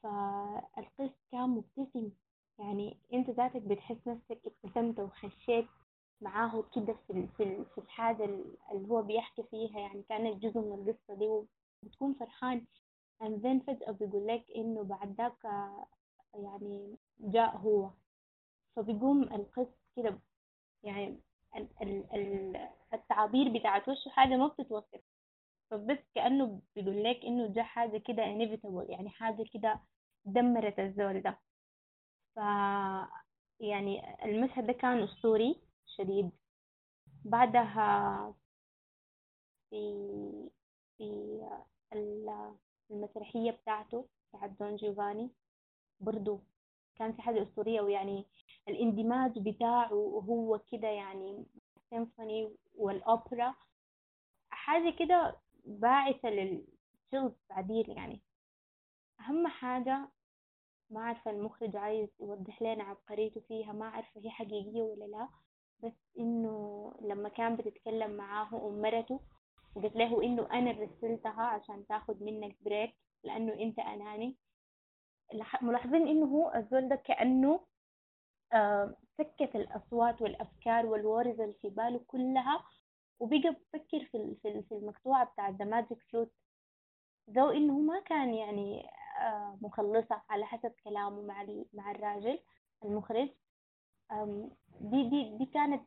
[0.02, 2.10] فالقس كان مبتسم.
[2.58, 5.66] يعني أنت ذاتك بتحس نفسك ابتسمت وخشيت
[6.20, 8.24] معاه كده في في في الحاجة
[8.72, 9.78] اللي هو بيحكي فيها.
[9.80, 11.28] يعني كانت جزء من القصة دي
[11.84, 12.66] وبتكون فرحان.
[13.22, 15.44] And then فجأة بيقول لك إنه بعد ذاك
[16.34, 17.90] يعني جاء هو.
[18.76, 20.18] فبيقوم القس كده
[20.82, 21.20] يعني
[21.56, 22.56] ال ال ال
[22.94, 25.00] التعابير بتاعت وشه حاجة ما بتتوصف.
[25.70, 29.80] فبس كأنه بيقول لك إنه جاء حاجة كده inevitable يعني حاجة كده
[30.24, 31.38] دمرت الزول ده.
[32.36, 32.38] ف
[33.60, 36.30] يعني المشهد ده كان أسطوري شديد.
[37.24, 38.34] بعدها
[39.70, 40.50] في
[40.98, 41.04] في
[42.90, 45.30] المسرحية بتاعته بتاعت دون جيوفاني
[46.00, 46.40] برضو
[46.98, 48.26] كان في حاجة أسطورية ويعني
[48.68, 51.44] الاندماج بتاعه وهو كده يعني
[51.90, 53.54] سيمفوني والأوبرا.
[54.50, 58.20] حاجة كده باعثة للشغل بعدين يعني.
[59.20, 60.08] أهم حاجة
[60.90, 65.28] ما عارفة المخرج عايز يوضح لنا عبقريته فيها ما عارفة هي حقيقية ولا لا.
[65.84, 69.20] بس إنه لما كان بتتكلم معاه أم مرته
[69.74, 72.94] وقلت له إنه أنا رسلتها عشان تاخد منك break
[73.24, 74.36] لأنه أنت أناني.
[75.62, 77.60] ملاحظين إنه هو الزول ده كأنه
[78.52, 82.64] آه سكت الأصوات والأفكار وال words اللي في باله كلها
[83.20, 86.32] وبقى بفكر في في المقطوعة بتاع The Magic Flute
[87.30, 88.88] though إنه ما كان يعني
[89.20, 92.38] آه مخلصة على حسب كلامه مع مع الراجل
[92.84, 93.28] المخرج.
[94.80, 95.82] دي دي دي كانت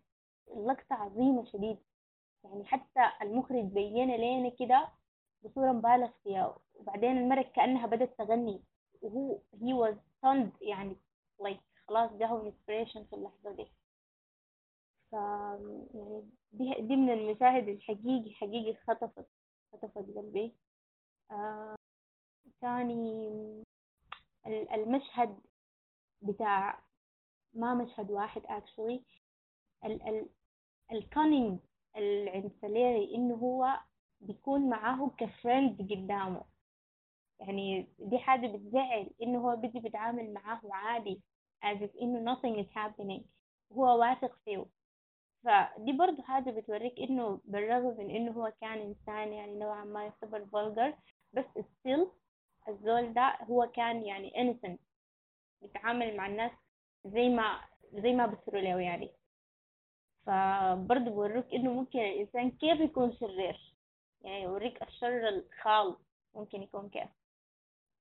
[0.48, 1.78] لقطة عظيمة شديد.
[2.44, 4.88] يعني حتى المخرج بين لنا كده
[5.44, 6.58] بصورة مبالغ فيها.
[6.76, 8.64] وبعدين المرة كأنها بدأت تغني.
[9.02, 10.96] وهو he was stunned يعني
[11.44, 13.66] like خلاص جاهم inspiration في اللحظة دي.
[15.12, 16.24] ف يعني
[16.54, 19.28] دي, دي من المشاهد الحقيقي حقيقي خطفت
[19.74, 20.54] خطفت قلبي.
[21.32, 21.76] آه
[24.74, 25.40] المشهد
[26.22, 26.80] بتاع
[27.54, 29.02] ما مشهد واحد actually
[29.86, 30.30] ال ال
[30.92, 31.60] ال cunning
[31.96, 33.80] عند ساليري إنه هو
[34.22, 36.44] بيكون معاه ك friend قدامه.
[37.42, 41.22] يعني دي حاجة بتزعل إنه هو بيجي بيتعامل معاه عادي
[41.66, 43.22] as if إنه nothing is happening.
[43.74, 44.66] هو واثق فيه.
[45.44, 50.46] فدي برضو حاجة بتوريك إنه بالرغم من إنه هو كان إنسان يعني نوعا ما يعتبر
[50.46, 50.94] vulgar
[51.34, 52.08] بس still
[52.70, 54.78] الزول ده هو كان يعني innocent.
[55.62, 56.52] بيتعامل مع الناس
[57.06, 57.62] زي ما
[57.94, 59.12] زي ما بصروا له يعني.
[60.26, 63.76] فبرضه بوريك إنه ممكن الإنسان كيف يكون شرير.
[64.22, 65.98] يعني يوريك الشر الخالص
[66.36, 67.10] ممكن يكون كيف.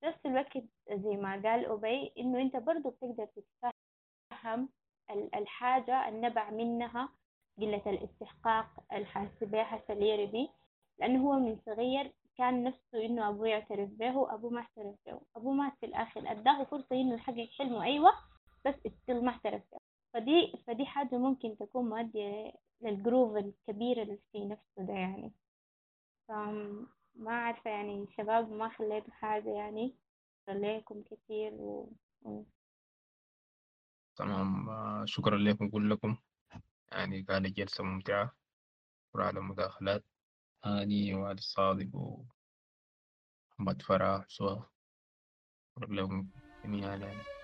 [0.00, 0.58] في نفس الوقت
[0.90, 4.68] زي ما قال أبي إنه أنت برضو بتقدر تتفهم
[5.34, 7.08] الحاجة النبع منها
[7.58, 10.48] قلة الاستحقاق الحاسة بها سليري دي
[10.98, 15.52] لأنه هو من صغير كان نفسه إنه أبوه يعترف به وأبوه ما اعترف به أبوه
[15.52, 18.10] مات في الآخر أداه فرصة إنه يحقق حلمه أيوة
[18.66, 19.78] بس استيل ما اعترف به.
[20.14, 25.32] فدي فدي حاجة ممكن تكون مؤدية للجروف الكبير اللي في نفسه ده يعني.
[27.14, 29.96] فما عارفة يعني شباب ما خليتوا حاجة يعني
[30.46, 31.92] خليكم كتير و...
[34.16, 34.66] تمام.
[35.06, 36.16] شكرا لكم كلكم.
[36.92, 38.36] يعني كانت جلسة ممتعة.
[39.14, 40.04] على المداخلات.
[40.64, 44.28] هاني وعلي الصادق ومحمد فرح.
[44.28, 44.62] سوا
[45.76, 46.28] شكرا لكم
[46.64, 46.96] جميعا.
[46.96, 47.39] يعني